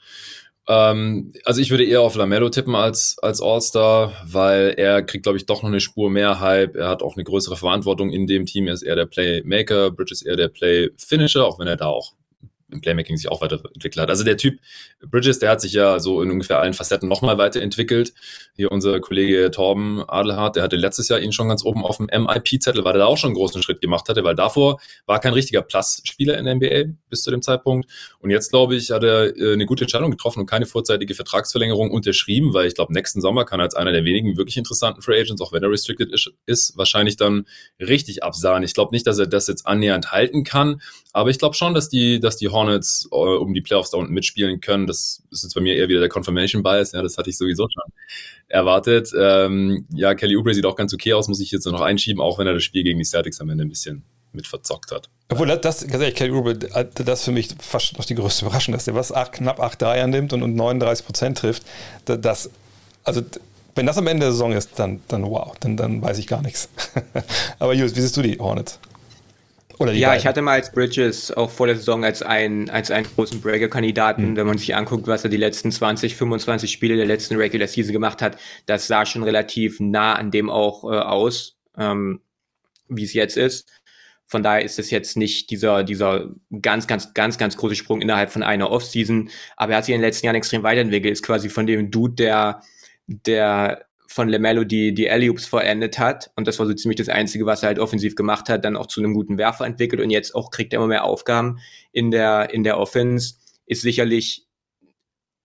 Ähm, 0.67 1.33
also 1.43 1.61
ich 1.61 1.71
würde 1.71 1.83
eher 1.83 2.01
auf 2.01 2.15
Lamello 2.15 2.49
tippen 2.49 2.75
als, 2.75 3.17
als 3.21 3.41
All-Star, 3.41 4.13
weil 4.25 4.75
er 4.77 5.03
kriegt, 5.03 5.23
glaube 5.23 5.37
ich, 5.37 5.45
doch 5.45 5.61
noch 5.61 5.69
eine 5.69 5.79
Spur 5.79 6.09
mehr 6.09 6.39
Hype. 6.39 6.75
Er 6.75 6.87
hat 6.87 7.03
auch 7.03 7.15
eine 7.15 7.23
größere 7.23 7.57
Verantwortung 7.57 8.11
in 8.11 8.27
dem 8.27 8.45
Team. 8.45 8.67
Er 8.67 8.73
ist 8.73 8.83
eher 8.83 8.95
der 8.95 9.05
Playmaker, 9.05 9.91
Bridges 9.91 10.21
eher 10.21 10.37
der 10.37 10.47
Play-Finisher, 10.47 11.45
auch 11.45 11.59
wenn 11.59 11.67
er 11.67 11.77
da 11.77 11.87
auch 11.87 12.13
im 12.73 12.81
Playmaking 12.81 13.17
sich 13.17 13.29
auch 13.29 13.41
weiterentwickelt 13.41 14.01
hat. 14.01 14.09
Also 14.09 14.23
der 14.23 14.37
Typ 14.37 14.59
Bridges, 15.05 15.39
der 15.39 15.51
hat 15.51 15.61
sich 15.61 15.73
ja 15.73 15.99
so 15.99 16.21
in 16.21 16.31
ungefähr 16.31 16.59
allen 16.59 16.73
Facetten 16.73 17.07
nochmal 17.07 17.37
weiterentwickelt. 17.37 18.13
Hier 18.55 18.71
unser 18.71 18.99
Kollege 18.99 19.51
Torben 19.51 20.03
Adelhardt, 20.07 20.55
der 20.55 20.63
hatte 20.63 20.75
letztes 20.75 21.09
Jahr 21.09 21.19
ihn 21.19 21.31
schon 21.31 21.49
ganz 21.49 21.63
oben 21.63 21.85
auf 21.85 21.97
dem 21.97 22.07
MIP-Zettel, 22.07 22.83
weil 22.83 22.95
er 22.95 22.99
da 22.99 23.05
auch 23.05 23.17
schon 23.17 23.29
einen 23.29 23.35
großen 23.35 23.61
Schritt 23.63 23.81
gemacht 23.81 24.09
hatte, 24.09 24.23
weil 24.23 24.35
davor 24.35 24.79
war 25.05 25.19
kein 25.19 25.33
richtiger 25.33 25.61
Plus-Spieler 25.61 26.37
in 26.37 26.45
der 26.45 26.55
NBA 26.55 26.93
bis 27.09 27.23
zu 27.23 27.31
dem 27.31 27.41
Zeitpunkt. 27.41 27.89
Und 28.19 28.29
jetzt, 28.29 28.49
glaube 28.49 28.75
ich, 28.75 28.91
hat 28.91 29.03
er 29.03 29.35
äh, 29.37 29.53
eine 29.53 29.65
gute 29.65 29.83
Entscheidung 29.83 30.11
getroffen 30.11 30.39
und 30.39 30.45
keine 30.45 30.65
vorzeitige 30.65 31.13
Vertragsverlängerung 31.13 31.91
unterschrieben, 31.91 32.53
weil 32.53 32.67
ich 32.67 32.75
glaube, 32.75 32.93
nächsten 32.93 33.21
Sommer 33.21 33.45
kann 33.45 33.59
er 33.59 33.63
als 33.63 33.75
einer 33.75 33.91
der 33.91 34.05
wenigen 34.05 34.37
wirklich 34.37 34.57
interessanten 34.57 35.01
Free 35.01 35.19
Agents, 35.19 35.41
auch 35.41 35.53
wenn 35.53 35.63
er 35.63 35.69
restricted 35.69 36.11
ist, 36.45 36.77
wahrscheinlich 36.77 37.17
dann 37.17 37.45
richtig 37.79 38.23
absahen. 38.23 38.63
Ich 38.63 38.73
glaube 38.73 38.93
nicht, 38.93 39.07
dass 39.07 39.19
er 39.19 39.27
das 39.27 39.47
jetzt 39.47 39.67
annähernd 39.67 40.11
halten 40.11 40.43
kann, 40.43 40.81
aber 41.11 41.29
ich 41.29 41.39
glaube 41.39 41.55
schon, 41.55 41.73
dass 41.73 41.89
die, 41.89 42.19
dass 42.19 42.37
die 42.37 42.47
Hornets 42.63 43.07
äh, 43.11 43.15
um 43.15 43.53
die 43.53 43.61
Playoffs 43.61 43.91
da 43.91 43.97
unten 43.97 44.13
mitspielen 44.13 44.61
können. 44.61 44.87
Das 44.87 45.23
ist 45.31 45.43
jetzt 45.43 45.53
bei 45.53 45.61
mir 45.61 45.75
eher 45.75 45.89
wieder 45.89 45.99
der 45.99 46.09
Confirmation 46.09 46.63
Bias. 46.63 46.91
Ja, 46.91 47.01
das 47.01 47.17
hatte 47.17 47.29
ich 47.29 47.37
sowieso 47.37 47.67
schon 47.69 47.93
erwartet. 48.47 49.11
Ähm, 49.17 49.85
ja, 49.93 50.15
Kelly 50.15 50.37
Oubre 50.37 50.53
sieht 50.53 50.65
auch 50.65 50.75
ganz 50.75 50.93
okay 50.93 51.13
aus, 51.13 51.27
muss 51.27 51.39
ich 51.39 51.51
jetzt 51.51 51.65
noch 51.65 51.81
einschieben, 51.81 52.21
auch 52.21 52.39
wenn 52.39 52.47
er 52.47 52.53
das 52.53 52.63
Spiel 52.63 52.83
gegen 52.83 52.99
die 52.99 53.05
Celtics 53.05 53.41
am 53.41 53.49
Ende 53.49 53.65
ein 53.65 53.69
bisschen 53.69 54.03
mit 54.31 54.47
verzockt 54.47 54.91
hat. 54.91 55.09
Obwohl, 55.29 55.47
das, 55.47 55.81
ganz 55.81 55.93
ehrlich, 55.93 56.15
Kelly 56.15 56.31
Oubre, 56.31 56.55
das 56.55 57.19
ist 57.19 57.25
für 57.25 57.31
mich 57.31 57.49
fast 57.59 57.97
noch 57.97 58.05
die 58.05 58.15
größte 58.15 58.45
Überraschung, 58.45 58.73
dass 58.73 58.85
der 58.85 58.95
was 58.95 59.11
acht, 59.11 59.33
knapp 59.33 59.59
8 59.59 59.81
Dreier 59.81 60.07
nimmt 60.07 60.33
und, 60.33 60.43
und 60.43 60.55
39 60.55 61.05
Prozent 61.05 61.37
trifft. 61.37 61.63
Das, 62.05 62.49
also, 63.03 63.21
wenn 63.75 63.85
das 63.85 63.97
am 63.97 64.07
Ende 64.07 64.25
der 64.25 64.31
Saison 64.31 64.51
ist, 64.51 64.77
dann, 64.77 65.01
dann 65.07 65.23
wow, 65.23 65.55
dann, 65.59 65.77
dann 65.77 66.01
weiß 66.01 66.17
ich 66.17 66.27
gar 66.27 66.41
nichts. 66.41 66.69
Aber 67.59 67.73
Jules, 67.73 67.95
wie 67.95 68.01
siehst 68.01 68.17
du 68.17 68.21
die 68.21 68.37
Hornets? 68.39 68.79
Ja, 69.79 70.09
beiden. 70.09 70.19
ich 70.19 70.27
hatte 70.27 70.41
mal 70.41 70.53
als 70.53 70.71
Bridges 70.71 71.31
auch 71.31 71.49
vor 71.49 71.67
der 71.67 71.75
Saison 71.75 72.03
als 72.03 72.21
einen, 72.21 72.69
als 72.69 72.91
einen 72.91 73.05
großen 73.05 73.41
Breaker-Kandidaten, 73.41 74.31
mhm. 74.31 74.35
wenn 74.35 74.47
man 74.47 74.57
sich 74.57 74.75
anguckt, 74.75 75.07
was 75.07 75.23
er 75.23 75.29
die 75.29 75.37
letzten 75.37 75.71
20, 75.71 76.15
25 76.15 76.71
Spiele 76.71 76.95
der 76.95 77.05
letzten 77.05 77.35
Regular 77.35 77.67
Season 77.67 77.93
gemacht 77.93 78.21
hat, 78.21 78.37
das 78.65 78.87
sah 78.87 79.05
schon 79.05 79.23
relativ 79.23 79.79
nah 79.79 80.13
an 80.13 80.31
dem 80.31 80.49
auch 80.49 80.83
äh, 80.83 80.97
aus, 80.97 81.57
ähm, 81.77 82.21
wie 82.87 83.03
es 83.03 83.13
jetzt 83.13 83.37
ist. 83.37 83.69
Von 84.25 84.41
daher 84.41 84.63
ist 84.63 84.79
es 84.79 84.89
jetzt 84.89 85.15
nicht 85.15 85.49
dieser, 85.51 85.83
dieser 85.83 86.29
ganz, 86.61 86.87
ganz, 86.87 87.13
ganz, 87.13 87.37
ganz 87.37 87.57
große 87.57 87.75
Sprung 87.75 88.01
innerhalb 88.01 88.31
von 88.31 88.41
einer 88.41 88.71
Offseason. 88.71 89.29
Aber 89.57 89.73
er 89.73 89.77
hat 89.77 89.85
sich 89.85 89.93
in 89.93 90.01
den 90.01 90.07
letzten 90.07 90.25
Jahren 90.25 90.35
extrem 90.35 90.63
weiterentwickelt, 90.63 91.11
ist 91.11 91.23
quasi 91.23 91.49
von 91.49 91.67
dem 91.67 91.91
Dude, 91.91 92.15
der, 92.15 92.61
der 93.07 93.85
von 94.13 94.29
LeMelo 94.29 94.63
die, 94.63 94.93
die 94.93 95.09
Alley-Oops 95.09 95.47
vollendet 95.47 95.97
hat. 95.97 96.29
Und 96.35 96.47
das 96.47 96.59
war 96.59 96.67
so 96.67 96.73
ziemlich 96.73 96.97
das 96.97 97.09
Einzige, 97.09 97.47
was 97.47 97.63
er 97.63 97.67
halt 97.67 97.79
offensiv 97.79 98.13
gemacht 98.15 98.47
hat, 98.47 98.63
dann 98.63 98.77
auch 98.77 98.85
zu 98.85 99.01
einem 99.01 99.15
guten 99.15 99.39
Werfer 99.39 99.65
entwickelt. 99.65 99.99
Und 100.01 100.11
jetzt 100.11 100.35
auch 100.35 100.51
kriegt 100.51 100.71
er 100.71 100.77
immer 100.77 100.87
mehr 100.87 101.03
Aufgaben 101.03 101.57
in 101.91 102.11
der, 102.11 102.53
in 102.53 102.63
der 102.63 102.77
Offense. 102.77 103.35
Ist 103.65 103.81
sicherlich 103.81 104.45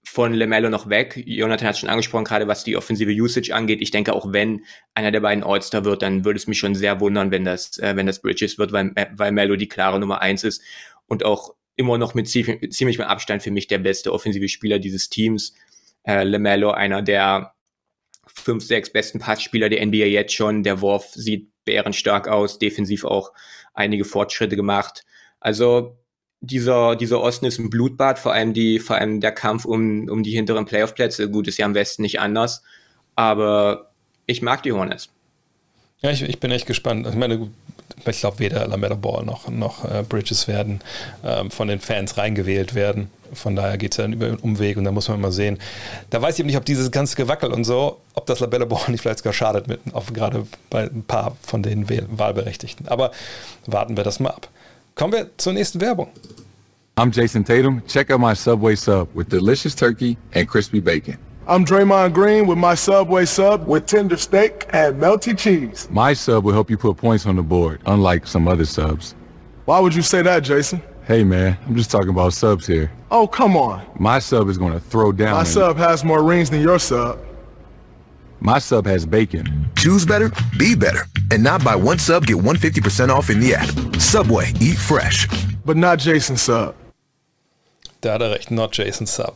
von 0.05 0.35
LeMelo 0.35 0.69
noch 0.69 0.91
weg. 0.91 1.23
Jonathan 1.25 1.69
hat 1.69 1.79
schon 1.79 1.89
angesprochen, 1.89 2.25
gerade 2.25 2.47
was 2.47 2.63
die 2.63 2.77
offensive 2.77 3.11
Usage 3.11 3.55
angeht. 3.55 3.81
Ich 3.81 3.91
denke, 3.91 4.13
auch 4.13 4.35
wenn 4.35 4.67
einer 4.93 5.13
der 5.13 5.21
beiden 5.21 5.45
All-Star 5.45 5.87
wird, 5.87 6.03
dann 6.03 6.27
würde 6.27 6.37
es 6.37 6.47
mich 6.47 6.59
schon 6.59 6.75
sehr 6.75 7.01
wundern, 7.01 7.31
wenn 7.31 7.47
das, 7.47 7.79
äh, 7.79 7.97
wenn 7.97 8.07
das 8.07 8.21
Bridges 8.21 8.59
wird, 8.59 8.73
weil, 8.73 8.93
weil 9.17 9.33
Melo 9.33 9.57
die 9.57 9.69
klare 9.69 9.99
Nummer 9.99 10.21
eins 10.21 10.45
ist 10.45 10.61
und 11.07 11.25
auch 11.25 11.55
immer 11.77 11.97
noch 11.97 12.13
mit 12.13 12.29
ziemlich, 12.29 12.71
ziemlich 12.71 12.99
mit 12.99 13.07
Abstand 13.07 13.43
für 13.43 13.51
mich 13.51 13.67
der 13.67 13.79
beste 13.79 14.13
offensive 14.13 14.49
Spieler 14.49 14.79
dieses 14.79 15.09
Teams. 15.09 15.55
Äh, 16.03 16.25
LeMelo 16.25 16.71
einer 16.71 17.01
der 17.01 17.55
fünf, 18.39 18.65
sechs 18.65 18.91
besten 18.91 19.19
Passspieler 19.19 19.69
der 19.69 19.85
NBA 19.85 20.07
jetzt 20.07 20.35
schon. 20.35 20.63
Der 20.63 20.81
Wurf 20.81 21.11
sieht 21.15 21.51
bärenstark 21.65 22.29
aus, 22.29 22.59
defensiv 22.59 23.05
auch 23.05 23.33
einige 23.75 24.05
Fortschritte 24.05 24.57
gemacht. 24.57 25.05
Also 25.41 25.97
dieser, 26.41 26.97
dieser 26.97 27.21
Osten 27.21 27.47
ist 27.47 27.59
ein 27.59 27.71
Blutbad, 27.71 28.19
vor 28.19 28.33
allem 28.33 28.53
die, 28.53 28.79
vor 28.79 28.97
allem 28.97 29.21
der 29.21 29.33
Kampf 29.33 29.65
um, 29.65 30.09
um 30.09 30.23
die 30.23 30.31
hinteren 30.31 30.65
Playoff-Plätze. 30.65 31.31
Gut, 31.31 31.49
ist 31.49 31.59
ja 31.59 31.67
am 31.67 31.75
Westen 31.75 32.03
nicht 32.03 32.21
anders. 32.21 32.63
Aber 33.15 33.91
ich 34.27 34.43
mag 34.43 34.63
die 34.63 34.73
Hornets. 34.73 35.11
Ja, 36.01 36.11
ich, 36.11 36.23
ich 36.23 36.39
bin 36.39 36.51
echt 36.53 36.67
gespannt. 36.67 37.07
Ich 37.09 37.17
meine, 37.17 37.51
ich 38.07 38.21
glaube, 38.21 38.39
weder 38.39 38.67
Lamella 38.67 38.95
Ball 38.95 39.25
noch, 39.25 39.49
noch 39.49 39.85
äh, 39.85 40.03
Bridges 40.09 40.49
werden 40.49 40.81
ähm, 41.25 41.51
von 41.51 41.69
den 41.69 41.81
Fans 41.81 42.17
reingewählt 42.17 42.75
werden. 42.75 43.11
Von 43.33 43.57
daher 43.57 43.77
geht 43.77 43.93
es 43.93 43.99
dann 43.99 44.15
über 44.15 44.27
einen 44.27 44.37
Umweg 44.37 44.77
und 44.79 44.85
da 44.85 44.91
muss 44.91 45.09
man 45.09 45.21
mal 45.21 45.33
sehen. 45.33 45.59
Da 46.11 46.23
weiß 46.23 46.39
ich 46.39 46.45
nicht, 46.47 46.57
ob 46.57 46.65
dieses 46.65 46.91
ganze 46.91 47.17
Gewackel 47.17 47.53
und 47.53 47.65
so, 47.65 48.01
ob 48.15 48.27
das 48.27 48.41
Labella 48.41 48.65
Ball 48.65 48.81
nicht 48.89 49.03
vielleicht 49.03 49.19
sogar 49.19 49.33
schadet, 49.33 49.69
mit, 49.69 49.81
auf, 49.93 50.13
gerade 50.13 50.47
bei 50.71 50.85
ein 50.85 51.03
paar 51.03 51.37
von 51.43 51.63
den 51.63 51.87
Wahlberechtigten. 51.89 52.89
Aber 52.89 53.11
warten 53.67 53.97
wir 53.97 54.05
das 54.05 54.21
mal 54.21 54.31
ab. 54.31 54.49
Kommen 54.95 55.13
wir 55.13 55.31
zur 55.37 55.53
nächsten 55.53 55.81
Werbung. 55.81 56.09
I'm 56.97 57.13
Jason 57.13 57.45
Tatum. 57.45 57.83
Check 57.87 58.11
out 58.11 58.21
my 58.21 58.35
Subway 58.35 58.75
sub 58.75 59.09
with 59.15 59.29
delicious 59.29 59.77
turkey 59.77 60.17
and 60.35 60.49
crispy 60.49 60.81
bacon. 60.81 61.28
I'm 61.51 61.65
Draymond 61.65 62.13
Green 62.13 62.47
with 62.47 62.59
my 62.59 62.75
Subway 62.75 63.25
sub 63.25 63.67
with 63.67 63.87
tender 63.87 64.19
steak 64.19 64.67
and 64.69 65.01
melty 65.01 65.37
cheese. 65.37 65.89
My 65.91 66.13
sub 66.13 66.45
will 66.45 66.53
help 66.53 66.69
you 66.69 66.77
put 66.77 66.99
points 66.99 67.25
on 67.25 67.37
the 67.37 67.43
board, 67.43 67.81
unlike 67.87 68.27
some 68.27 68.47
other 68.47 68.67
subs. 68.67 69.15
Why 69.65 69.81
would 69.81 69.95
you 69.95 70.03
say 70.03 70.21
that, 70.21 70.41
Jason? 70.41 70.83
Hey 71.07 71.25
man, 71.25 71.57
I'm 71.67 71.75
just 71.75 71.91
talking 71.91 72.11
about 72.11 72.35
subs 72.35 72.67
here. 72.67 72.93
Oh, 73.11 73.27
come 73.27 73.57
on. 73.57 73.83
My 73.99 74.19
sub 74.19 74.51
is 74.51 74.59
going 74.59 74.75
to 74.75 74.81
throw 74.81 75.11
down. 75.11 75.37
My 75.37 75.45
sub 75.45 75.79
has 75.79 76.05
more 76.05 76.23
rings 76.23 76.51
than 76.51 76.61
your 76.61 76.79
sub. 76.79 77.19
My 78.41 78.59
sub 78.59 78.85
has 78.85 79.07
bacon. 79.07 79.71
Choose 79.75 80.05
better, 80.05 80.31
be 80.59 80.75
better, 80.75 81.07
and 81.31 81.43
not 81.43 81.65
buy 81.65 81.77
one 81.77 81.99
sub 81.99 82.27
get 82.27 82.37
150% 82.37 83.09
off 83.09 83.31
in 83.31 83.41
the 83.41 83.55
app. 83.55 83.99
Subway, 83.99 84.53
eat 84.61 84.77
fresh. 84.77 85.27
But 85.65 85.79
not 85.79 85.99
Jason 85.99 86.37
sub. 86.37 86.75
Da 88.01 88.15
hat 88.15 88.23
er 88.23 88.31
recht, 88.31 88.53
not 88.53 88.77
Jason 88.77 89.09
Sub. 89.09 89.35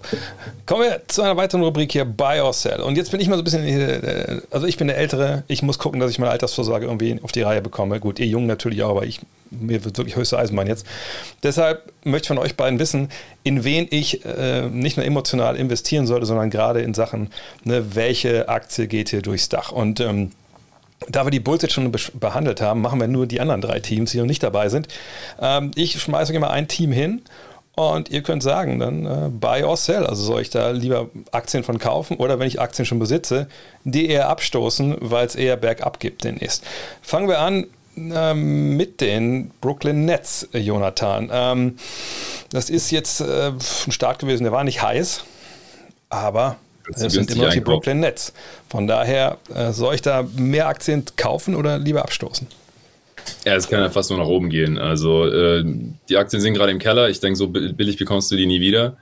Kommen 0.66 0.82
wir 0.82 1.02
zu 1.08 1.22
einer 1.22 1.36
weiteren 1.36 1.64
Rubrik 1.64 1.90
hier, 1.90 2.04
Buy 2.04 2.40
or 2.40 2.52
Sell. 2.52 2.80
Und 2.80 2.96
jetzt 2.96 3.10
bin 3.10 3.18
ich 3.18 3.28
mal 3.28 3.34
so 3.34 3.40
ein 3.40 3.44
bisschen, 3.44 3.64
äh, 3.64 4.40
also 4.52 4.68
ich 4.68 4.76
bin 4.76 4.86
der 4.86 4.96
Ältere, 4.98 5.42
ich 5.48 5.62
muss 5.62 5.80
gucken, 5.80 5.98
dass 5.98 6.12
ich 6.12 6.20
meine 6.20 6.30
Altersvorsorge 6.30 6.86
irgendwie 6.86 7.18
auf 7.22 7.32
die 7.32 7.42
Reihe 7.42 7.60
bekomme. 7.60 7.98
Gut, 7.98 8.20
ihr 8.20 8.26
Jungen 8.26 8.46
natürlich 8.46 8.84
auch, 8.84 8.90
aber 8.90 9.04
ich, 9.04 9.18
mir 9.50 9.84
wird 9.84 9.98
wirklich 9.98 10.14
höchste 10.14 10.38
Eisenbahn 10.38 10.68
jetzt. 10.68 10.86
Deshalb 11.42 11.92
möchte 12.04 12.26
ich 12.26 12.28
von 12.28 12.38
euch 12.38 12.56
beiden 12.56 12.78
wissen, 12.78 13.08
in 13.42 13.64
wen 13.64 13.88
ich 13.90 14.24
äh, 14.24 14.68
nicht 14.68 14.96
nur 14.96 15.06
emotional 15.06 15.56
investieren 15.56 16.06
sollte, 16.06 16.26
sondern 16.26 16.48
gerade 16.48 16.82
in 16.82 16.94
Sachen, 16.94 17.32
ne, 17.64 17.96
welche 17.96 18.48
Aktie 18.48 18.86
geht 18.86 19.08
hier 19.08 19.22
durchs 19.22 19.48
Dach. 19.48 19.72
Und 19.72 19.98
ähm, 19.98 20.30
da 21.08 21.26
wir 21.26 21.32
die 21.32 21.40
Bulls 21.40 21.62
jetzt 21.62 21.72
schon 21.72 21.90
behandelt 22.14 22.60
haben, 22.60 22.80
machen 22.80 23.00
wir 23.00 23.08
nur 23.08 23.26
die 23.26 23.40
anderen 23.40 23.60
drei 23.60 23.80
Teams, 23.80 24.12
die 24.12 24.18
noch 24.18 24.26
nicht 24.26 24.44
dabei 24.44 24.68
sind. 24.68 24.86
Ähm, 25.40 25.72
ich 25.74 26.00
schmeiße 26.00 26.32
euch 26.32 26.38
mal 26.38 26.50
ein 26.50 26.68
Team 26.68 26.92
hin 26.92 27.22
und 27.74 28.10
ihr 28.10 28.22
könnt 28.22 28.42
sagen, 28.42 28.78
dann 28.78 29.06
äh, 29.06 29.28
buy 29.30 29.62
or 29.62 29.76
sell. 29.76 30.06
Also 30.06 30.22
soll 30.24 30.42
ich 30.42 30.50
da 30.50 30.70
lieber 30.70 31.08
Aktien 31.30 31.64
von 31.64 31.78
kaufen 31.78 32.18
oder 32.18 32.38
wenn 32.38 32.46
ich 32.46 32.60
Aktien 32.60 32.84
schon 32.84 32.98
besitze, 32.98 33.48
die 33.84 34.08
eher 34.08 34.28
abstoßen, 34.28 34.96
weil 35.00 35.26
es 35.26 35.34
eher 35.34 35.56
bergab 35.56 35.98
gibt 35.98 36.24
demnächst. 36.24 36.64
Fangen 37.00 37.28
wir 37.28 37.38
an 37.38 37.66
ähm, 37.96 38.76
mit 38.76 39.00
den 39.00 39.50
Brooklyn 39.60 40.04
Nets, 40.04 40.48
Jonathan. 40.52 41.30
Ähm, 41.32 41.76
das 42.50 42.68
ist 42.68 42.90
jetzt 42.90 43.20
äh, 43.20 43.52
ein 43.52 43.92
Start 43.92 44.18
gewesen, 44.18 44.42
der 44.42 44.52
war 44.52 44.64
nicht 44.64 44.82
heiß, 44.82 45.24
aber 46.10 46.56
es 46.94 47.12
sind 47.12 47.30
immer 47.30 47.44
noch 47.46 47.52
die 47.52 47.60
Brooklyn 47.60 48.00
Nets. 48.00 48.34
Von 48.68 48.86
daher 48.86 49.38
äh, 49.54 49.72
soll 49.72 49.94
ich 49.94 50.02
da 50.02 50.26
mehr 50.36 50.68
Aktien 50.68 51.04
kaufen 51.16 51.54
oder 51.54 51.78
lieber 51.78 52.02
abstoßen? 52.02 52.46
Ja, 53.44 53.56
es 53.56 53.68
kann 53.68 53.80
ja 53.80 53.90
fast 53.90 54.10
nur 54.10 54.18
nach 54.18 54.26
oben 54.26 54.50
gehen. 54.50 54.78
Also 54.78 55.26
äh, 55.26 55.64
die 56.08 56.16
Aktien 56.16 56.40
sind 56.40 56.54
gerade 56.54 56.72
im 56.72 56.78
Keller. 56.78 57.08
Ich 57.08 57.20
denke, 57.20 57.36
so 57.36 57.48
billig 57.48 57.96
bekommst 57.96 58.30
du 58.30 58.36
die 58.36 58.46
nie 58.46 58.60
wieder. 58.60 58.96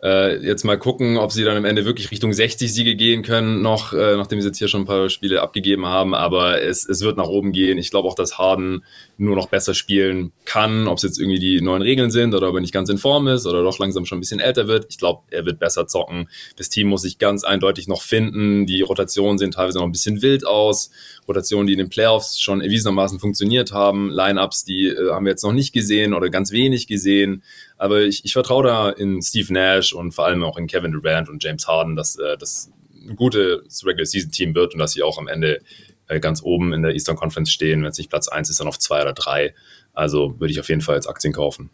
Äh, 0.00 0.36
jetzt 0.46 0.64
mal 0.64 0.78
gucken, 0.78 1.16
ob 1.16 1.32
sie 1.32 1.42
dann 1.42 1.56
am 1.56 1.64
Ende 1.64 1.84
wirklich 1.84 2.12
Richtung 2.12 2.32
60 2.32 2.72
Siege 2.72 2.94
gehen 2.94 3.22
können, 3.22 3.62
noch, 3.62 3.92
äh, 3.92 4.16
nachdem 4.16 4.40
sie 4.40 4.46
jetzt 4.46 4.58
hier 4.58 4.68
schon 4.68 4.82
ein 4.82 4.86
paar 4.86 5.08
Spiele 5.08 5.42
abgegeben 5.42 5.86
haben. 5.86 6.14
Aber 6.14 6.62
es, 6.62 6.88
es 6.88 7.00
wird 7.00 7.16
nach 7.16 7.26
oben 7.26 7.50
gehen. 7.50 7.78
Ich 7.78 7.90
glaube 7.90 8.08
auch, 8.08 8.14
dass 8.14 8.38
Harden 8.38 8.84
nur 9.16 9.34
noch 9.34 9.48
besser 9.48 9.74
spielen 9.74 10.32
kann, 10.44 10.86
ob 10.86 10.98
es 10.98 11.02
jetzt 11.02 11.18
irgendwie 11.18 11.40
die 11.40 11.60
neuen 11.60 11.82
Regeln 11.82 12.12
sind 12.12 12.34
oder 12.34 12.48
ob 12.48 12.54
er 12.54 12.60
nicht 12.60 12.72
ganz 12.72 12.88
in 12.90 12.98
Form 12.98 13.26
ist 13.26 13.44
oder 13.44 13.64
doch 13.64 13.78
langsam 13.80 14.04
schon 14.04 14.18
ein 14.18 14.20
bisschen 14.20 14.38
älter 14.38 14.68
wird. 14.68 14.86
Ich 14.88 14.98
glaube, 14.98 15.22
er 15.30 15.44
wird 15.44 15.58
besser 15.58 15.88
zocken. 15.88 16.28
Das 16.56 16.68
Team 16.68 16.86
muss 16.86 17.02
sich 17.02 17.18
ganz 17.18 17.42
eindeutig 17.42 17.88
noch 17.88 18.02
finden. 18.02 18.66
Die 18.66 18.82
Rotationen 18.82 19.38
sehen 19.38 19.50
teilweise 19.50 19.78
noch 19.78 19.86
ein 19.86 19.92
bisschen 19.92 20.22
wild 20.22 20.46
aus. 20.46 20.90
Rotationen, 21.26 21.66
die 21.66 21.72
in 21.72 21.80
den 21.80 21.90
Playoffs 21.90 22.40
schon 22.40 22.60
erwiesenermaßen 22.60 23.18
funktioniert 23.18 23.72
haben. 23.72 24.10
Lineups, 24.10 24.64
die 24.64 24.86
äh, 24.86 25.10
haben 25.10 25.24
wir 25.24 25.30
jetzt 25.30 25.42
noch 25.42 25.52
nicht 25.52 25.72
gesehen 25.72 26.14
oder 26.14 26.30
ganz 26.30 26.52
wenig 26.52 26.86
gesehen. 26.86 27.42
Aber 27.78 28.02
ich, 28.02 28.24
ich 28.24 28.32
vertraue 28.32 28.64
da 28.64 28.90
in 28.90 29.22
Steve 29.22 29.52
Nash 29.52 29.92
und 29.92 30.12
vor 30.12 30.26
allem 30.26 30.42
auch 30.42 30.58
in 30.58 30.66
Kevin 30.66 30.92
Durant 30.92 31.28
und 31.28 31.42
James 31.42 31.66
Harden, 31.66 31.96
dass 31.96 32.16
äh, 32.16 32.36
das 32.36 32.70
ein 33.08 33.16
gutes 33.16 33.86
Regular 33.86 34.04
Season 34.04 34.30
Team 34.30 34.54
wird 34.54 34.74
und 34.74 34.80
dass 34.80 34.92
sie 34.92 35.02
auch 35.02 35.16
am 35.18 35.28
Ende 35.28 35.60
äh, 36.08 36.20
ganz 36.20 36.42
oben 36.42 36.72
in 36.72 36.82
der 36.82 36.92
Eastern 36.92 37.16
Conference 37.16 37.52
stehen. 37.52 37.82
Wenn 37.82 37.90
es 37.90 37.98
nicht 37.98 38.10
Platz 38.10 38.28
1 38.28 38.50
ist, 38.50 38.60
dann 38.60 38.68
auf 38.68 38.78
2 38.78 39.02
oder 39.02 39.12
3. 39.12 39.54
Also 39.92 40.38
würde 40.40 40.52
ich 40.52 40.60
auf 40.60 40.68
jeden 40.68 40.80
Fall 40.80 40.96
jetzt 40.96 41.06
Aktien 41.06 41.32
kaufen. 41.32 41.70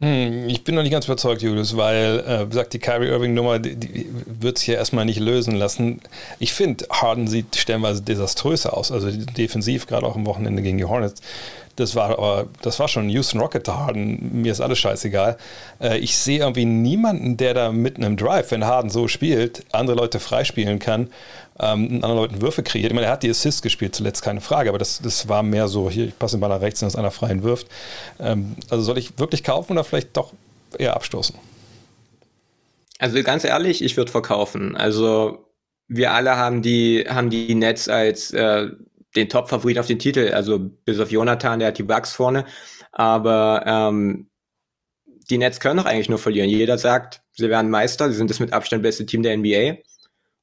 Hm, 0.00 0.48
ich 0.48 0.64
bin 0.64 0.74
noch 0.74 0.82
nicht 0.82 0.92
ganz 0.92 1.04
überzeugt, 1.04 1.42
Julius, 1.42 1.76
weil, 1.76 2.24
äh, 2.26 2.46
gesagt, 2.46 2.72
die 2.72 2.78
Kyrie 2.78 3.08
Irving-Nummer, 3.08 3.58
die, 3.58 3.76
die 3.76 4.06
wird 4.40 4.56
sich 4.56 4.68
ja 4.68 4.76
erstmal 4.76 5.04
nicht 5.04 5.20
lösen 5.20 5.54
lassen. 5.54 6.00
Ich 6.38 6.54
finde, 6.54 6.86
Harden 6.90 7.28
sieht 7.28 7.56
stellenweise 7.56 8.00
desaströs 8.00 8.64
aus, 8.64 8.92
also 8.92 9.10
defensiv, 9.10 9.86
gerade 9.86 10.06
auch 10.06 10.16
am 10.16 10.24
Wochenende 10.24 10.62
gegen 10.62 10.78
die 10.78 10.86
Hornets. 10.86 11.20
Das 11.76 11.94
war 11.96 12.10
aber, 12.10 12.46
das 12.62 12.78
war 12.78 12.88
schon 12.88 13.10
Houston 13.10 13.40
Rocket 13.40 13.68
Harden. 13.68 14.42
Mir 14.42 14.52
ist 14.52 14.60
alles 14.60 14.78
scheißegal. 14.78 15.36
Äh, 15.80 15.98
ich 15.98 16.16
sehe 16.16 16.40
irgendwie 16.40 16.64
niemanden, 16.64 17.36
der 17.36 17.52
da 17.52 17.70
mitten 17.70 18.02
im 18.02 18.16
Drive, 18.16 18.50
wenn 18.52 18.64
Harden 18.64 18.90
so 18.90 19.06
spielt, 19.06 19.64
andere 19.72 19.96
Leute 19.96 20.18
freispielen 20.18 20.78
kann, 20.78 21.08
ähm, 21.60 21.96
anderen 22.02 22.16
Leuten 22.16 22.42
Würfe 22.42 22.62
kreiert. 22.62 22.90
Ich 22.90 22.94
meine, 22.94 23.06
er 23.06 23.12
hat 23.12 23.22
die 23.22 23.30
Assist 23.30 23.62
gespielt, 23.62 23.94
zuletzt 23.94 24.22
keine 24.22 24.40
Frage, 24.40 24.68
aber 24.70 24.78
das, 24.78 25.00
das 25.02 25.28
war 25.28 25.42
mehr 25.42 25.68
so, 25.68 25.90
hier, 25.90 26.06
ich 26.06 26.18
passe 26.18 26.36
den 26.36 26.40
Ball 26.40 26.50
nach 26.50 26.60
rechts, 26.60 26.80
dass 26.80 26.96
einer 26.96 27.10
freien 27.10 27.42
wirft. 27.42 27.68
Ähm, 28.18 28.56
also 28.70 28.82
soll 28.82 28.98
ich 28.98 29.18
wirklich 29.18 29.44
kaufen 29.44 29.72
oder 29.72 29.84
vielleicht 29.84 30.16
doch 30.16 30.32
eher 30.78 30.94
abstoßen? 30.96 31.36
Also 32.98 33.22
ganz 33.22 33.44
ehrlich, 33.44 33.82
ich 33.82 33.96
würde 33.96 34.10
verkaufen. 34.10 34.76
Also 34.76 35.46
wir 35.88 36.12
alle 36.12 36.36
haben 36.36 36.62
die, 36.62 37.04
haben 37.08 37.30
die 37.30 37.54
Nets 37.54 37.88
als 37.88 38.30
äh, 38.32 38.68
den 39.16 39.28
Top-Favorit 39.28 39.78
auf 39.78 39.86
den 39.86 39.98
Titel, 39.98 40.32
also 40.32 40.58
bis 40.58 41.00
auf 41.00 41.10
Jonathan, 41.10 41.58
der 41.58 41.68
hat 41.68 41.78
die 41.78 41.82
Bugs 41.82 42.12
vorne. 42.12 42.44
Aber 42.92 43.64
ähm, 43.66 44.30
die 45.28 45.38
Nets 45.38 45.60
können 45.60 45.78
doch 45.78 45.86
eigentlich 45.86 46.08
nur 46.08 46.18
verlieren. 46.18 46.48
Jeder 46.48 46.78
sagt, 46.78 47.22
sie 47.32 47.48
werden 47.48 47.70
Meister, 47.70 48.10
sie 48.10 48.16
sind 48.16 48.30
das 48.30 48.40
mit 48.40 48.52
Abstand 48.52 48.82
beste 48.82 49.06
Team 49.06 49.22
der 49.22 49.36
NBA. 49.36 49.78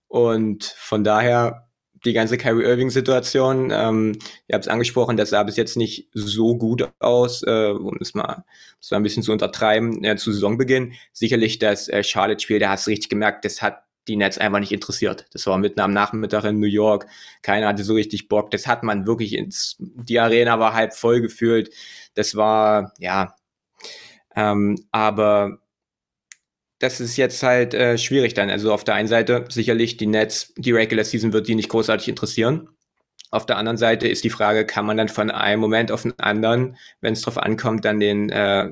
Und 0.07 0.63
von 0.63 1.03
daher 1.03 1.67
die 2.05 2.13
ganze 2.13 2.37
Kyrie 2.37 2.63
Irving-Situation, 2.63 3.71
ähm, 3.71 4.17
ihr 4.47 4.53
habt 4.53 4.65
es 4.65 4.69
angesprochen, 4.69 5.17
das 5.17 5.31
sah 5.31 5.43
bis 5.43 5.57
jetzt 5.57 5.77
nicht 5.77 6.09
so 6.13 6.57
gut 6.57 6.89
aus, 6.99 7.43
äh, 7.43 7.71
um 7.71 7.97
es 7.99 8.13
mal, 8.13 8.45
war 8.89 8.99
ein 8.99 9.03
bisschen 9.03 9.23
zu 9.23 9.31
untertreiben, 9.31 10.03
äh, 10.03 10.15
zu 10.15 10.31
Saisonbeginn. 10.31 10.93
Sicherlich 11.11 11.59
das 11.59 11.87
äh, 11.89 12.03
Charlotte-Spiel, 12.03 12.59
da 12.59 12.69
hast 12.69 12.87
du 12.87 12.91
richtig 12.91 13.09
gemerkt, 13.09 13.45
das 13.45 13.61
hat 13.61 13.83
die 14.07 14.15
Nets 14.15 14.37
einfach 14.37 14.59
nicht 14.59 14.71
interessiert. 14.71 15.25
Das 15.33 15.45
war 15.47 15.57
mitten 15.57 15.81
am 15.81 15.91
Nachmittag 15.91 16.45
in 16.45 16.59
New 16.59 16.67
York. 16.67 17.07
Keiner 17.41 17.67
hatte 17.67 17.83
so 17.83 17.93
richtig 17.93 18.29
Bock. 18.29 18.51
Das 18.51 18.65
hat 18.65 18.83
man 18.83 19.05
wirklich 19.05 19.33
ins, 19.33 19.75
die 19.79 20.19
Arena 20.19 20.59
war 20.59 20.73
halb 20.73 20.93
voll 20.93 21.19
gefühlt. 21.19 21.73
Das 22.13 22.35
war, 22.35 22.93
ja, 22.99 23.35
ähm, 24.35 24.77
aber 24.91 25.59
das 26.79 26.99
ist 26.99 27.17
jetzt 27.17 27.41
halt 27.43 27.73
äh, 27.73 27.97
schwierig 27.97 28.33
dann. 28.33 28.49
Also 28.49 28.71
auf 28.71 28.83
der 28.83 28.95
einen 28.95 29.07
Seite 29.07 29.45
sicherlich 29.49 29.97
die 29.97 30.07
Nets, 30.07 30.53
die 30.57 30.71
Regular 30.71 31.05
Season 31.05 31.33
wird 31.33 31.47
die 31.47 31.55
nicht 31.55 31.69
großartig 31.69 32.07
interessieren. 32.07 32.69
Auf 33.31 33.45
der 33.45 33.57
anderen 33.57 33.77
Seite 33.77 34.07
ist 34.07 34.23
die 34.23 34.29
Frage, 34.29 34.65
kann 34.65 34.85
man 34.85 34.97
dann 34.97 35.09
von 35.09 35.31
einem 35.31 35.59
Moment 35.59 35.91
auf 35.91 36.03
den 36.03 36.17
anderen, 36.19 36.77
wenn 37.01 37.13
es 37.13 37.21
drauf 37.21 37.37
ankommt, 37.37 37.83
dann 37.83 37.99
den, 37.99 38.29
äh, 38.29 38.69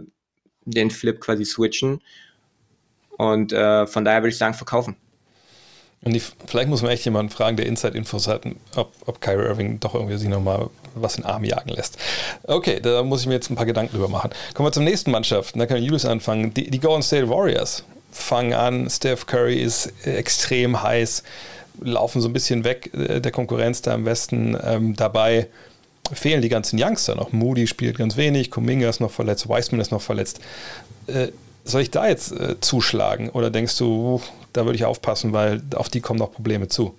den 0.66 0.92
Flip 0.92 1.20
quasi 1.20 1.46
switchen. 1.46 2.02
Und 3.18 3.52
äh, 3.54 3.88
von 3.88 4.06
daher 4.06 4.22
würde 4.22 4.30
ich 4.30 4.38
sagen, 4.38 4.54
verkaufen. 4.54 4.96
Und 6.04 6.14
die, 6.14 6.20
vielleicht 6.20 6.70
muss 6.70 6.84
man 6.84 6.92
echt 6.92 7.04
jemanden 7.06 7.32
fragen, 7.32 7.58
der 7.58 7.66
Inside-Infos 7.66 8.28
hat, 8.28 8.44
ob, 8.76 8.94
ob 9.06 9.20
Kyrie 9.22 9.46
Irving 9.46 9.80
doch 9.80 9.96
irgendwie 9.96 10.18
sich 10.18 10.30
nochmal 10.30 10.70
was 10.94 11.18
in 11.18 11.24
den 11.24 11.32
Arm 11.32 11.44
jagen 11.44 11.70
lässt. 11.70 11.98
Okay, 12.44 12.80
da 12.80 13.02
muss 13.04 13.22
ich 13.22 13.28
mir 13.28 13.34
jetzt 13.34 13.50
ein 13.50 13.56
paar 13.56 13.66
Gedanken 13.66 13.94
drüber 13.94 14.08
machen. 14.08 14.30
Kommen 14.54 14.68
wir 14.68 14.72
zur 14.72 14.84
nächsten 14.84 15.12
Mannschaft. 15.12 15.60
Da 15.60 15.66
kann 15.66 15.82
Julius 15.82 16.06
anfangen. 16.06 16.54
Die, 16.54 16.70
die 16.70 16.80
Golden 16.80 17.02
State 17.02 17.28
Warriors 17.28 17.84
fangen 18.16 18.54
an. 18.54 18.90
Steph 18.90 19.26
Curry 19.26 19.62
ist 19.62 19.94
extrem 20.06 20.82
heiß, 20.82 21.24
laufen 21.82 22.22
so 22.22 22.30
ein 22.30 22.34
bisschen 22.34 22.64
weg 22.64 22.92
äh, 22.94 23.20
der 23.20 23.32
Konkurrenz 23.32 23.82
da 23.82 23.94
im 23.94 24.06
Westen. 24.06 24.58
Ähm, 24.64 24.96
dabei 24.96 25.48
fehlen 26.14 26.42
die 26.42 26.50
ganzen 26.50 26.82
Youngster 26.82 27.16
noch. 27.16 27.32
Moody 27.32 27.68
spielt 27.68 27.98
ganz 27.98 28.16
wenig, 28.16 28.52
Kuminga 28.52 28.90
ist 28.90 29.02
noch 29.02 29.12
verletzt, 29.12 29.50
Wiseman 29.50 29.82
ist 29.82 29.92
noch 29.92 30.02
verletzt. 30.02 30.40
Äh, 31.08 31.28
soll 31.64 31.82
ich 31.82 31.92
da 31.92 32.08
jetzt 32.08 32.32
äh, 32.32 32.60
zuschlagen 32.62 33.30
oder 33.30 33.50
denkst 33.50 33.78
du, 33.78 34.16
uh, 34.16 34.22
da 34.54 34.66
würde 34.66 34.76
ich 34.76 34.86
aufpassen, 34.86 35.34
weil 35.34 35.62
auf 35.76 35.90
die 35.90 36.00
kommen 36.00 36.20
noch 36.20 36.32
Probleme 36.32 36.68
zu? 36.68 36.96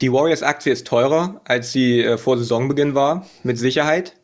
Die 0.00 0.12
Warriors-Aktie 0.12 0.72
ist 0.72 0.86
teurer, 0.86 1.40
als 1.44 1.72
sie 1.72 2.02
äh, 2.02 2.18
vor 2.18 2.36
Saisonbeginn 2.36 2.94
war, 2.94 3.26
mit 3.42 3.58
Sicherheit. 3.58 4.14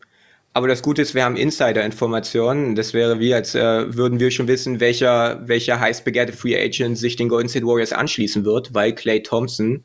Aber 0.56 0.68
das 0.68 0.82
Gute 0.82 1.02
ist, 1.02 1.16
wir 1.16 1.24
haben 1.24 1.36
Insider-Informationen. 1.36 2.76
Das 2.76 2.94
wäre 2.94 3.18
wie, 3.18 3.34
als 3.34 3.56
äh, 3.56 3.92
würden 3.92 4.20
wir 4.20 4.30
schon 4.30 4.46
wissen, 4.46 4.78
welcher, 4.78 5.42
welcher 5.48 5.80
heiß 5.80 6.04
begehrte 6.04 6.32
Free 6.32 6.56
Agent 6.56 6.96
sich 6.96 7.16
den 7.16 7.28
Golden 7.28 7.48
State 7.48 7.66
Warriors 7.66 7.92
anschließen 7.92 8.44
wird, 8.44 8.72
weil 8.72 8.94
Clay 8.94 9.20
Thompson 9.20 9.82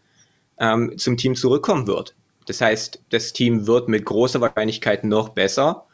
ähm, 0.59 0.95
zum 0.95 1.17
Team 1.17 1.35
zurückkommen 1.35 1.87
wird. 1.87 2.15
Das 2.45 2.61
heißt, 2.61 3.01
das 3.09 3.33
Team 3.33 3.65
wird 3.65 3.89
mit 3.89 4.05
großer 4.05 4.41
Wahrscheinlichkeit 4.41 5.03
noch 5.03 5.29
besser. 5.29 5.87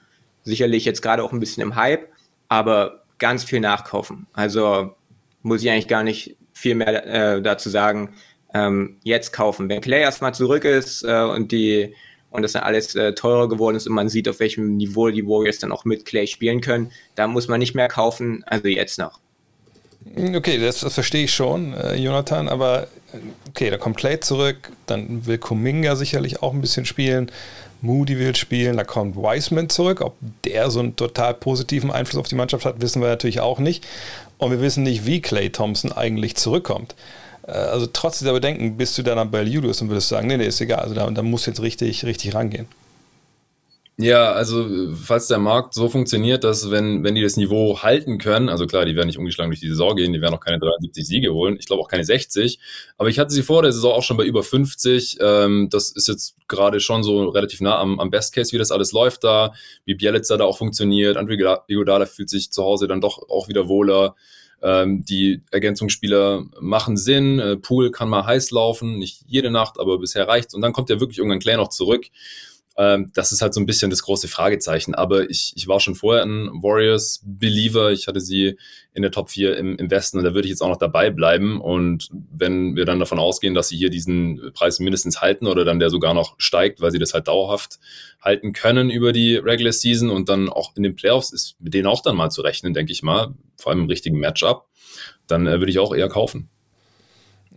Sicherlich 0.44 0.84
jetzt 0.84 1.02
gerade 1.02 1.24
auch 1.24 1.32
ein 1.32 1.40
bisschen 1.40 1.64
im 1.64 1.78
Hype, 1.78 2.10
aber 2.50 3.04
ganz 3.18 3.46
viel 3.46 3.62
nachkaufen. 3.62 4.28
Also 4.34 4.94
muss 5.42 5.64
ich 5.64 5.70
eigentlich 5.70 5.88
gar 5.88 6.04
nicht 6.04 6.36
viel 6.52 6.76
mehr 6.76 7.36
äh, 7.36 7.42
dazu 7.42 7.70
sagen. 7.70 8.14
Ähm, 8.54 8.98
jetzt 9.04 9.32
kaufen. 9.32 9.70
Wenn 9.70 9.80
Clay 9.80 10.02
erstmal 10.02 10.34
zurück 10.34 10.66
ist 10.66 11.04
äh, 11.04 11.24
und 11.24 11.54
die 11.54 11.96
und 12.36 12.42
das 12.42 12.54
dann 12.54 12.64
alles 12.64 12.96
äh, 12.96 13.14
teurer 13.14 13.50
geworden 13.50 13.76
ist 13.76 13.88
und 13.88 13.94
man 13.94 14.10
sieht, 14.10 14.28
auf 14.30 14.40
welchem 14.40 14.78
Niveau 14.78 15.10
die 15.10 15.26
Warriors 15.26 15.60
dann 15.60 15.72
auch 15.72 15.86
mit 15.86 16.06
Clay 16.06 16.28
spielen 16.28 16.62
können, 16.62 16.92
da 17.16 17.28
muss 17.28 17.48
man 17.48 17.60
nicht 17.60 17.76
mehr 17.76 17.88
kaufen, 17.88 18.44
also 18.48 18.68
jetzt 18.68 19.00
noch. 19.00 19.20
Okay, 20.16 20.60
das, 20.60 20.82
das 20.82 20.94
verstehe 20.94 21.24
ich 21.24 21.34
schon, 21.34 21.74
äh, 21.74 21.96
Jonathan, 21.96 22.48
aber 22.48 22.84
äh, 23.14 23.18
okay, 23.50 23.70
da 23.70 23.78
kommt 23.78 23.98
Clay 23.98 24.20
zurück, 24.20 24.72
dann 24.86 25.26
will 25.26 25.40
Kuminga 25.40 25.96
sicherlich 25.96 26.44
auch 26.44 26.54
ein 26.54 26.62
bisschen 26.62 26.86
spielen, 26.86 27.32
Moody 27.82 28.18
will 28.18 28.36
spielen, 28.36 28.78
da 28.78 28.84
kommt 28.84 29.16
Wiseman 29.16 29.70
zurück. 29.70 30.02
Ob 30.02 30.16
der 30.44 30.70
so 30.72 30.80
einen 30.80 30.96
total 30.96 31.34
positiven 31.34 31.92
Einfluss 31.92 32.20
auf 32.20 32.28
die 32.28 32.36
Mannschaft 32.36 32.66
hat, 32.66 32.82
wissen 32.82 33.02
wir 33.02 33.10
natürlich 33.10 33.40
auch 33.40 33.60
nicht. 33.60 33.86
Und 34.38 34.52
wir 34.52 34.60
wissen 34.60 34.84
nicht, 34.84 35.06
wie 35.06 35.22
Clay 35.22 35.50
Thompson 35.50 35.92
eigentlich 35.92 36.36
zurückkommt. 36.36 36.96
Äh, 37.48 37.52
also 37.52 37.88
trotz 37.92 38.20
dieser 38.20 38.34
Bedenken 38.34 38.78
bist 38.78 38.98
du 38.98 39.04
dann 39.04 39.32
bei 39.32 39.44
Julius 39.44 39.82
und 39.82 39.90
würdest 39.90 40.10
sagen, 40.10 40.28
nee, 40.28 40.38
nee, 40.38 40.48
ist 40.48 40.62
egal. 40.62 40.80
Also 40.80 40.96
da, 40.96 41.10
da 41.10 41.22
muss 41.22 41.46
jetzt 41.46 41.62
richtig, 41.62 42.06
richtig 42.06 42.34
rangehen. 42.34 42.68
Ja, 43.98 44.34
also 44.34 44.94
falls 44.94 45.28
der 45.28 45.38
Markt 45.38 45.74
so 45.74 45.88
funktioniert, 45.88 46.44
dass 46.44 46.70
wenn, 46.70 47.06
wenn 47.06 47.16
die 47.16 47.22
das 47.22 47.38
Niveau 47.38 47.82
halten 47.82 48.18
können, 48.18 48.50
also 48.50 48.68
klar, 48.68 48.84
die 48.84 48.94
werden 48.98 49.08
nicht 49.08 49.18
ungeschlagen 49.18 49.52
durch 49.52 49.62
die 49.62 49.70
Saison 49.70 49.96
gehen, 49.96 50.12
die 50.12 50.20
werden 50.20 50.34
auch 50.36 50.42
keine 50.42 50.60
73 50.60 51.08
Siege 51.08 51.34
holen, 51.34 51.56
ich 51.58 51.66
glaube 51.66 51.82
auch 51.82 51.88
keine 51.88 52.04
60, 52.04 52.60
aber 52.98 53.08
ich 53.08 53.20
hatte 53.20 53.34
sie 53.34 53.42
vor 53.42 53.62
der 53.62 53.72
Saison 53.72 53.94
auch 53.94 54.04
schon 54.04 54.18
bei 54.18 54.26
über 54.26 54.44
50, 54.44 55.20
ähm, 55.22 55.70
das 55.72 55.92
ist 55.92 56.10
jetzt 56.10 56.36
gerade 56.50 56.82
schon 56.82 57.04
so 57.04 57.30
relativ 57.30 57.62
nah 57.62 57.80
am, 57.80 58.02
am 58.02 58.10
Best 58.10 58.34
Case, 58.34 58.52
wie 58.52 58.58
das 58.58 58.72
alles 58.72 58.92
läuft 58.92 59.24
da, 59.24 59.54
wie 59.86 59.96
Bielitzer 59.96 60.38
da 60.38 60.44
auch 60.44 60.58
funktioniert, 60.58 61.16
André 61.16 61.62
Iguodala 61.70 62.06
fühlt 62.06 62.30
sich 62.30 62.52
zu 62.52 62.64
Hause 62.64 62.90
dann 62.90 63.00
doch 63.00 63.30
auch 63.30 63.48
wieder 63.48 63.70
wohler, 63.70 64.16
ähm, 64.62 65.06
die 65.06 65.42
Ergänzungsspieler 65.52 66.46
machen 66.60 66.98
Sinn. 66.98 67.40
Äh, 67.40 67.58
Pool 67.58 67.92
kann 67.92 68.10
mal 68.10 68.26
heiß 68.26 68.52
laufen, 68.52 68.98
nicht 68.98 69.24
jede 69.28 69.52
Nacht, 69.52 69.80
aber 69.80 70.00
bisher 70.00 70.28
reicht's. 70.28 70.54
Und 70.54 70.62
dann 70.62 70.74
kommt 70.74 70.90
ja 70.90 71.00
wirklich 71.00 71.20
irgendwann 71.20 71.40
Clay 71.40 71.58
noch 71.58 71.70
zurück. 71.70 72.06
Ähm, 72.78 73.12
das 73.14 73.32
ist 73.32 73.42
halt 73.42 73.54
so 73.54 73.60
ein 73.60 73.66
bisschen 73.66 73.90
das 73.90 74.02
große 74.02 74.28
Fragezeichen. 74.28 74.96
Aber 74.96 75.30
ich, 75.30 75.54
ich 75.56 75.68
war 75.68 75.80
schon 75.80 75.96
vorher 75.96 76.24
ein 76.24 76.50
Warriors-Believer. 76.62 77.92
Ich 77.92 78.08
hatte 78.08 78.20
sie 78.20 78.58
in 78.94 79.02
der 79.02 79.12
Top 79.12 79.30
4 79.30 79.58
im, 79.58 79.78
im 79.78 79.90
Westen 79.90 80.18
und 80.18 80.24
da 80.24 80.34
würde 80.34 80.48
ich 80.48 80.52
jetzt 80.52 80.62
auch 80.62 80.70
noch 80.70 80.78
dabei 80.78 81.10
bleiben. 81.10 81.62
Und 81.62 82.10
wenn 82.12 82.76
wir 82.76 82.86
dann 82.86 83.00
davon 83.00 83.20
ausgehen, 83.20 83.54
dass 83.54 83.70
sie 83.70 83.78
hier 83.78 83.90
diesen 83.90 84.52
Preis 84.54 84.80
mindestens 84.80 85.22
halten 85.22 85.48
oder 85.48 85.64
dann 85.64 85.80
der 85.80 85.90
sogar 85.90 86.14
noch 86.14 86.36
steigt, 86.38 86.82
weil 86.82 86.92
sie 86.92 87.00
das 87.00 87.14
halt 87.14 87.28
dauerhaft 87.28 87.80
halten 88.22 88.54
können 88.54 88.90
über 88.90 89.14
die 89.14 89.36
Regular 89.36 89.74
Season 89.74 90.10
und 90.10 90.30
dann 90.30 90.50
auch 90.50 90.76
in 90.76 90.84
den 90.84 90.96
Playoffs 90.96 91.32
ist 91.32 91.56
mit 91.60 91.74
denen 91.74 91.88
auch 91.88 92.02
dann 92.02 92.16
mal 92.16 92.30
zu 92.30 92.42
rechnen, 92.42 92.74
denke 92.74 92.92
ich 92.92 93.04
mal. 93.04 93.34
Vor 93.58 93.72
allem 93.72 93.82
im 93.82 93.88
richtigen 93.88 94.20
Matchup. 94.20 94.68
Dann 95.28 95.48
äh, 95.48 95.60
würde 95.60 95.72
ich 95.72 95.80
auch 95.80 95.94
eher 95.94 96.10
kaufen. 96.10 96.50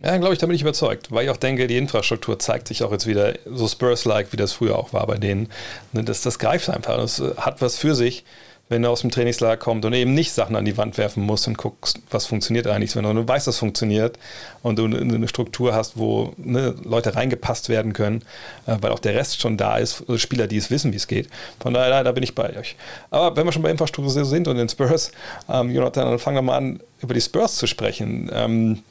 Ja, 0.01 0.15
glaube 0.17 0.33
ich, 0.33 0.39
da 0.39 0.45
bin 0.45 0.55
ich 0.55 0.61
überzeugt, 0.61 1.11
weil 1.11 1.25
ich 1.25 1.29
auch 1.29 1.37
denke, 1.37 1.67
die 1.67 1.77
Infrastruktur 1.77 2.39
zeigt 2.39 2.69
sich 2.69 2.83
auch 2.83 2.91
jetzt 2.91 3.05
wieder 3.05 3.33
so 3.45 3.67
Spurs-like, 3.67 4.31
wie 4.31 4.37
das 4.37 4.53
früher 4.53 4.77
auch 4.77 4.93
war 4.93 5.05
bei 5.07 5.17
denen. 5.17 5.49
Ne, 5.91 6.03
das, 6.03 6.21
das 6.21 6.39
greift 6.39 6.69
einfach. 6.69 6.95
Das 6.95 7.19
äh, 7.19 7.35
hat 7.35 7.61
was 7.61 7.77
für 7.77 7.93
sich, 7.95 8.23
wenn 8.69 8.83
du 8.83 8.89
aus 8.89 9.01
dem 9.01 9.11
Trainingslager 9.11 9.57
kommst 9.57 9.83
und 9.83 9.91
eben 9.91 10.13
nicht 10.13 10.31
Sachen 10.31 10.55
an 10.55 10.63
die 10.63 10.77
Wand 10.77 10.97
werfen 10.97 11.23
musst 11.23 11.49
und 11.49 11.57
guckst, 11.57 11.99
was 12.11 12.27
funktioniert 12.27 12.65
eigentlich, 12.67 12.95
wenn 12.95 13.03
du 13.03 13.27
weißt, 13.27 13.47
was 13.47 13.57
funktioniert 13.57 14.17
und 14.63 14.79
du 14.79 14.85
eine 14.85 15.27
Struktur 15.27 15.73
hast, 15.73 15.97
wo 15.97 16.33
ne, 16.37 16.75
Leute 16.85 17.15
reingepasst 17.15 17.67
werden 17.67 17.91
können, 17.91 18.21
äh, 18.67 18.77
weil 18.79 18.91
auch 18.91 18.99
der 18.99 19.15
Rest 19.15 19.41
schon 19.41 19.57
da 19.57 19.77
ist, 19.77 20.01
also 20.01 20.17
Spieler, 20.17 20.47
die 20.47 20.57
es 20.57 20.71
wissen, 20.71 20.93
wie 20.93 20.97
es 20.97 21.07
geht. 21.07 21.27
Von 21.59 21.73
daher, 21.73 22.05
da 22.05 22.11
bin 22.13 22.23
ich 22.23 22.35
bei 22.35 22.57
euch. 22.57 22.77
Aber 23.11 23.35
wenn 23.35 23.45
wir 23.45 23.51
schon 23.51 23.63
bei 23.63 23.71
Infrastruktur 23.71 24.23
sind 24.23 24.47
und 24.47 24.55
den 24.55 24.69
Spurs, 24.69 25.11
ähm, 25.49 25.71
Jonathan, 25.71 26.05
dann 26.05 26.19
fangen 26.19 26.37
wir 26.37 26.41
mal 26.41 26.57
an, 26.57 26.79
über 27.01 27.13
die 27.13 27.21
Spurs 27.21 27.57
zu 27.57 27.67
sprechen. 27.67 28.29
Ähm, 28.33 28.83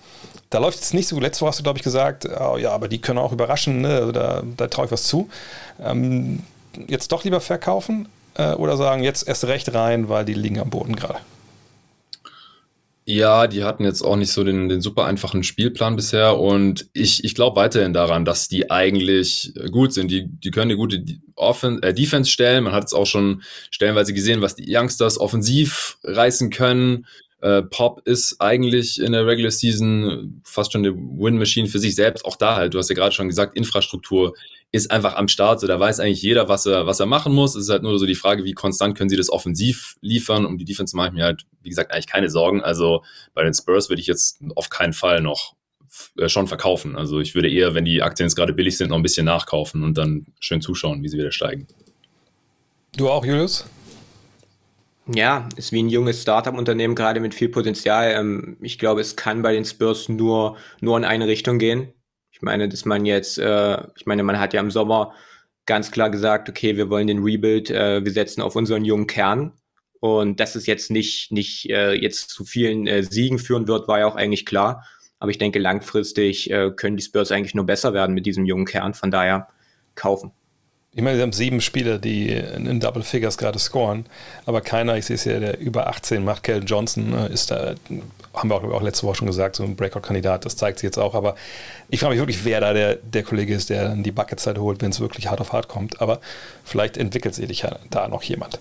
da 0.50 0.58
läuft 0.58 0.80
es 0.80 0.94
nicht 0.94 1.08
so 1.08 1.16
gut. 1.16 1.22
Letzte 1.22 1.42
Woche 1.42 1.50
hast 1.50 1.58
du, 1.58 1.62
glaube 1.62 1.78
ich, 1.78 1.84
gesagt, 1.84 2.26
oh, 2.26 2.56
ja, 2.56 2.70
aber 2.70 2.88
die 2.88 3.00
können 3.00 3.18
auch 3.18 3.32
überraschen, 3.32 3.80
ne? 3.80 3.96
also 3.96 4.12
da, 4.12 4.42
da 4.56 4.66
traue 4.68 4.86
ich 4.86 4.92
was 4.92 5.06
zu. 5.06 5.28
Ähm, 5.80 6.42
jetzt 6.86 7.12
doch 7.12 7.24
lieber 7.24 7.40
verkaufen 7.40 8.08
äh, 8.34 8.52
oder 8.52 8.76
sagen, 8.76 9.02
jetzt 9.02 9.28
erst 9.28 9.44
recht 9.44 9.74
rein, 9.74 10.08
weil 10.08 10.24
die 10.24 10.34
liegen 10.34 10.58
am 10.58 10.70
Boden 10.70 10.96
gerade? 10.96 11.18
Ja, 13.10 13.46
die 13.46 13.64
hatten 13.64 13.84
jetzt 13.84 14.02
auch 14.02 14.16
nicht 14.16 14.32
so 14.32 14.44
den, 14.44 14.68
den 14.68 14.82
super 14.82 15.06
einfachen 15.06 15.42
Spielplan 15.42 15.96
bisher 15.96 16.38
und 16.38 16.88
ich, 16.92 17.24
ich 17.24 17.34
glaube 17.34 17.56
weiterhin 17.56 17.94
daran, 17.94 18.26
dass 18.26 18.48
die 18.48 18.70
eigentlich 18.70 19.54
gut 19.70 19.94
sind. 19.94 20.10
Die, 20.10 20.26
die 20.26 20.50
können 20.50 20.70
eine 20.70 20.76
gute 20.76 21.02
Offen 21.34 21.82
äh, 21.82 21.94
Defense 21.94 22.30
stellen. 22.30 22.64
Man 22.64 22.74
hat 22.74 22.84
es 22.84 22.92
auch 22.92 23.06
schon 23.06 23.42
stellenweise 23.70 24.12
gesehen, 24.12 24.42
was 24.42 24.56
die 24.56 24.66
Youngsters 24.68 25.18
offensiv 25.18 25.96
reißen 26.04 26.50
können. 26.50 27.06
Äh, 27.40 27.62
Pop 27.62 28.02
ist 28.04 28.40
eigentlich 28.40 29.00
in 29.00 29.12
der 29.12 29.26
Regular 29.26 29.50
Season 29.50 30.40
fast 30.44 30.72
schon 30.72 30.84
eine 30.84 30.94
Win-Machine 30.94 31.68
für 31.68 31.78
sich 31.78 31.94
selbst. 31.94 32.24
Auch 32.24 32.36
da 32.36 32.56
halt, 32.56 32.74
du 32.74 32.78
hast 32.78 32.88
ja 32.88 32.96
gerade 32.96 33.14
schon 33.14 33.28
gesagt, 33.28 33.56
Infrastruktur 33.56 34.34
ist 34.72 34.90
einfach 34.90 35.14
am 35.14 35.28
Start. 35.28 35.60
So, 35.60 35.66
da 35.66 35.78
weiß 35.78 36.00
eigentlich 36.00 36.22
jeder, 36.22 36.48
was 36.48 36.66
er, 36.66 36.86
was 36.86 37.00
er 37.00 37.06
machen 37.06 37.32
muss. 37.32 37.54
Es 37.54 37.64
ist 37.64 37.70
halt 37.70 37.82
nur 37.82 37.98
so 37.98 38.06
die 38.06 38.16
Frage, 38.16 38.44
wie 38.44 38.52
konstant 38.52 38.98
können 38.98 39.08
sie 39.08 39.16
das 39.16 39.30
offensiv 39.30 39.96
liefern. 40.00 40.44
Um 40.44 40.58
die 40.58 40.64
Defense 40.64 40.96
mache 40.96 41.08
ich 41.08 41.14
mir 41.14 41.24
halt, 41.24 41.46
wie 41.62 41.68
gesagt, 41.68 41.92
eigentlich 41.92 42.08
keine 42.08 42.28
Sorgen. 42.28 42.60
Also 42.62 43.02
bei 43.34 43.44
den 43.44 43.54
Spurs 43.54 43.88
würde 43.88 44.00
ich 44.00 44.08
jetzt 44.08 44.40
auf 44.56 44.68
keinen 44.68 44.92
Fall 44.92 45.22
noch 45.22 45.54
äh, 46.16 46.28
schon 46.28 46.48
verkaufen. 46.48 46.96
Also 46.96 47.20
ich 47.20 47.34
würde 47.34 47.50
eher, 47.50 47.74
wenn 47.74 47.84
die 47.84 48.02
Aktien 48.02 48.26
jetzt 48.26 48.34
gerade 48.34 48.52
billig 48.52 48.76
sind, 48.76 48.90
noch 48.90 48.96
ein 48.96 49.02
bisschen 49.02 49.24
nachkaufen 49.26 49.82
und 49.84 49.96
dann 49.96 50.26
schön 50.40 50.60
zuschauen, 50.60 51.02
wie 51.02 51.08
sie 51.08 51.18
wieder 51.18 51.32
steigen. 51.32 51.66
Du 52.96 53.08
auch, 53.08 53.24
Julius? 53.24 53.64
Ja, 55.14 55.48
ist 55.56 55.72
wie 55.72 55.82
ein 55.82 55.88
junges 55.88 56.20
Startup-Unternehmen, 56.20 56.94
gerade 56.94 57.20
mit 57.20 57.34
viel 57.34 57.48
Potenzial. 57.48 58.12
Ähm, 58.12 58.58
ich 58.60 58.78
glaube, 58.78 59.00
es 59.00 59.16
kann 59.16 59.40
bei 59.40 59.54
den 59.54 59.64
Spurs 59.64 60.08
nur, 60.10 60.58
nur 60.80 60.98
in 60.98 61.04
eine 61.04 61.26
Richtung 61.26 61.58
gehen. 61.58 61.92
Ich 62.30 62.42
meine, 62.42 62.68
dass 62.68 62.84
man 62.84 63.06
jetzt, 63.06 63.38
äh, 63.38 63.78
ich 63.96 64.04
meine, 64.04 64.22
man 64.22 64.38
hat 64.38 64.52
ja 64.52 64.60
im 64.60 64.70
Sommer 64.70 65.14
ganz 65.64 65.90
klar 65.90 66.10
gesagt, 66.10 66.48
okay, 66.50 66.76
wir 66.76 66.90
wollen 66.90 67.06
den 67.06 67.22
Rebuild, 67.22 67.70
äh, 67.70 68.04
wir 68.04 68.12
setzen 68.12 68.42
auf 68.42 68.54
unseren 68.54 68.84
jungen 68.84 69.06
Kern. 69.06 69.52
Und 70.00 70.40
dass 70.40 70.54
es 70.54 70.66
jetzt 70.66 70.90
nicht, 70.90 71.32
nicht 71.32 71.70
äh, 71.70 71.94
jetzt 71.94 72.28
zu 72.30 72.44
vielen 72.44 73.02
Siegen 73.02 73.38
führen 73.38 73.66
wird, 73.66 73.88
war 73.88 74.00
ja 74.00 74.06
auch 74.06 74.14
eigentlich 74.14 74.46
klar. 74.46 74.84
Aber 75.18 75.30
ich 75.30 75.38
denke, 75.38 75.58
langfristig 75.58 76.48
können 76.76 76.96
die 76.96 77.02
Spurs 77.02 77.32
eigentlich 77.32 77.54
nur 77.56 77.66
besser 77.66 77.92
werden 77.92 78.14
mit 78.14 78.24
diesem 78.24 78.44
jungen 78.44 78.66
Kern. 78.66 78.94
Von 78.94 79.10
daher 79.10 79.48
kaufen. 79.96 80.30
Ich 80.98 81.04
meine, 81.04 81.16
wir 81.16 81.22
haben 81.22 81.32
sieben 81.32 81.60
Spieler, 81.60 81.98
die 81.98 82.30
in 82.30 82.80
Double 82.80 83.04
Figures 83.04 83.38
gerade 83.38 83.60
scoren, 83.60 84.04
aber 84.46 84.60
keiner, 84.62 84.96
ich 84.96 85.06
sehe 85.06 85.14
es 85.14 85.22
hier, 85.22 85.38
der 85.38 85.60
über 85.60 85.86
18 85.86 86.24
macht. 86.24 86.42
Kel 86.42 86.64
Johnson 86.66 87.14
äh, 87.14 87.32
ist 87.32 87.52
da, 87.52 87.76
haben 88.34 88.50
wir 88.50 88.56
auch, 88.56 88.64
auch 88.64 88.82
letzte 88.82 89.06
Woche 89.06 89.14
schon 89.14 89.28
gesagt, 89.28 89.54
so 89.54 89.62
ein 89.62 89.76
Breakout-Kandidat, 89.76 90.44
das 90.44 90.56
zeigt 90.56 90.80
sich 90.80 90.88
jetzt 90.88 90.98
auch. 90.98 91.14
Aber 91.14 91.36
ich 91.88 92.00
frage 92.00 92.14
mich 92.14 92.18
wirklich, 92.20 92.44
wer 92.44 92.60
da 92.60 92.72
der, 92.72 92.96
der 92.96 93.22
Kollege 93.22 93.54
ist, 93.54 93.70
der 93.70 93.84
dann 93.90 94.02
die 94.02 94.10
Buckets-Zeit 94.10 94.58
holt, 94.58 94.82
wenn 94.82 94.90
es 94.90 94.98
wirklich 94.98 95.28
hart 95.28 95.40
auf 95.40 95.52
hart 95.52 95.68
kommt. 95.68 96.02
Aber 96.02 96.18
vielleicht 96.64 96.96
entwickelt 96.96 97.36
sich 97.36 97.62
ja 97.62 97.78
da 97.90 98.08
noch 98.08 98.24
jemand. 98.24 98.58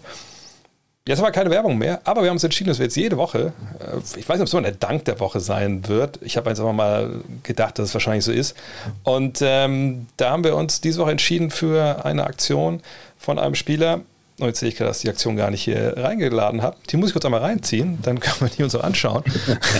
Jetzt 1.07 1.19
aber 1.19 1.31
keine 1.31 1.49
Werbung 1.49 1.77
mehr, 1.77 2.01
aber 2.03 2.21
wir 2.21 2.29
haben 2.29 2.35
uns 2.35 2.43
entschieden, 2.43 2.67
dass 2.67 2.79
wir 2.79 2.85
jetzt 2.85 2.97
jede 2.97 3.15
Woche, 3.15 3.53
äh, 3.79 4.19
ich 4.19 4.27
weiß 4.27 4.35
nicht, 4.35 4.41
ob 4.41 4.45
es 4.47 4.51
so 4.51 4.57
ein 4.57 4.75
Dank 4.77 5.05
der 5.05 5.21
Woche 5.21 5.39
sein 5.39 5.87
wird. 5.87 6.19
Ich 6.21 6.35
habe 6.35 6.49
jetzt 6.49 6.59
einfach 6.59 6.73
mal 6.73 7.21
gedacht, 7.43 7.79
dass 7.79 7.89
es 7.89 7.93
wahrscheinlich 7.93 8.25
so 8.25 8.33
ist. 8.33 8.57
Und 9.03 9.39
ähm, 9.41 10.07
da 10.17 10.31
haben 10.31 10.43
wir 10.43 10.57
uns 10.57 10.81
diese 10.81 10.99
Woche 10.99 11.11
entschieden 11.11 11.49
für 11.49 12.03
eine 12.03 12.25
Aktion 12.25 12.81
von 13.17 13.39
einem 13.39 13.55
Spieler. 13.55 14.01
Und 14.39 14.47
jetzt 14.47 14.59
sehe 14.59 14.67
ich 14.67 14.75
gerade, 14.75 14.89
dass 14.89 14.99
die 14.99 15.09
Aktion 15.09 15.37
gar 15.37 15.49
nicht 15.49 15.63
hier 15.63 15.95
reingeladen 15.95 16.61
hat. 16.61 16.75
Die 16.89 16.97
muss 16.97 17.09
ich 17.09 17.13
kurz 17.13 17.23
einmal 17.23 17.41
reinziehen, 17.41 17.99
dann 18.01 18.19
können 18.19 18.41
wir 18.41 18.49
die 18.49 18.63
uns 18.63 18.75
auch 18.75 18.83
anschauen. 18.83 19.23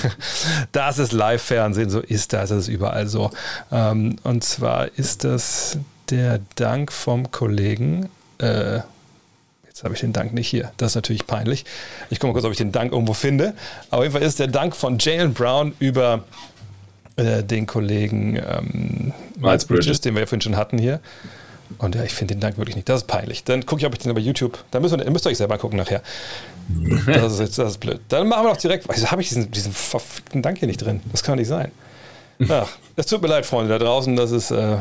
das 0.72 0.98
ist 0.98 1.12
Live-Fernsehen, 1.12 1.90
so 1.90 2.00
ist 2.00 2.32
das, 2.32 2.50
das 2.50 2.60
ist 2.60 2.68
überall 2.70 3.06
so. 3.06 3.32
Ähm, 3.70 4.16
und 4.24 4.46
zwar 4.46 4.88
ist 4.98 5.26
das 5.26 5.78
der 6.10 6.40
Dank 6.56 6.94
vom 6.94 7.32
Kollegen. 7.32 8.08
Äh, 8.38 8.80
Jetzt 9.78 9.84
habe 9.84 9.94
ich 9.94 10.02
den 10.02 10.12
Dank 10.12 10.34
nicht 10.34 10.48
hier. 10.48 10.72
Das 10.78 10.94
ist 10.94 10.96
natürlich 10.96 11.28
peinlich. 11.28 11.64
Ich 12.10 12.20
gucke 12.20 12.30
mal 12.30 12.34
kurz, 12.34 12.46
ob 12.46 12.52
ich 12.52 12.58
den 12.58 12.72
Dank 12.72 12.94
irgendwo 12.94 13.14
finde. 13.14 13.54
Auf 13.92 14.02
jeden 14.02 14.12
Fall 14.12 14.24
ist 14.24 14.40
der 14.40 14.48
Dank 14.48 14.76
von 14.76 14.98
Jalen 14.98 15.36
Brown 15.36 15.76
über 15.78 16.24
äh, 17.16 17.44
den 17.44 17.68
Kollegen 17.68 18.38
ähm, 18.38 19.14
Miles 19.38 19.66
Bridges, 19.66 20.02
den 20.02 20.16
wir 20.16 20.22
ja 20.22 20.26
vorhin 20.26 20.42
schon 20.42 20.56
hatten 20.56 20.80
hier. 20.80 21.00
Und 21.78 21.94
ja, 21.94 22.04
ich 22.04 22.16
finde 22.16 22.34
den 22.34 22.42
Dank 22.42 22.58
wirklich 22.58 22.76
nicht. 22.76 22.90
Das 22.90 23.02
ist 23.02 23.08
peinlich. 23.08 23.44
Dann 23.44 23.68
gucke 23.68 23.80
ich, 23.80 23.86
ob 23.86 23.94
ich 23.94 24.00
den 24.00 24.16
bei 24.16 24.20
YouTube. 24.20 24.58
Da 24.72 24.80
müsst 24.80 24.96
ihr, 24.98 25.12
müsst 25.12 25.28
ihr 25.28 25.30
euch 25.30 25.38
selber 25.38 25.60
gucken 25.60 25.78
nachher. 25.78 26.02
Das 27.06 27.34
ist, 27.34 27.40
jetzt, 27.40 27.60
das 27.60 27.74
ist 27.74 27.78
blöd. 27.78 28.02
Dann 28.10 28.28
machen 28.28 28.46
wir 28.46 28.50
doch 28.50 28.58
direkt. 28.58 28.88
Wieso 28.92 29.12
habe 29.12 29.22
ich 29.22 29.30
diesen, 29.30 29.52
diesen 29.52 29.74
verfickten 29.74 30.42
Dank 30.42 30.58
hier 30.58 30.68
nicht 30.68 30.82
drin? 30.84 31.02
Das 31.12 31.22
kann 31.22 31.38
nicht 31.38 31.50
sein. 31.50 31.72
Ach, 32.50 32.68
es 32.96 33.06
tut 33.06 33.22
mir 33.22 33.28
leid, 33.28 33.46
Freunde 33.46 33.78
da 33.78 33.78
draußen, 33.78 34.16
das 34.16 34.32
ist 34.32 34.50
äh, 34.50 34.78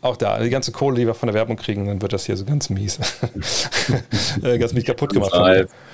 auch 0.00 0.16
da. 0.16 0.38
Die 0.38 0.50
ganze 0.50 0.72
Kohle, 0.72 0.96
die 0.96 1.06
wir 1.06 1.14
von 1.14 1.26
der 1.26 1.34
Werbung 1.34 1.56
kriegen, 1.56 1.86
dann 1.86 2.00
wird 2.00 2.12
das 2.12 2.26
hier 2.26 2.36
so 2.36 2.44
ganz 2.44 2.70
mies. 2.70 2.98
Äh, 4.42 4.58
ganz 4.58 4.72
mies 4.72 4.84
kaputt 4.84 5.12
gemacht. 5.12 5.32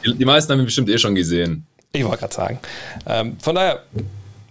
Die, 0.05 0.25
meisten 0.25 0.53
haben 0.53 0.59
ihn 0.59 0.65
bestimmt 0.65 0.91
eh 0.91 0.99
schon 0.99 1.15
gesehen. 1.15 1.65
Ich 1.93 2.05
wollte 2.05 2.19
gerade 2.19 2.35
sagen. 2.35 2.59
Ähm, 3.07 3.37
von 3.41 3.55
daher 3.55 3.83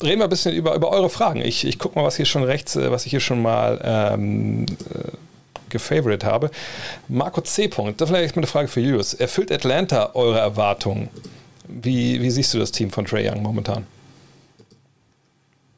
reden 0.01 0.19
wir 0.19 0.23
ein 0.25 0.29
bisschen 0.29 0.55
über, 0.55 0.73
über 0.73 0.89
eure 0.89 1.09
Fragen. 1.09 1.41
Ich, 1.41 1.65
ich 1.65 1.77
gucke 1.77 1.99
mal, 1.99 2.05
was 2.05 2.15
hier 2.15 2.25
schon 2.25 2.43
rechts, 2.43 2.75
äh, 2.75 2.89
was 2.89 3.05
ich 3.05 3.11
hier 3.11 3.19
schon 3.19 3.41
mal 3.41 3.79
ähm, 3.83 4.65
äh, 4.65 5.11
gefavorite 5.69 6.25
habe. 6.25 6.49
Marco 7.09 7.41
C. 7.41 7.67
Punkt, 7.67 7.99
das 7.99 8.09
ist 8.09 8.15
vielleicht 8.15 8.35
mal 8.35 8.41
eine 8.41 8.47
Frage 8.47 8.67
für 8.67 8.79
Julius. 8.79 9.13
Erfüllt 9.13 9.51
Atlanta 9.51 10.11
eure 10.13 10.39
Erwartungen? 10.39 11.09
Wie, 11.67 12.21
wie 12.21 12.29
siehst 12.29 12.53
du 12.53 12.59
das 12.59 12.71
Team 12.71 12.91
von 12.91 13.05
Trey 13.05 13.29
Young 13.29 13.41
momentan? 13.41 13.85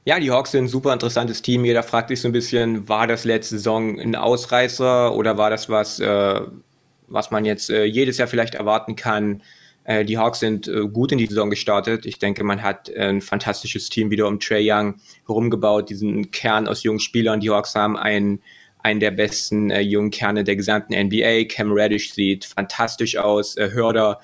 Ja, 0.08 0.20
die 0.20 0.30
Hawks 0.30 0.52
sind 0.52 0.66
ein 0.66 0.68
super 0.68 0.94
interessantes 0.94 1.42
Team. 1.42 1.66
Jeder 1.66 1.82
fragt 1.82 2.10
sich 2.10 2.22
so 2.22 2.30
ein 2.30 2.32
bisschen, 2.32 2.88
war 2.88 3.08
das 3.08 3.24
letzte 3.26 3.56
Saison 3.58 4.00
ein 4.00 4.16
Ausreißer 4.16 5.16
oder 5.16 5.40
war 5.40 5.50
das 5.50 5.68
was, 5.68 6.00
äh, 6.00 6.42
was 7.08 7.32
man 7.32 7.44
jetzt 7.44 7.72
äh, 7.72 7.86
jedes 7.86 8.20
Jahr 8.20 8.28
vielleicht 8.28 8.54
erwarten 8.54 8.96
kann? 8.96 9.42
Äh, 9.84 10.06
die 10.06 10.20
Hawks 10.20 10.42
sind 10.42 10.68
äh, 10.68 10.88
gut 10.88 11.12
in 11.12 11.18
die 11.18 11.26
Saison 11.26 11.50
gestartet. 11.50 12.06
Ich 12.06 12.20
denke, 12.20 12.44
man 12.44 12.62
hat 12.62 12.96
ein 12.96 13.20
fantastisches 13.20 13.90
Team 13.90 14.12
wieder 14.12 14.28
um 14.28 14.40
Trey 14.40 14.72
Young 14.72 14.96
herumgebaut, 15.26 15.90
diesen 15.90 16.30
Kern 16.30 16.68
aus 16.68 16.84
jungen 16.84 17.00
Spielern. 17.00 17.40
Die 17.40 17.50
Hawks 17.50 17.74
haben 17.74 17.98
einen, 17.98 18.44
einen 18.84 19.00
der 19.00 19.12
besten 19.12 19.72
äh, 19.72 19.82
jungen 19.82 20.12
Kerne 20.12 20.44
der 20.44 20.56
gesamten 20.56 20.94
NBA. 20.94 21.46
Cam 21.46 21.72
Reddish 21.72 22.14
sieht 22.14 22.46
fantastisch 22.46 23.18
aus. 23.18 23.58
Äh, 23.58 23.72
Hörder 23.72 24.20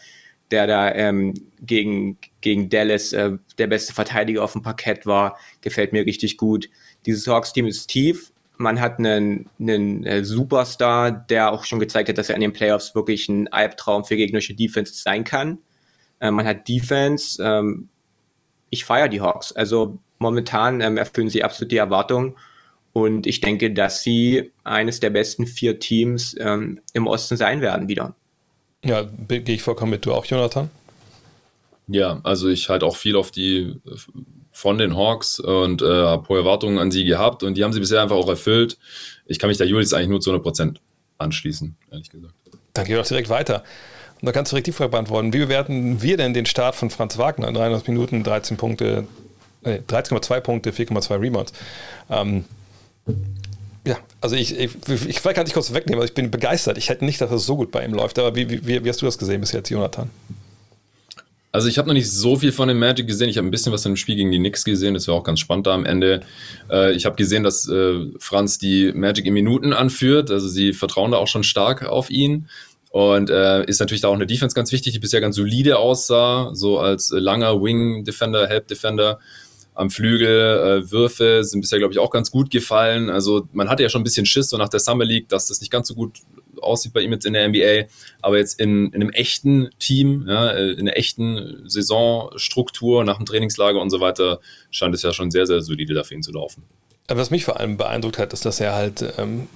der 0.51 0.67
da 0.67 0.93
ähm, 0.93 1.33
gegen, 1.61 2.17
gegen 2.41 2.69
Dallas 2.69 3.13
äh, 3.13 3.31
der 3.57 3.67
beste 3.67 3.93
Verteidiger 3.93 4.43
auf 4.43 4.53
dem 4.53 4.61
Parkett 4.61 5.05
war, 5.05 5.37
gefällt 5.61 5.93
mir 5.93 6.05
richtig 6.05 6.37
gut. 6.37 6.69
Dieses 7.05 7.27
Hawks-Team 7.27 7.67
ist 7.67 7.87
tief. 7.87 8.31
Man 8.57 8.79
hat 8.79 8.99
einen, 8.99 9.49
einen 9.59 10.05
äh, 10.05 10.23
Superstar, 10.23 11.11
der 11.11 11.51
auch 11.51 11.63
schon 11.65 11.79
gezeigt 11.79 12.09
hat, 12.09 12.17
dass 12.17 12.29
er 12.29 12.35
in 12.35 12.41
den 12.41 12.53
Playoffs 12.53 12.93
wirklich 12.93 13.27
ein 13.29 13.47
Albtraum 13.47 14.03
für 14.03 14.15
gegnerische 14.15 14.53
Defense 14.53 14.93
sein 14.93 15.23
kann. 15.23 15.57
Äh, 16.19 16.31
man 16.31 16.45
hat 16.45 16.67
Defense. 16.67 17.41
Ähm, 17.43 17.89
ich 18.69 18.85
feiere 18.85 19.09
die 19.09 19.21
Hawks. 19.21 19.51
Also 19.51 19.97
momentan 20.19 20.81
ähm, 20.81 20.97
erfüllen 20.97 21.29
sie 21.29 21.43
absolut 21.43 21.71
die 21.71 21.77
Erwartungen. 21.77 22.35
Und 22.93 23.25
ich 23.25 23.39
denke, 23.39 23.71
dass 23.71 24.03
sie 24.03 24.51
eines 24.63 24.99
der 24.99 25.09
besten 25.09 25.47
vier 25.47 25.79
Teams 25.79 26.35
ähm, 26.39 26.81
im 26.93 27.07
Osten 27.07 27.37
sein 27.37 27.61
werden 27.61 27.87
wieder. 27.87 28.15
Ja, 28.83 29.03
gehe 29.27 29.43
ich 29.47 29.61
vollkommen 29.61 29.91
mit. 29.91 30.05
Du 30.05 30.13
auch, 30.13 30.25
Jonathan? 30.25 30.69
Ja, 31.91 32.21
also 32.23 32.47
ich 32.47 32.69
halte 32.69 32.85
auch 32.85 32.95
viel 32.95 33.15
auf 33.15 33.31
die 33.31 33.75
von 34.51 34.77
den 34.77 34.95
Hawks 34.95 35.39
und 35.39 35.81
äh, 35.81 35.85
habe 35.85 36.27
hohe 36.29 36.39
Erwartungen 36.39 36.77
an 36.77 36.91
sie 36.91 37.05
gehabt 37.05 37.43
und 37.43 37.55
die 37.55 37.63
haben 37.63 37.73
sie 37.73 37.79
bisher 37.79 38.01
einfach 38.01 38.15
auch 38.15 38.29
erfüllt. 38.29 38.77
Ich 39.25 39.39
kann 39.39 39.49
mich 39.49 39.57
da 39.57 39.65
Julius 39.65 39.93
eigentlich 39.93 40.09
nur 40.09 40.21
zu 40.21 40.31
100% 40.31 40.77
anschließen, 41.17 41.75
ehrlich 41.91 42.09
gesagt. 42.09 42.33
Dann 42.73 42.85
gehen 42.85 42.95
wir 42.95 43.01
doch 43.01 43.07
direkt 43.07 43.29
weiter. 43.29 43.63
Und 44.21 44.25
da 44.27 44.31
kannst 44.31 44.51
du 44.51 44.55
direkt 44.55 44.67
die 44.67 44.71
Frage 44.71 44.91
beantworten. 44.91 45.33
Wie 45.33 45.39
bewerten 45.39 46.01
wir 46.01 46.15
denn 46.15 46.33
den 46.33 46.45
Start 46.45 46.75
von 46.75 46.89
Franz 46.89 47.17
Wagner? 47.17 47.47
in 47.47 47.55
33 47.55 47.87
Minuten, 47.89 48.23
13 48.23 48.55
Punkte, 48.55 49.07
äh, 49.63 49.79
13,2 49.87 50.39
Punkte, 50.41 50.71
4,2 50.71 51.19
Rebounds. 51.19 51.53
Ähm, 52.09 52.45
ja, 53.85 53.97
also 54.21 54.35
ich, 54.35 54.57
ich, 54.57 54.75
ich 54.87 55.19
vielleicht 55.19 55.35
kann 55.35 55.47
ich 55.47 55.53
kurz 55.53 55.73
wegnehmen, 55.73 55.99
aber 55.99 56.05
ich 56.05 56.13
bin 56.13 56.29
begeistert. 56.29 56.77
Ich 56.77 56.89
hätte 56.89 57.03
nicht, 57.03 57.19
dass 57.19 57.31
es 57.31 57.45
so 57.45 57.55
gut 57.55 57.71
bei 57.71 57.83
ihm 57.83 57.93
läuft. 57.93 58.19
Aber 58.19 58.35
wie, 58.35 58.49
wie, 58.49 58.83
wie 58.83 58.89
hast 58.89 59.01
du 59.01 59.05
das 59.05 59.17
gesehen 59.17 59.41
bis 59.41 59.51
jetzt, 59.51 59.69
Jonathan? 59.69 60.09
Also 61.51 61.67
ich 61.67 61.77
habe 61.77 61.87
noch 61.87 61.93
nicht 61.93 62.09
so 62.09 62.37
viel 62.37 62.51
von 62.51 62.69
dem 62.69 62.79
Magic 62.79 63.07
gesehen. 63.07 63.27
Ich 63.27 63.37
habe 63.37 63.47
ein 63.47 63.51
bisschen 63.51 63.73
was 63.73 63.83
dem 63.83 63.97
Spiel 63.97 64.15
gegen 64.15 64.31
die 64.31 64.39
Knicks 64.39 64.63
gesehen. 64.63 64.93
Das 64.93 65.07
war 65.07 65.15
auch 65.15 65.23
ganz 65.23 65.39
spannend 65.39 65.67
da 65.67 65.73
am 65.73 65.85
Ende. 65.85 66.21
Äh, 66.69 66.93
ich 66.93 67.05
habe 67.05 67.17
gesehen, 67.17 67.43
dass 67.43 67.67
äh, 67.67 68.05
Franz 68.19 68.57
die 68.57 68.93
Magic 68.93 69.25
in 69.25 69.33
Minuten 69.33 69.73
anführt. 69.73 70.31
Also 70.31 70.47
sie 70.47 70.71
vertrauen 70.71 71.11
da 71.11 71.17
auch 71.17 71.27
schon 71.27 71.43
stark 71.43 71.85
auf 71.85 72.09
ihn. 72.09 72.47
Und 72.89 73.29
äh, 73.29 73.65
ist 73.65 73.79
natürlich 73.79 74.01
da 74.01 74.09
auch 74.09 74.13
eine 74.13 74.27
Defense 74.27 74.53
ganz 74.53 74.71
wichtig, 74.71 74.93
die 74.93 74.99
bisher 74.99 75.21
ganz 75.21 75.37
solide 75.37 75.77
aussah, 75.77 76.51
so 76.53 76.77
als 76.77 77.09
langer 77.13 77.61
Wing-Defender, 77.61 78.47
Help-Defender 78.47 79.19
am 79.73 79.89
Flügel. 79.89 80.83
Äh, 80.83 80.91
Würfe 80.91 81.43
sind 81.43 81.61
bisher, 81.61 81.79
glaube 81.79 81.93
ich, 81.93 81.99
auch 81.99 82.11
ganz 82.11 82.31
gut 82.31 82.49
gefallen. 82.49 83.09
Also 83.09 83.47
man 83.53 83.69
hatte 83.69 83.83
ja 83.83 83.89
schon 83.89 84.01
ein 84.01 84.05
bisschen 84.05 84.25
Schiss 84.25 84.49
so 84.49 84.57
nach 84.57 84.69
der 84.69 84.79
Summer 84.79 85.05
League, 85.05 85.29
dass 85.29 85.47
das 85.47 85.61
nicht 85.61 85.71
ganz 85.71 85.87
so 85.87 85.95
gut 85.95 86.19
aussieht 86.61 86.93
bei 86.93 87.01
ihm 87.01 87.11
jetzt 87.11 87.25
in 87.25 87.33
der 87.33 87.47
NBA. 87.47 87.89
Aber 88.21 88.37
jetzt 88.37 88.59
in, 88.59 88.87
in 88.87 89.01
einem 89.01 89.09
echten 89.11 89.69
Team, 89.79 90.25
ja, 90.27 90.51
äh, 90.51 90.71
in 90.71 90.81
einer 90.81 90.97
echten 90.97 91.63
Saisonstruktur 91.67 93.03
nach 93.03 93.17
dem 93.17 93.25
Trainingslager 93.25 93.79
und 93.79 93.89
so 93.89 93.99
weiter, 93.99 94.39
scheint 94.69 94.95
es 94.95 95.01
ja 95.01 95.13
schon 95.13 95.31
sehr, 95.31 95.45
sehr 95.45 95.61
solide 95.61 95.93
dafür 95.93 96.17
ihn 96.17 96.23
zu 96.23 96.31
laufen. 96.31 96.63
Was 97.07 97.29
mich 97.29 97.43
vor 97.43 97.59
allem 97.59 97.77
beeindruckt 97.77 98.17
hat, 98.17 98.31
ist, 98.33 98.45
dass 98.45 98.59
er 98.59 98.73
halt, 98.73 99.03
ähm, 99.17 99.47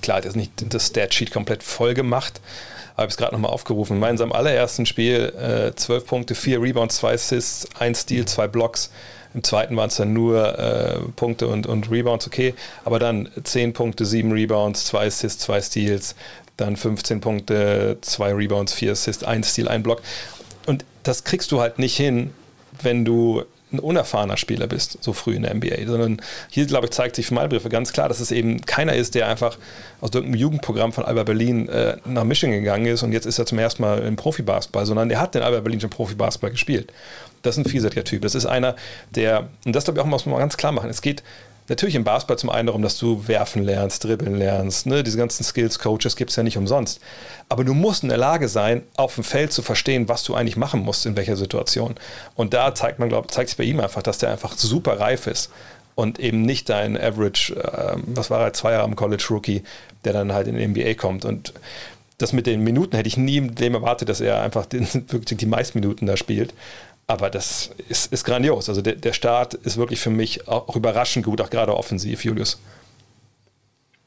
klar, 0.00 0.18
hat 0.18 0.24
jetzt 0.24 0.36
nicht 0.36 0.52
das 0.72 0.88
Statsheet 0.88 1.32
komplett 1.32 1.62
voll 1.62 1.94
gemacht, 1.94 2.40
habe 2.96 3.06
ich 3.06 3.12
es 3.12 3.16
gerade 3.16 3.34
nochmal 3.34 3.50
aufgerufen. 3.50 4.02
In 4.02 4.16
seinem 4.16 4.32
allerersten 4.32 4.86
Spiel 4.86 5.32
äh, 5.36 5.74
12 5.74 6.06
Punkte, 6.06 6.34
4 6.34 6.60
Rebounds, 6.60 6.96
2 6.98 7.14
Assists, 7.14 7.68
1 7.78 8.02
Steal, 8.02 8.26
2 8.26 8.48
Blocks. 8.48 8.90
Im 9.32 9.44
zweiten 9.44 9.76
waren 9.76 9.88
es 9.88 9.96
dann 9.96 10.12
nur 10.12 10.58
äh, 10.58 10.98
Punkte 11.14 11.46
und, 11.46 11.66
und 11.66 11.90
Rebounds, 11.90 12.26
okay. 12.26 12.54
Aber 12.84 12.98
dann 12.98 13.28
10 13.42 13.72
Punkte, 13.72 14.04
7 14.04 14.32
Rebounds, 14.32 14.86
2 14.86 15.06
Assists, 15.06 15.44
2 15.44 15.60
Steals, 15.62 16.16
dann 16.60 16.76
15 16.76 17.20
Punkte, 17.20 17.98
2 18.00 18.34
Rebounds, 18.34 18.72
4 18.72 18.92
Assists, 18.92 19.24
1 19.24 19.50
Steal, 19.50 19.68
1 19.68 19.82
Block. 19.82 20.02
Und 20.66 20.84
das 21.02 21.24
kriegst 21.24 21.52
du 21.52 21.60
halt 21.60 21.78
nicht 21.78 21.96
hin, 21.96 22.32
wenn 22.82 23.04
du 23.04 23.44
ein 23.72 23.78
unerfahrener 23.78 24.36
Spieler 24.36 24.66
bist, 24.66 24.98
so 25.00 25.12
früh 25.12 25.34
in 25.34 25.42
der 25.42 25.54
NBA, 25.54 25.86
sondern 25.86 26.20
hier, 26.48 26.66
glaube 26.66 26.86
ich, 26.86 26.92
zeigt 26.92 27.16
sich 27.16 27.26
für 27.26 27.34
Begriffe 27.34 27.68
ganz 27.68 27.92
klar, 27.92 28.08
dass 28.08 28.20
es 28.20 28.32
eben 28.32 28.60
keiner 28.62 28.94
ist, 28.94 29.14
der 29.14 29.28
einfach 29.28 29.58
aus 30.00 30.10
irgendeinem 30.12 30.40
Jugendprogramm 30.40 30.92
von 30.92 31.04
Alba 31.04 31.22
Berlin 31.22 31.68
äh, 31.68 31.96
nach 32.04 32.24
Michigan 32.24 32.52
gegangen 32.52 32.86
ist 32.86 33.02
und 33.02 33.12
jetzt 33.12 33.26
ist 33.26 33.38
er 33.38 33.46
zum 33.46 33.58
ersten 33.58 33.82
Mal 33.82 34.00
im 34.00 34.16
Profibasketball, 34.16 34.86
sondern 34.86 35.08
der 35.08 35.20
hat 35.20 35.34
den 35.34 35.42
Alba 35.42 35.60
Berlin 35.60 35.80
schon 35.80 35.90
Profibasketball 35.90 36.50
gespielt. 36.50 36.92
Das 37.42 37.56
ist 37.56 37.64
ein 37.64 37.70
vielseitiger 37.70 38.04
Typ. 38.04 38.22
Das 38.22 38.34
ist 38.34 38.46
einer, 38.46 38.76
der, 39.10 39.48
und 39.64 39.74
das 39.74 39.84
glaube 39.84 40.00
ich 40.00 40.04
auch 40.04 40.08
muss 40.08 40.26
man 40.26 40.38
ganz 40.38 40.56
klar 40.56 40.72
machen, 40.72 40.90
es 40.90 41.00
geht 41.00 41.22
natürlich 41.68 41.94
im 41.94 42.04
Basketball 42.04 42.38
zum 42.38 42.50
einen 42.50 42.66
darum, 42.66 42.82
dass 42.82 42.98
du 42.98 43.26
werfen 43.28 43.62
lernst, 43.62 44.04
dribbeln 44.04 44.36
lernst, 44.36 44.86
ne? 44.86 45.02
diese 45.02 45.18
ganzen 45.18 45.44
Skills-Coaches 45.44 46.16
gibt 46.16 46.30
es 46.30 46.36
ja 46.36 46.42
nicht 46.42 46.56
umsonst. 46.56 47.00
Aber 47.48 47.64
du 47.64 47.74
musst 47.74 48.02
in 48.02 48.08
der 48.08 48.18
Lage 48.18 48.48
sein, 48.48 48.82
auf 48.96 49.14
dem 49.14 49.24
Feld 49.24 49.52
zu 49.52 49.62
verstehen, 49.62 50.08
was 50.08 50.24
du 50.24 50.34
eigentlich 50.34 50.56
machen 50.56 50.80
musst, 50.80 51.06
in 51.06 51.16
welcher 51.16 51.36
Situation. 51.36 51.94
Und 52.34 52.54
da 52.54 52.74
zeigt 52.74 52.98
man, 52.98 53.08
glaube 53.08 53.28
zeigt 53.28 53.50
sich 53.50 53.58
bei 53.58 53.64
ihm 53.64 53.80
einfach, 53.80 54.02
dass 54.02 54.18
der 54.18 54.30
einfach 54.30 54.56
super 54.56 54.98
reif 54.98 55.26
ist 55.26 55.50
und 55.94 56.18
eben 56.18 56.42
nicht 56.42 56.68
dein 56.68 56.96
Average, 56.96 57.54
äh, 57.54 57.96
was 58.06 58.30
war 58.30 58.40
er, 58.40 58.52
zwei 58.52 58.72
Jahre 58.72 58.84
am 58.84 58.96
College 58.96 59.26
Rookie, 59.30 59.62
der 60.04 60.12
dann 60.12 60.32
halt 60.32 60.48
in 60.48 60.56
den 60.56 60.70
NBA 60.70 60.94
kommt. 60.94 61.24
Und 61.24 61.52
das 62.18 62.32
mit 62.32 62.46
den 62.46 62.62
Minuten 62.62 62.96
hätte 62.96 63.08
ich 63.08 63.16
nie 63.16 63.40
dem 63.40 63.74
erwartet, 63.74 64.08
dass 64.08 64.20
er 64.20 64.42
einfach 64.42 64.66
den, 64.66 64.86
wirklich 65.08 65.38
die 65.38 65.46
meisten 65.46 65.78
Minuten 65.78 66.06
da 66.06 66.16
spielt. 66.16 66.54
Aber 67.10 67.28
das 67.28 67.70
ist, 67.88 68.12
ist 68.12 68.22
grandios. 68.22 68.68
Also 68.68 68.82
der, 68.82 68.94
der 68.94 69.12
Start 69.12 69.54
ist 69.54 69.76
wirklich 69.76 69.98
für 69.98 70.10
mich 70.10 70.46
auch 70.46 70.76
überraschend 70.76 71.24
gut, 71.24 71.40
auch 71.40 71.50
gerade 71.50 71.76
offensiv, 71.76 72.24
Julius. 72.24 72.60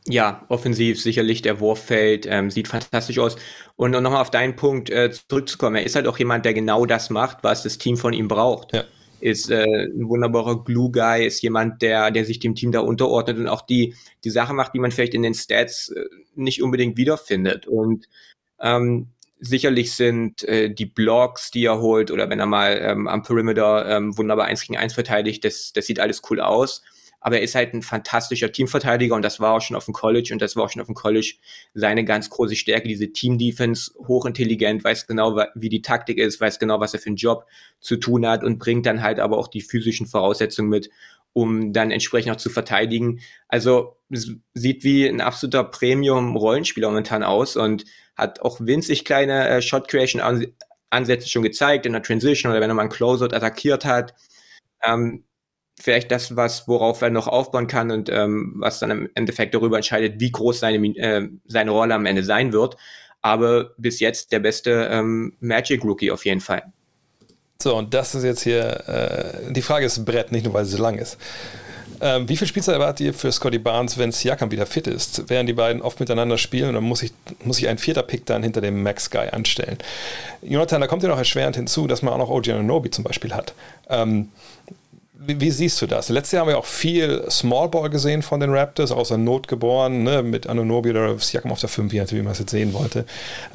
Ja, 0.08 0.46
offensiv 0.48 1.02
sicherlich 1.02 1.42
der 1.42 1.60
Wurffeld 1.60 2.26
ähm, 2.30 2.50
sieht 2.50 2.70
fantastisch 2.70 3.20
aus. 3.20 3.36
Und 3.76 3.94
um 3.94 4.02
nochmal 4.02 4.22
auf 4.22 4.32
deinen 4.32 4.56
Punkt 4.56 4.90
äh, 4.90 5.12
zurückzukommen, 5.12 5.76
er 5.76 5.84
ist 5.84 5.98
halt 5.98 6.08
auch 6.08 6.18
jemand, 6.18 6.46
der 6.46 6.54
genau 6.54 6.86
das 6.86 7.10
macht, 7.10 7.40
was 7.42 7.64
das 7.64 7.78
Team 7.78 7.98
von 7.98 8.14
ihm 8.14 8.30
braucht. 8.30 8.72
Ja. 8.72 8.86
Ist 9.20 9.52
äh, 9.52 9.66
ein 9.66 10.08
wunderbarer 10.08 10.64
Glue-Guy, 10.64 11.26
ist 11.26 11.42
jemand, 11.42 11.82
der, 11.82 12.10
der 12.10 12.24
sich 12.24 12.40
dem 12.40 12.56
Team 12.56 12.72
da 12.72 12.80
unterordnet 12.80 13.38
und 13.38 13.50
auch 13.50 13.64
die, 13.64 13.96
die 14.24 14.30
Sachen 14.30 14.56
macht, 14.56 14.74
die 14.74 14.80
man 14.80 14.92
vielleicht 14.92 15.14
in 15.14 15.24
den 15.24 15.34
Stats 15.34 15.90
äh, 15.90 16.06
nicht 16.36 16.64
unbedingt 16.64 16.96
wiederfindet. 16.96 17.68
Und 17.68 18.08
ähm, 18.62 19.10
Sicherlich 19.46 19.92
sind 19.92 20.44
äh, 20.44 20.74
die 20.74 20.86
Blocks, 20.86 21.52
die 21.52 21.66
er 21.66 21.82
holt, 21.82 22.12
oder 22.12 22.30
wenn 22.30 22.40
er 22.40 22.46
mal 22.46 22.80
ähm, 22.82 23.10
am 23.10 23.24
Perimeter 23.24 23.86
ähm, 23.90 24.18
wunderbar 24.18 24.46
eins 24.46 24.62
gegen 24.62 24.78
eins 24.78 24.94
verteidigt, 24.94 25.44
das, 25.44 25.74
das 25.74 25.86
sieht 25.86 26.00
alles 26.00 26.22
cool 26.30 26.40
aus. 26.40 26.82
Aber 27.20 27.36
er 27.38 27.42
ist 27.42 27.54
halt 27.54 27.74
ein 27.74 27.82
fantastischer 27.82 28.54
Teamverteidiger 28.54 29.16
und 29.16 29.22
das 29.22 29.42
war 29.42 29.54
auch 29.54 29.62
schon 29.62 29.76
auf 29.76 29.84
dem 29.84 29.94
College 29.94 30.30
und 30.32 30.42
das 30.42 30.56
war 30.56 30.64
auch 30.64 30.70
schon 30.70 30.82
auf 30.82 30.88
dem 30.88 30.96
College 30.96 31.36
seine 31.74 32.06
ganz 32.06 32.30
große 32.30 32.56
Stärke, 32.56 32.88
diese 32.88 33.12
Team-Defense, 33.12 33.92
hochintelligent, 34.08 34.82
weiß 34.82 35.08
genau, 35.08 35.38
wie 35.56 35.70
die 35.70 35.82
Taktik 35.82 36.20
ist, 36.20 36.40
weiß 36.40 36.58
genau, 36.58 36.80
was 36.80 36.94
er 36.94 37.02
für 37.02 37.08
einen 37.08 37.18
Job 37.18 37.46
zu 37.82 37.98
tun 37.98 38.26
hat 38.26 38.46
und 38.46 38.60
bringt 38.60 38.86
dann 38.86 39.02
halt 39.02 39.20
aber 39.20 39.38
auch 39.38 39.50
die 39.50 39.62
physischen 39.62 40.08
Voraussetzungen 40.08 40.70
mit, 40.70 40.90
um 41.34 41.74
dann 41.74 41.92
entsprechend 41.92 42.32
auch 42.32 42.38
zu 42.38 42.50
verteidigen. 42.50 43.20
Also 43.50 43.98
sieht 44.54 44.86
wie 44.86 45.06
ein 45.06 45.20
absoluter 45.20 45.66
Premium-Rollenspieler 45.66 46.88
momentan 46.88 47.24
aus 47.24 47.58
und 47.58 47.84
hat 48.16 48.42
auch 48.42 48.60
winzig 48.60 49.06
kleine 49.06 49.48
äh, 49.48 49.62
Shot 49.62 49.88
Creation 49.88 50.22
Ansätze 50.90 51.28
schon 51.28 51.44
gezeigt 51.44 51.86
in 51.86 51.94
der 51.94 52.04
Transition 52.04 52.52
oder 52.52 52.62
wenn 52.62 52.70
er 52.70 52.76
mal 52.76 52.84
einen 52.84 52.92
Closeout 52.92 53.34
attackiert 53.34 53.86
hat. 53.86 54.14
Ähm, 54.84 55.24
vielleicht 55.80 56.12
das, 56.12 56.36
was 56.36 56.68
worauf 56.68 57.02
er 57.02 57.10
noch 57.10 57.28
aufbauen 57.28 57.68
kann 57.68 57.92
und 57.92 58.10
ähm, 58.10 58.54
was 58.58 58.80
dann 58.80 58.92
im 58.92 59.10
Endeffekt 59.16 59.56
darüber 59.56 59.78
entscheidet, 59.78 60.20
wie 60.20 60.32
groß 60.32 60.60
seine 60.60 60.86
äh, 60.98 61.28
seine 61.46 61.72
Rolle 61.72 61.96
am 61.96 62.06
Ende 62.06 62.24
sein 62.24 62.54
wird. 62.54 62.78
Aber 63.22 63.72
bis 63.78 64.00
jetzt 64.00 64.32
der 64.32 64.40
beste 64.40 64.88
ähm, 64.92 65.36
Magic 65.40 65.84
Rookie 65.84 66.12
auf 66.12 66.26
jeden 66.26 66.42
Fall. 66.42 66.64
So, 67.62 67.78
und 67.78 67.94
das 67.94 68.14
ist 68.14 68.26
jetzt 68.26 68.44
hier, 68.44 68.84
äh, 68.90 69.54
die 69.54 69.62
Frage 69.62 69.86
ist 69.86 70.04
Brett, 70.04 70.34
nicht 70.34 70.44
nur 70.44 70.54
weil 70.54 70.64
es 70.64 70.72
so 70.72 70.82
lang 70.82 70.98
ist. 70.98 71.18
Ähm, 72.04 72.28
wie 72.28 72.36
viel 72.36 72.48
Spielzeit 72.48 72.76
erwartet 72.76 73.00
ihr 73.06 73.14
für 73.14 73.32
Scotty 73.32 73.60
Barnes, 73.60 73.98
wenn 73.98 74.12
Siakam 74.12 74.52
wieder 74.52 74.66
fit 74.66 74.88
ist? 74.88 75.30
Werden 75.30 75.48
die 75.48 75.54
beiden 75.54 75.82
oft 75.82 76.02
miteinander 76.02 76.38
spielen 76.38 76.72
oder 76.72 76.82
muss 76.82 77.02
ich, 77.02 77.14
muss 77.46 77.60
ich 77.60 77.70
ein 77.70 77.78
vierter 77.78 78.04
Pick 78.04 78.26
dann 78.26 78.44
hinter 78.44 78.60
dem 78.60 78.84
Max 78.84 79.10
Guy 79.10 79.30
anstellen? 79.30 79.78
Jonathan, 80.42 80.82
da 80.82 80.88
kommt 80.88 81.02
ja 81.04 81.08
noch 81.08 81.18
erschwerend 81.18 81.56
hinzu, 81.56 81.88
dass 81.88 82.02
man 82.02 82.14
auch 82.14 82.18
noch 82.18 82.30
OG 82.30 82.48
Nobi 82.62 82.92
zum 82.92 83.06
Beispiel 83.06 83.34
hat. 83.34 83.54
Ähm, 83.90 84.28
wie, 85.14 85.40
wie, 85.40 85.50
siehst 85.50 85.82
du 85.82 85.88
das? 85.88 86.10
Letztes 86.10 86.34
Jahr 86.34 86.42
haben 86.42 86.50
wir 86.50 86.58
auch 86.58 86.66
viel 86.66 87.24
Small 87.32 87.70
Ball 87.70 87.90
gesehen 87.90 88.22
von 88.22 88.42
den 88.42 88.54
Raptors, 88.54 88.92
außer 88.92 89.18
Not 89.18 89.48
geboren, 89.48 90.04
ne, 90.04 90.24
mit 90.24 90.48
Anunobi 90.48 90.90
oder 90.90 91.18
Siakam 91.18 91.54
auf 91.54 91.62
der 91.62 91.70
5, 91.70 91.94
wie 91.94 92.22
man 92.22 92.34
es 92.34 92.40
jetzt 92.40 92.52
sehen 92.52 92.74
wollte. 92.74 93.06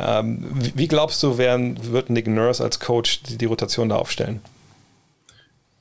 Ähm, 0.01 0.47
wie, 0.55 0.73
wie, 0.75 0.89
glaubst 0.89 1.23
du, 1.23 1.37
werden, 1.37 1.79
wird 1.93 2.09
Nick 2.09 2.27
Nurse 2.27 2.65
als 2.65 2.81
Coach 2.81 3.23
die, 3.25 3.37
die 3.37 3.45
Rotation 3.45 3.91
da 3.91 3.97
aufstellen? 3.97 4.41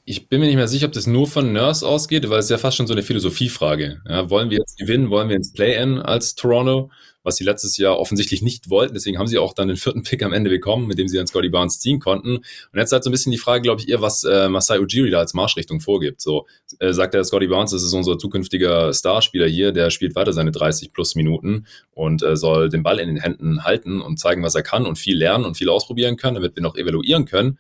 Ich 0.10 0.30
bin 0.30 0.40
mir 0.40 0.46
nicht 0.48 0.56
mehr 0.56 0.70
sicher, 0.70 0.86
ob 0.86 0.94
das 0.94 1.06
nur 1.06 1.28
von 1.28 1.52
Nurse 1.52 1.86
ausgeht, 1.86 2.30
weil 2.30 2.40
es 2.40 2.48
ja 2.48 2.58
fast 2.58 2.78
schon 2.78 2.88
so 2.88 2.94
eine 2.94 3.04
Philosophiefrage. 3.04 4.02
Ja, 4.08 4.30
wollen 4.30 4.50
wir 4.50 4.58
jetzt 4.58 4.78
gewinnen? 4.78 5.10
Wollen 5.10 5.28
wir 5.28 5.36
ins 5.36 5.52
Play-In 5.52 6.00
als 6.00 6.36
Toronto? 6.36 6.90
Was 7.24 7.36
sie 7.36 7.44
letztes 7.44 7.76
Jahr 7.76 8.00
offensichtlich 8.00 8.42
nicht 8.42 8.70
wollten. 8.70 8.94
Deswegen 8.94 9.20
haben 9.20 9.28
sie 9.28 9.38
auch 9.38 9.52
dann 9.52 9.68
den 9.68 9.76
vierten 9.76 10.04
Pick 10.04 10.24
am 10.24 10.32
Ende 10.32 10.50
bekommen, 10.50 10.88
mit 10.88 10.98
dem 10.98 11.10
sie 11.10 11.18
dann 11.18 11.28
Scotty 11.28 11.50
Barnes 11.50 11.82
ziehen 11.82 12.00
konnten. 12.00 12.38
Und 12.38 12.46
jetzt 12.74 12.94
halt 12.94 13.04
so 13.04 13.10
ein 13.10 13.12
bisschen 13.12 13.34
die 13.34 13.38
Frage, 13.38 13.64
glaube 13.64 13.82
ich, 13.82 13.90
eher, 13.90 14.00
was 14.00 14.24
äh, 14.24 14.48
Masai 14.48 14.80
Ujiri 14.80 15.10
da 15.10 15.20
als 15.20 15.34
Marschrichtung 15.34 15.82
vorgibt. 15.82 16.22
So 16.22 16.48
äh, 16.80 16.94
sagt 16.94 17.14
der 17.14 17.26
Scotty 17.26 17.48
Barnes, 17.48 17.72
das 17.72 17.84
ist 17.84 17.92
unser 17.92 18.18
zukünftiger 18.18 18.94
Starspieler 18.94 19.48
hier, 19.48 19.74
der 19.74 19.90
spielt 19.90 20.16
weiter 20.16 20.32
seine 20.32 20.54
30 20.54 20.94
plus 20.94 21.16
Minuten 21.16 21.68
und 21.94 22.24
äh, 22.24 22.38
soll 22.38 22.70
den 22.70 22.82
Ball 22.82 23.00
in 23.00 23.10
den 23.10 23.18
Händen 23.18 23.66
halten 23.66 24.00
und 24.00 24.20
zeigen, 24.20 24.42
was 24.42 24.56
er 24.56 24.64
kann 24.64 24.86
und 24.86 24.98
viel 24.98 25.18
lernen 25.18 25.44
und 25.44 25.58
viel 25.58 25.68
ausprobieren 25.68 26.16
können, 26.16 26.36
damit 26.36 26.56
wir 26.56 26.64
noch 26.64 26.78
evaluieren 26.78 27.26
können. 27.26 27.58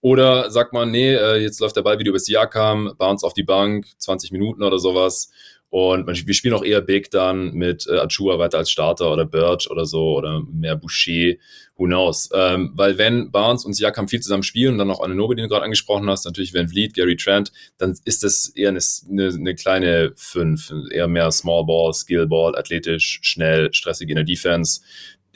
Oder 0.00 0.50
sagt 0.50 0.72
man, 0.72 0.90
nee, 0.90 1.14
äh, 1.14 1.36
jetzt 1.36 1.60
läuft 1.60 1.76
der 1.76 1.82
Ball 1.82 1.98
wieder 1.98 2.12
bis 2.12 2.28
Jakam, 2.28 2.94
bounce 2.98 3.26
auf 3.26 3.34
die 3.34 3.42
Bank, 3.42 3.86
20 3.98 4.30
Minuten 4.30 4.62
oder 4.62 4.78
sowas. 4.78 5.30
Und 5.70 6.06
wir 6.06 6.34
spielen 6.34 6.54
auch 6.54 6.64
eher 6.64 6.80
Big 6.80 7.10
dann 7.10 7.52
mit 7.52 7.86
äh, 7.86 7.98
Achua 7.98 8.38
weiter 8.38 8.56
als 8.56 8.70
Starter 8.70 9.12
oder 9.12 9.26
Birch 9.26 9.70
oder 9.70 9.84
so 9.84 10.16
oder 10.16 10.42
mehr 10.50 10.76
Boucher, 10.76 11.34
who 11.76 11.84
knows. 11.84 12.30
Ähm, 12.32 12.72
weil 12.74 12.96
wenn 12.96 13.30
Barnes 13.30 13.66
und 13.66 13.74
Siakam 13.74 14.08
viel 14.08 14.20
zusammen 14.20 14.44
spielen 14.44 14.72
und 14.72 14.78
dann 14.78 14.88
noch 14.88 15.00
Ananobi, 15.00 15.34
den 15.34 15.42
du 15.42 15.48
gerade 15.50 15.64
angesprochen 15.64 16.08
hast, 16.08 16.24
natürlich 16.24 16.54
Van 16.54 16.68
Vliet, 16.68 16.94
Gary 16.94 17.16
Trent, 17.16 17.52
dann 17.76 17.94
ist 18.06 18.24
das 18.24 18.48
eher 18.48 18.70
eine, 18.70 18.80
eine, 19.10 19.28
eine 19.28 19.54
kleine 19.54 20.12
Fünf, 20.16 20.72
eher 20.90 21.06
mehr 21.06 21.30
Small 21.30 21.66
Ball, 21.66 21.92
Skill 21.92 22.26
Ball, 22.26 22.56
athletisch, 22.56 23.18
schnell, 23.22 23.72
stressig 23.74 24.08
in 24.08 24.16
der 24.16 24.24
Defense. 24.24 24.80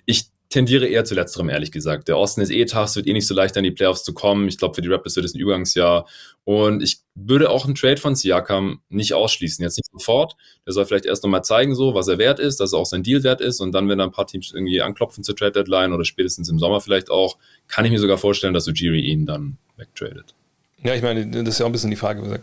Ich 0.07 0.32
tendiere 0.53 0.86
eher 0.86 1.05
zu 1.05 1.14
letzterem, 1.14 1.48
ehrlich 1.48 1.72
gesagt. 1.72 2.09
Der 2.09 2.18
Osten 2.18 2.40
ist 2.40 2.50
eh 2.50 2.64
tough, 2.64 2.84
es 2.84 2.96
wird 2.96 3.07
eh 3.07 3.12
nicht 3.12 3.26
so 3.26 3.34
leicht 3.34 3.57
an 3.57 3.64
die 3.64 3.70
Playoffs 3.70 4.05
zu 4.05 4.14
kommen. 4.14 4.48
Ich 4.48 4.59
glaube, 4.59 4.74
für 4.74 4.82
die 4.82 4.88
Raptors 4.88 5.16
wird 5.16 5.26
es 5.26 5.34
ein 5.34 5.40
Übergangsjahr. 5.40 6.07
Und 6.44 6.82
ich 6.82 7.00
würde 7.14 7.50
auch 7.50 7.64
einen 7.64 7.74
Trade 7.74 7.96
von 7.96 8.14
Siakam 8.14 8.80
nicht 8.88 9.14
ausschließen. 9.14 9.62
Jetzt 9.62 9.78
nicht 9.78 9.90
sofort. 9.90 10.36
Der 10.66 10.72
soll 10.72 10.84
vielleicht 10.84 11.07
erst 11.07 11.24
nochmal 11.24 11.42
zeigen, 11.42 11.74
so, 11.74 11.94
was 11.94 12.09
er 12.09 12.18
wert 12.18 12.38
ist, 12.38 12.61
dass 12.61 12.72
er 12.72 12.78
auch 12.78 12.86
sein 12.86 13.03
Deal 13.03 13.22
wert 13.22 13.40
ist. 13.40 13.61
Und 13.61 13.72
dann, 13.72 13.88
wenn 13.88 13.98
da 13.98 14.05
ein 14.05 14.12
paar 14.12 14.26
Teams 14.26 14.53
irgendwie 14.53 14.80
anklopfen 14.80 15.24
zur 15.24 15.34
Trade 15.34 15.53
Deadline 15.53 15.92
oder 15.92 16.05
spätestens 16.05 16.48
im 16.48 16.59
Sommer 16.59 16.80
vielleicht 16.80 17.11
auch, 17.11 17.38
kann 17.68 17.84
ich 17.84 17.90
mir 17.90 17.98
sogar 17.98 18.18
vorstellen, 18.18 18.55
dass 18.55 18.68
Ujiri 18.68 19.00
ihn 19.00 19.26
dann 19.26 19.59
wegtradet. 19.76 20.34
Ja, 20.85 20.95
ich 20.95 21.03
meine, 21.03 21.24
das 21.26 21.55
ist 21.55 21.59
ja 21.61 21.64
auch 21.64 21.68
ein 21.68 21.72
bisschen 21.72 21.91
die 21.91 21.97
Frage, 21.97 22.41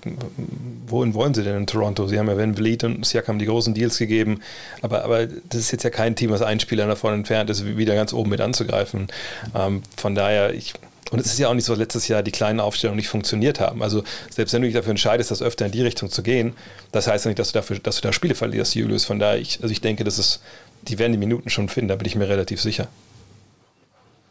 wohin 0.87 1.13
wollen 1.13 1.33
sie 1.33 1.43
denn 1.43 1.57
in 1.57 1.67
Toronto? 1.67 2.07
Sie 2.07 2.17
haben 2.17 2.27
ja 2.27 2.37
Van 2.37 2.55
Vliet 2.55 2.85
und 2.85 3.05
Siakam 3.05 3.37
die 3.37 3.45
großen 3.45 3.73
Deals 3.73 3.97
gegeben, 3.97 4.39
aber, 4.81 5.03
aber 5.03 5.27
das 5.27 5.59
ist 5.59 5.71
jetzt 5.71 5.83
ja 5.83 5.89
kein 5.89 6.15
Team, 6.15 6.29
was 6.29 6.41
ein 6.41 6.59
Spieler 6.61 6.87
davon 6.87 7.13
entfernt 7.13 7.49
ist, 7.49 7.65
wieder 7.65 7.95
ganz 7.95 8.13
oben 8.13 8.29
mit 8.29 8.39
anzugreifen. 8.39 9.07
Ähm, 9.53 9.83
von 9.97 10.15
daher, 10.15 10.53
ich, 10.53 10.73
und 11.11 11.19
es 11.19 11.27
ist 11.27 11.39
ja 11.39 11.49
auch 11.49 11.53
nicht 11.53 11.65
so, 11.65 11.73
dass 11.73 11.79
letztes 11.79 12.07
Jahr 12.07 12.23
die 12.23 12.31
kleinen 12.31 12.61
Aufstellungen 12.61 12.97
nicht 12.97 13.09
funktioniert 13.09 13.59
haben. 13.59 13.83
Also 13.83 14.03
selbst 14.29 14.53
wenn 14.53 14.61
du 14.61 14.67
dich 14.67 14.75
dafür 14.75 14.91
entscheidest, 14.91 15.31
das 15.31 15.41
öfter 15.41 15.65
in 15.65 15.73
die 15.73 15.81
Richtung 15.81 16.09
zu 16.09 16.23
gehen, 16.23 16.53
das 16.93 17.07
heißt 17.07 17.25
ja 17.25 17.29
nicht, 17.29 17.39
dass 17.39 17.51
du 17.51 17.59
dafür, 17.59 17.79
dass 17.79 17.97
du 17.97 18.01
da 18.03 18.13
Spiele 18.13 18.35
verlierst, 18.35 18.73
Julius. 18.73 19.03
Von 19.03 19.19
daher, 19.19 19.39
ich, 19.39 19.59
also 19.61 19.71
ich 19.71 19.81
denke, 19.81 20.05
das 20.05 20.17
ist, 20.17 20.41
die 20.83 20.97
werden 20.97 21.11
die 21.11 21.17
Minuten 21.17 21.49
schon 21.49 21.67
finden, 21.67 21.89
da 21.89 21.95
bin 21.97 22.07
ich 22.07 22.15
mir 22.15 22.29
relativ 22.29 22.61
sicher. 22.61 22.87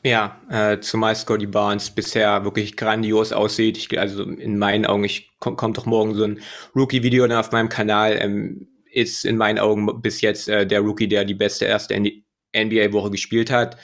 Ja, 0.05 0.40
äh, 0.49 0.80
zumal 0.80 1.16
Scotty 1.16 1.46
Barnes 1.46 1.90
bisher 1.90 2.44
wirklich 2.44 2.76
grandios 2.76 3.32
aussieht. 3.32 3.76
Ich, 3.76 3.99
also 3.99 4.22
in 4.22 4.57
meinen 4.59 4.86
Augen, 4.86 5.05
ich 5.05 5.30
komm, 5.40 5.57
kommt 5.57 5.76
doch 5.76 5.86
morgen 5.86 6.14
so 6.14 6.24
ein 6.24 6.40
Rookie-Video 6.74 7.26
auf 7.26 7.51
meinem 7.51 7.68
Kanal, 7.68 8.16
ähm, 8.20 8.68
ist 8.92 9.24
in 9.24 9.36
meinen 9.36 9.59
Augen 9.59 10.01
bis 10.01 10.20
jetzt 10.20 10.49
äh, 10.49 10.66
der 10.66 10.80
Rookie, 10.80 11.09
der 11.09 11.24
die 11.24 11.34
beste 11.34 11.64
erste 11.64 11.99
NBA-Woche 11.99 13.11
gespielt 13.11 13.51
hat. 13.51 13.76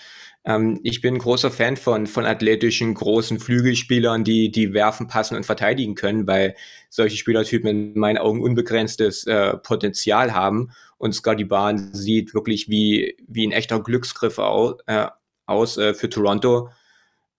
Ähm, 0.45 0.81
ich 0.85 1.01
bin 1.01 1.19
großer 1.19 1.51
Fan 1.51 1.77
von, 1.77 2.07
von 2.07 2.25
athletischen, 2.27 2.95
großen 2.95 3.41
Flügelspielern, 3.41 4.25
die, 4.25 4.51
die 4.53 4.73
werfen, 4.73 5.09
passen 5.09 5.37
und 5.37 5.47
verteidigen 5.47 5.95
können, 5.95 6.27
weil 6.27 6.55
solche 6.91 7.17
Spielertypen 7.17 7.69
in 7.69 7.99
meinen 7.99 8.19
Augen 8.19 8.43
unbegrenztes 8.43 9.27
äh, 9.27 9.57
Potenzial 9.59 10.35
haben. 10.35 10.71
Und 10.99 11.15
Scotty 11.15 11.45
Barnes 11.45 11.93
sieht 11.93 12.35
wirklich 12.35 12.69
wie, 12.69 13.17
wie 13.27 13.47
ein 13.47 13.53
echter 13.53 13.81
Glücksgriff 13.81 14.39
aus, 14.39 14.77
äh, 14.87 15.09
aus 15.47 15.77
äh, 15.77 15.95
für 15.95 16.09
Toronto, 16.09 16.69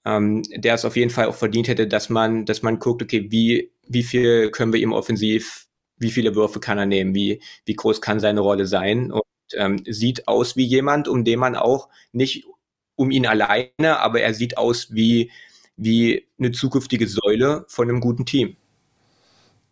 ähm, 0.05 0.43
der 0.55 0.75
es 0.75 0.85
auf 0.85 0.95
jeden 0.95 1.11
Fall 1.11 1.27
auch 1.27 1.35
verdient 1.35 1.67
hätte, 1.67 1.87
dass 1.87 2.09
man, 2.09 2.45
dass 2.45 2.61
man 2.61 2.79
guckt, 2.79 3.01
okay, 3.01 3.27
wie, 3.29 3.71
wie 3.87 4.03
viel 4.03 4.51
können 4.51 4.73
wir 4.73 4.79
ihm 4.79 4.93
offensiv, 4.93 5.67
wie 5.97 6.11
viele 6.11 6.35
Würfe 6.35 6.59
kann 6.59 6.77
er 6.77 6.85
nehmen, 6.85 7.15
wie, 7.15 7.41
wie 7.65 7.75
groß 7.75 8.01
kann 8.01 8.19
seine 8.19 8.41
Rolle 8.41 8.65
sein 8.65 9.11
und 9.11 9.23
ähm, 9.53 9.81
sieht 9.85 10.27
aus 10.27 10.55
wie 10.55 10.65
jemand, 10.65 11.07
um 11.07 11.23
den 11.23 11.39
man 11.39 11.55
auch 11.55 11.89
nicht 12.11 12.45
um 12.95 13.11
ihn 13.11 13.25
alleine, 13.25 13.99
aber 13.99 14.21
er 14.21 14.33
sieht 14.33 14.57
aus 14.57 14.93
wie, 14.93 15.31
wie 15.75 16.25
eine 16.39 16.51
zukünftige 16.51 17.07
Säule 17.07 17.65
von 17.67 17.89
einem 17.89 17.99
guten 17.99 18.25
Team. 18.25 18.55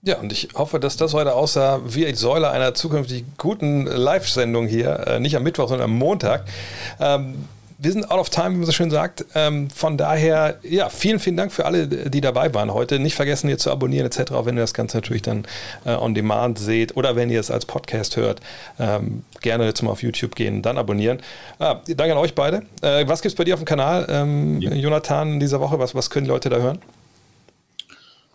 Ja, 0.06 0.20
und 0.20 0.34
ich 0.34 0.50
hoffe, 0.54 0.82
dass 0.82 0.98
das 0.98 1.14
heute 1.14 1.34
aussah 1.34 1.82
wie 1.86 2.04
die 2.04 2.16
Säule 2.16 2.50
einer 2.50 2.74
zukünftig 2.74 3.24
guten 3.38 3.86
Live-Sendung 3.86 4.68
hier, 4.68 5.08
äh, 5.08 5.20
nicht 5.22 5.38
am 5.38 5.44
Mittwoch, 5.44 5.70
sondern 5.70 5.90
am 5.90 5.98
Montag. 5.98 6.46
Ähm, 7.00 7.48
wir 7.84 7.92
sind 7.92 8.10
out 8.10 8.20
of 8.20 8.30
time, 8.30 8.52
wie 8.52 8.58
man 8.58 8.66
so 8.66 8.72
schön 8.72 8.90
sagt. 8.90 9.26
Ähm, 9.36 9.70
von 9.70 9.98
daher, 9.98 10.58
ja, 10.64 10.88
vielen, 10.90 11.20
vielen 11.20 11.36
Dank 11.36 11.52
für 11.52 11.66
alle, 11.66 11.88
die 11.88 12.22
dabei 12.22 12.54
waren 12.54 12.74
heute. 12.74 12.98
Nicht 12.98 13.16
vergessen, 13.16 13.48
hier 13.48 13.58
zu 13.58 13.72
abonnieren 13.72 14.06
etc., 14.06 14.32
wenn 14.44 14.56
ihr 14.56 14.62
das 14.62 14.74
Ganze 14.74 14.98
natürlich 14.98 15.22
dann 15.22 15.46
äh, 15.86 15.94
on 15.94 16.14
demand 16.14 16.60
seht 16.60 16.96
oder 16.96 17.18
wenn 17.18 17.30
ihr 17.30 17.42
es 17.42 17.52
als 17.52 17.66
Podcast 17.66 18.16
hört. 18.16 18.40
Ähm, 18.80 19.24
gerne 19.42 19.66
jetzt 19.66 19.82
mal 19.84 19.92
auf 19.92 20.02
YouTube 20.02 20.36
gehen, 20.36 20.62
dann 20.62 20.78
abonnieren. 20.78 21.20
Ah, 21.60 21.82
danke 21.86 22.14
an 22.14 22.20
euch 22.20 22.34
beide. 22.34 22.64
Äh, 22.82 23.06
was 23.08 23.22
gibt 23.22 23.34
es 23.34 23.36
bei 23.36 23.44
dir 23.44 23.56
auf 23.56 23.60
dem 23.60 23.66
Kanal, 23.66 24.06
ähm, 24.10 24.62
ja. 24.62 24.74
Jonathan, 24.74 25.34
in 25.34 25.40
dieser 25.42 25.60
Woche? 25.60 25.78
Was, 25.78 25.94
was 25.94 26.10
können 26.10 26.26
die 26.26 26.32
Leute 26.32 26.50
da 26.50 26.58
hören? 26.58 26.80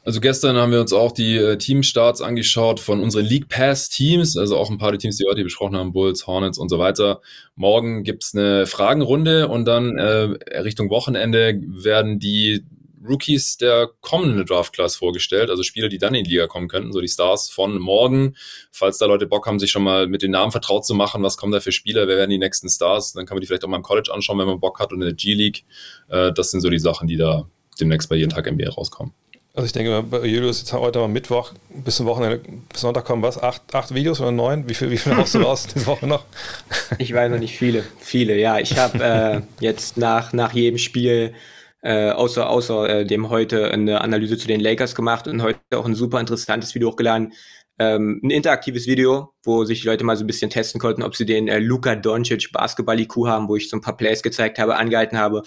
Also 0.09 0.21
gestern 0.21 0.57
haben 0.57 0.73
wir 0.73 0.81
uns 0.81 0.95
auch 0.95 1.13
die 1.13 1.37
äh, 1.37 1.59
Teamstarts 1.59 2.23
angeschaut 2.23 2.81
von 2.81 3.03
unseren 3.03 3.27
League 3.27 3.51
Pass 3.51 3.91
Teams, 3.91 4.39
also 4.39 4.57
auch 4.57 4.71
ein 4.71 4.79
paar 4.79 4.91
der 4.91 4.99
Teams, 4.99 5.19
die 5.19 5.25
wir 5.25 5.33
heute 5.33 5.45
besprochen 5.45 5.77
haben, 5.77 5.93
Bulls, 5.93 6.27
Hornets 6.27 6.57
und 6.57 6.71
so 6.71 6.79
weiter. 6.79 7.21
Morgen 7.57 8.05
gibt's 8.05 8.35
eine 8.35 8.65
Fragenrunde 8.65 9.49
und 9.49 9.67
dann 9.67 9.99
äh, 9.99 10.31
Richtung 10.61 10.89
Wochenende 10.89 11.61
werden 11.63 12.19
die 12.19 12.65
Rookies 13.07 13.59
der 13.59 13.91
kommenden 14.01 14.47
Draft 14.47 14.73
Class 14.73 14.97
vorgestellt, 14.97 15.51
also 15.51 15.63
Spieler, 15.63 15.91
die 15.91 15.99
dann 15.99 16.15
in 16.15 16.25
die 16.25 16.31
Liga 16.31 16.47
kommen 16.47 16.69
könnten, 16.69 16.91
so 16.91 17.03
die 17.03 17.09
Stars 17.09 17.51
von 17.51 17.79
morgen. 17.79 18.35
Falls 18.73 18.97
da 18.97 19.05
Leute 19.05 19.27
Bock 19.27 19.47
haben, 19.47 19.59
sich 19.59 19.71
schon 19.71 19.83
mal 19.83 20.07
mit 20.07 20.23
den 20.23 20.31
Namen 20.31 20.53
vertraut 20.53 20.87
zu 20.87 20.95
machen, 20.95 21.23
was 21.23 21.37
kommen 21.37 21.53
da 21.53 21.61
für 21.61 21.71
Spieler, 21.71 22.09
wer 22.09 22.17
werden 22.17 22.31
die 22.31 22.39
nächsten 22.39 22.71
Stars, 22.71 23.13
dann 23.13 23.27
kann 23.27 23.35
man 23.35 23.43
die 23.43 23.47
vielleicht 23.47 23.67
auch 23.67 23.69
mal 23.69 23.77
im 23.77 23.83
College 23.83 24.11
anschauen, 24.11 24.39
wenn 24.39 24.47
man 24.47 24.59
Bock 24.59 24.81
hat 24.81 24.91
und 24.91 25.03
in 25.03 25.09
der 25.09 25.15
G-League. 25.15 25.67
Äh, 26.09 26.33
das 26.33 26.51
sind 26.51 26.63
so 26.63 26.71
die 26.71 26.79
Sachen, 26.79 27.09
die 27.09 27.19
da 27.19 27.47
demnächst 27.79 28.09
bei 28.09 28.17
jeden 28.17 28.31
Tag 28.31 28.51
NBA 28.51 28.71
rauskommen. 28.71 29.13
Also 29.59 29.67
ich 29.67 29.73
denke, 29.73 30.05
bei 30.05 30.25
Julius 30.25 30.61
jetzt 30.61 30.73
heute 30.73 31.01
mal 31.01 31.09
Mittwoch, 31.09 31.53
bis 31.71 31.97
zum 31.97 32.07
Wochenende, 32.07 32.41
bis 32.73 32.81
Sonntag 32.81 33.05
kommen 33.05 33.25
was? 33.25 33.43
Acht, 33.43 33.75
acht 33.75 33.93
Videos 33.93 34.21
oder 34.21 34.31
neun? 34.31 34.69
Wie 34.69 34.75
viel, 34.75 34.89
wie 34.93 34.97
viel 34.97 35.17
haust 35.17 35.35
du 35.35 35.41
raus 35.41 35.67
diese 35.67 35.85
Woche 35.87 36.07
noch? 36.07 36.25
Ich 36.99 37.13
weiß 37.13 37.29
noch 37.29 37.41
nicht 37.41 37.59
viele, 37.59 37.83
viele, 37.99 38.39
ja. 38.39 38.61
Ich 38.61 38.79
habe 38.79 39.03
äh, 39.03 39.41
jetzt 39.61 39.97
nach, 39.97 40.33
nach 40.33 40.53
jedem 40.53 40.79
Spiel 40.79 41.35
äh, 41.83 42.11
außer, 42.11 42.49
außer 42.49 43.01
äh, 43.01 43.05
dem 43.05 43.31
heute 43.31 43.73
eine 43.73 44.01
Analyse 44.01 44.39
zu 44.39 44.47
den 44.47 44.61
Lakers 44.61 44.95
gemacht 44.95 45.27
und 45.27 45.43
heute 45.43 45.59
auch 45.75 45.87
ein 45.87 45.97
super 45.97 46.21
interessantes 46.21 46.77
Video 46.77 46.91
hochgeladen. 46.91 47.33
Ähm, 47.81 48.21
ein 48.23 48.31
interaktives 48.31 48.87
Video, 48.87 49.33
wo 49.43 49.65
sich 49.65 49.81
die 49.81 49.89
Leute 49.89 50.05
mal 50.05 50.17
so 50.17 50.23
ein 50.23 50.29
bisschen 50.29 50.51
testen 50.51 50.81
konnten, 50.81 51.03
ob 51.03 51.17
sie 51.17 51.27
den 51.27 51.49
äh, 51.49 51.59
Luka 51.59 51.97
Doncic 51.97 52.53
Basketball-IQ 52.53 53.27
haben, 53.27 53.49
wo 53.49 53.57
ich 53.57 53.69
so 53.69 53.77
ein 53.77 53.81
paar 53.81 53.97
Plays 53.97 54.23
gezeigt 54.23 54.61
habe, 54.61 54.77
angehalten 54.77 55.19
habe 55.19 55.43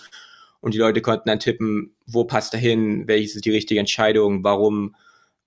und 0.62 0.74
die 0.74 0.78
Leute 0.78 1.02
konnten 1.02 1.28
dann 1.28 1.40
tippen, 1.40 1.96
wo 2.06 2.24
passt 2.24 2.54
er 2.54 2.60
hin, 2.60 3.08
welches 3.08 3.36
ist 3.36 3.46
die 3.46 3.52
richtige 3.52 3.80
Entscheidung, 3.80 4.44
warum. 4.44 4.96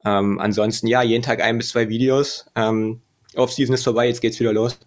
Ähm, 0.05 0.39
ansonsten 0.39 0.87
ja, 0.87 1.03
jeden 1.03 1.23
Tag 1.23 1.41
ein 1.41 1.57
bis 1.57 1.71
zwei 1.71 1.89
Videos. 1.89 2.47
Ähm, 2.57 3.01
Off-Season 3.37 3.75
ist 3.75 3.85
vorbei, 3.85 4.07
jetzt 4.09 4.21
geht's 4.21 4.39
wieder 4.39 4.53
los. 4.53 4.79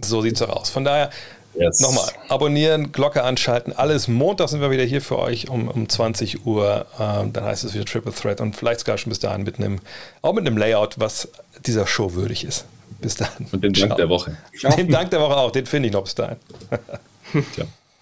So 0.00 0.20
sieht's 0.22 0.42
auch 0.42 0.48
aus. 0.48 0.70
Von 0.70 0.84
daher 0.84 1.10
yes. 1.54 1.80
nochmal 1.80 2.08
abonnieren, 2.28 2.92
Glocke 2.92 3.22
anschalten. 3.22 3.72
Alles 3.72 4.08
Montag 4.08 4.48
sind 4.48 4.60
wir 4.60 4.70
wieder 4.70 4.82
hier 4.82 5.00
für 5.00 5.18
euch 5.18 5.48
um, 5.48 5.68
um 5.68 5.88
20 5.88 6.46
Uhr. 6.46 6.86
Ähm, 6.98 7.32
dann 7.32 7.44
heißt 7.44 7.64
es 7.64 7.74
wieder 7.74 7.84
Triple 7.84 8.12
Threat 8.12 8.40
und 8.40 8.56
vielleicht 8.56 8.80
sogar 8.80 8.98
schon 8.98 9.10
bis 9.10 9.20
dahin 9.20 9.44
mit 9.44 9.58
einem, 9.58 9.78
auch 10.22 10.32
mit 10.32 10.46
einem 10.46 10.56
Layout, 10.56 10.98
was 10.98 11.28
dieser 11.64 11.86
Show 11.86 12.14
würdig 12.14 12.44
ist. 12.44 12.64
Bis 13.00 13.14
dahin. 13.14 13.46
Und 13.52 13.62
den 13.62 13.72
Dank 13.72 13.88
Ciao. 13.88 13.96
der 13.96 14.08
Woche. 14.08 14.36
Den 14.76 14.88
Dank 14.88 15.10
der 15.10 15.20
Woche 15.20 15.36
auch, 15.36 15.50
den 15.50 15.66
finde 15.66 15.88
ich 15.88 15.92
noch 15.92 16.04
bis 16.04 16.14
dahin. 16.14 16.38
Ciao. 17.54 17.66